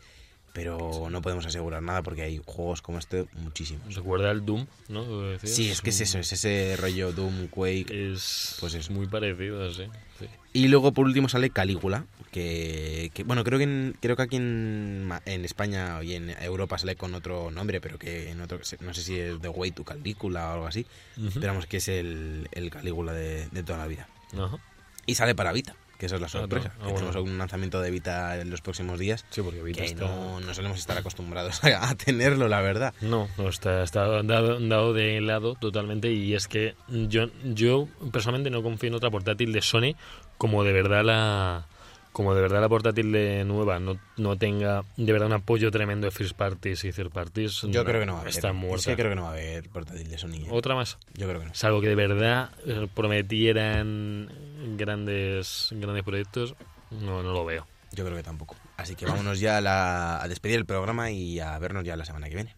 pero 0.53 1.07
no 1.09 1.21
podemos 1.21 1.45
asegurar 1.45 1.81
nada 1.81 2.01
porque 2.03 2.23
hay 2.23 2.41
juegos 2.45 2.81
como 2.81 2.99
este 2.99 3.25
muchísimos. 3.35 3.95
Recuerda 3.95 4.31
el 4.31 4.45
Doom, 4.45 4.65
¿no? 4.89 5.05
Sí, 5.43 5.69
es 5.69 5.81
que 5.81 5.91
es 5.91 6.01
eso, 6.01 6.19
es 6.19 6.31
ese 6.33 6.75
rollo 6.77 7.13
Doom, 7.13 7.47
Quake. 7.47 8.13
Es, 8.13 8.57
Pues 8.59 8.73
es 8.73 8.89
muy 8.89 9.07
parecido, 9.07 9.71
sí. 9.71 9.83
sí. 10.19 10.25
Y 10.53 10.67
luego 10.67 10.91
por 10.91 11.05
último 11.05 11.29
sale 11.29 11.49
Calígula, 11.49 12.05
que, 12.31 13.11
que, 13.13 13.23
bueno, 13.23 13.43
creo 13.45 13.57
que 13.57 13.63
en- 13.63 13.95
creo 14.01 14.15
que 14.17 14.23
aquí 14.23 14.35
en, 14.35 15.09
en 15.25 15.45
España 15.45 16.03
y 16.03 16.15
en 16.15 16.29
Europa 16.41 16.77
sale 16.77 16.95
con 16.97 17.15
otro 17.15 17.51
nombre, 17.51 17.79
pero 17.79 17.97
que 17.97 18.29
en 18.31 18.41
otro, 18.41 18.59
no 18.81 18.93
sé 18.93 19.01
si 19.03 19.17
es 19.17 19.39
The 19.41 19.47
Way 19.49 19.71
to 19.71 19.83
Calígula 19.85 20.49
o 20.49 20.53
algo 20.55 20.67
así, 20.67 20.85
Ujú. 21.17 21.39
pero 21.39 21.47
vamos 21.53 21.67
que 21.67 21.77
es 21.77 21.87
el, 21.87 22.49
el 22.51 22.69
Calígula 22.69 23.13
de, 23.13 23.47
de 23.49 23.63
toda 23.63 23.77
la 23.79 23.87
vida. 23.87 24.07
Ajá. 24.33 24.57
Y 25.05 25.15
sale 25.15 25.33
para 25.35 25.51
Vita, 25.53 25.75
que 26.01 26.07
esa 26.07 26.15
es 26.15 26.21
la 26.21 26.27
sorpresa. 26.29 26.71
Ah, 26.73 26.77
que 26.87 26.91
bueno. 26.93 27.09
tenemos 27.11 27.29
un 27.31 27.37
lanzamiento 27.37 27.79
de 27.79 27.91
Vita 27.91 28.41
en 28.41 28.49
los 28.49 28.59
próximos 28.61 28.97
días, 28.97 29.23
Sí, 29.29 29.43
porque 29.43 29.61
Vita 29.61 29.81
que 29.81 29.85
está... 29.85 30.05
no, 30.07 30.39
no 30.39 30.53
solemos 30.55 30.79
estar 30.79 30.97
acostumbrados 30.97 31.63
a, 31.63 31.67
a 31.89 31.93
tenerlo, 31.95 32.47
la 32.47 32.61
verdad. 32.61 32.95
No, 33.01 33.29
no 33.37 33.49
está, 33.49 33.83
está 33.83 34.07
dado, 34.23 34.59
dado 34.59 34.93
de 34.93 35.21
lado 35.21 35.53
totalmente 35.53 36.11
y 36.11 36.33
es 36.33 36.47
que 36.47 36.73
yo, 36.89 37.27
yo 37.43 37.87
personalmente 38.11 38.49
no 38.49 38.63
confío 38.63 38.87
en 38.89 38.95
otra 38.95 39.11
portátil 39.11 39.53
de 39.53 39.61
Sony 39.61 39.93
como 40.39 40.63
de 40.63 40.73
verdad 40.73 41.03
la 41.05 41.67
como 42.13 42.35
de 42.35 42.41
verdad 42.41 42.59
la 42.59 42.67
portátil 42.67 43.11
de 43.13 43.45
nueva 43.45 43.79
no, 43.79 43.97
no 44.17 44.35
tenga 44.37 44.83
de 44.97 45.13
verdad 45.13 45.27
un 45.27 45.33
apoyo 45.35 45.71
tremendo 45.71 46.07
de 46.07 46.11
first 46.11 46.35
parties 46.35 46.83
y 46.83 46.91
third 46.91 47.09
parties. 47.09 47.61
Yo 47.69 47.85
creo 47.85 48.01
que 48.01 48.05
no 48.05 48.13
va 48.13 48.17
a 48.17 48.21
haber. 48.23 48.33
Está 48.33 48.49
Es 48.49 48.53
muerta. 48.55 48.89
que 48.89 48.95
creo 48.97 49.09
que 49.11 49.15
no 49.15 49.21
va 49.21 49.29
a 49.29 49.31
haber 49.31 49.69
portátil 49.69 50.09
de 50.09 50.17
Sony. 50.17 50.33
¿eh? 50.43 50.47
Otra 50.49 50.75
más. 50.75 50.97
Yo 51.13 51.25
creo 51.29 51.39
que 51.39 51.45
no. 51.45 51.55
Salvo 51.55 51.79
que 51.79 51.87
de 51.87 51.95
verdad 51.95 52.49
eh, 52.65 52.87
prometieran 52.93 54.29
grandes 54.77 55.69
grandes 55.71 56.03
proyectos, 56.03 56.55
no, 56.91 57.21
no 57.23 57.31
lo 57.33 57.45
veo. 57.45 57.65
Yo 57.91 58.05
creo 58.05 58.15
que 58.17 58.23
tampoco. 58.23 58.55
Así 58.77 58.95
que 58.95 59.05
vámonos 59.05 59.39
ya 59.39 59.57
a, 59.57 59.61
la- 59.61 60.21
a 60.23 60.27
despedir 60.27 60.57
el 60.57 60.65
programa 60.65 61.11
y 61.11 61.39
a 61.39 61.57
vernos 61.59 61.83
ya 61.83 61.95
la 61.97 62.05
semana 62.05 62.29
que 62.29 62.35
viene. 62.35 62.55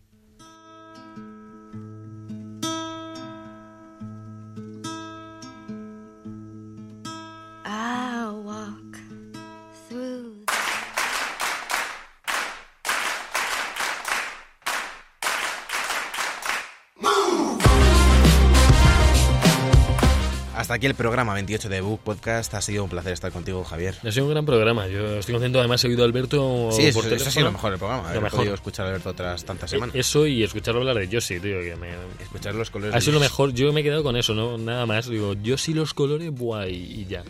Hasta 20.73 20.77
aquí 20.77 20.87
el 20.87 20.95
programa 20.95 21.35
28 21.35 21.69
de 21.69 21.81
Book 21.81 21.99
Podcast. 21.99 22.51
Ha 22.55 22.59
sido 22.59 22.83
un 22.83 22.89
placer 22.89 23.13
estar 23.13 23.31
contigo, 23.31 23.63
Javier. 23.63 23.93
Ha 24.03 24.11
sido 24.11 24.25
un 24.25 24.31
gran 24.31 24.43
programa. 24.43 24.87
Yo 24.87 25.19
estoy 25.19 25.33
contento. 25.33 25.59
Además, 25.59 25.83
he 25.83 25.87
oído 25.87 26.01
a 26.01 26.07
Alberto. 26.07 26.69
Sí, 26.71 26.87
eso, 26.87 26.97
por 26.99 27.05
eso 27.05 27.13
ha 27.13 27.17
teléfono. 27.19 27.31
sido 27.31 27.45
lo 27.45 27.51
mejor 27.51 27.69
del 27.69 27.77
programa. 27.77 28.09
Haber 28.09 28.21
mejor. 28.23 28.39
podido 28.39 28.55
escuchar 28.55 28.87
a 28.87 28.89
Alberto 28.89 29.09
otras 29.11 29.45
tantas 29.45 29.69
semanas. 29.69 29.95
Eso 29.95 30.25
y 30.25 30.41
escucharlo 30.41 30.79
hablar 30.79 30.97
de 30.97 31.07
Yoshi, 31.07 31.39
tío. 31.39 31.61
Que 31.61 31.75
me, 31.75 31.89
Escuchar 32.23 32.55
los 32.55 32.71
colores. 32.71 32.95
ha 32.95 33.01
sido 33.01 33.13
lo 33.13 33.19
mejor. 33.19 33.53
Yo 33.53 33.71
me 33.71 33.81
he 33.81 33.83
quedado 33.83 34.01
con 34.01 34.17
eso, 34.17 34.33
¿no? 34.33 34.57
Nada 34.57 34.87
más. 34.87 35.07
Digo, 35.07 35.35
Yoshi 35.35 35.75
los 35.75 35.93
colores, 35.93 36.31
guay, 36.31 36.73
y 36.73 37.05
ya. 37.05 37.23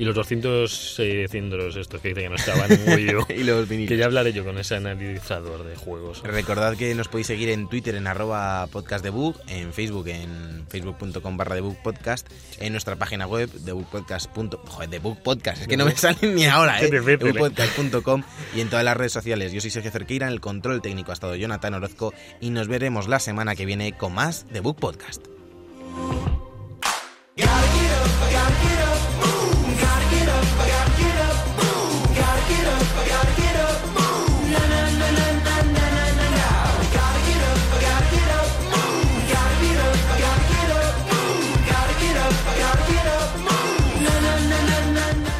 Y 0.00 0.04
los 0.06 0.14
200 0.14 0.96
eh, 1.00 1.26
cindros 1.30 1.76
estos 1.76 2.00
que 2.00 2.08
dice 2.08 2.22
que 2.22 2.30
no 2.30 2.36
estaban 2.36 2.70
muy 2.86 3.04
yo. 3.04 3.26
y 3.28 3.44
los 3.44 3.68
vinilos. 3.68 3.90
Que 3.90 3.98
ya 3.98 4.06
hablaré 4.06 4.32
yo 4.32 4.46
con 4.46 4.56
ese 4.56 4.76
analizador 4.76 5.62
de 5.62 5.76
juegos. 5.76 6.22
Recordad 6.22 6.74
que 6.74 6.94
nos 6.94 7.08
podéis 7.08 7.26
seguir 7.26 7.50
en 7.50 7.68
Twitter 7.68 7.94
en 7.94 8.06
arroba 8.06 8.66
podcastdebug, 8.68 9.36
en 9.48 9.74
Facebook 9.74 10.08
en 10.08 10.64
facebook.com 10.70 11.36
barra 11.36 11.56
debugpodcast, 11.56 12.26
en 12.60 12.72
nuestra 12.72 12.96
página 12.96 13.26
web 13.26 13.50
debugpodcast. 13.52 14.34
Joder, 14.34 14.88
debugpodcast, 14.88 15.60
es 15.60 15.68
que 15.68 15.76
no 15.76 15.84
me 15.84 15.94
salen 15.94 16.34
ni 16.34 16.46
ahora, 16.46 16.80
eh. 16.82 16.86
eh. 16.86 16.90
debugpodcast.com 16.90 18.22
y 18.56 18.62
en 18.62 18.70
todas 18.70 18.86
las 18.86 18.96
redes 18.96 19.12
sociales. 19.12 19.52
Yo 19.52 19.60
soy 19.60 19.70
Sergio 19.70 19.90
Cerqueira, 19.90 20.28
en 20.28 20.32
el 20.32 20.40
control 20.40 20.80
técnico 20.80 21.10
ha 21.10 21.14
estado 21.14 21.36
Jonathan 21.36 21.74
Orozco 21.74 22.14
y 22.40 22.48
nos 22.48 22.68
veremos 22.68 23.06
la 23.06 23.18
semana 23.18 23.54
que 23.54 23.66
viene 23.66 23.92
con 23.92 24.14
más 24.14 24.46
Debug 24.50 24.76
Podcast. 24.76 25.26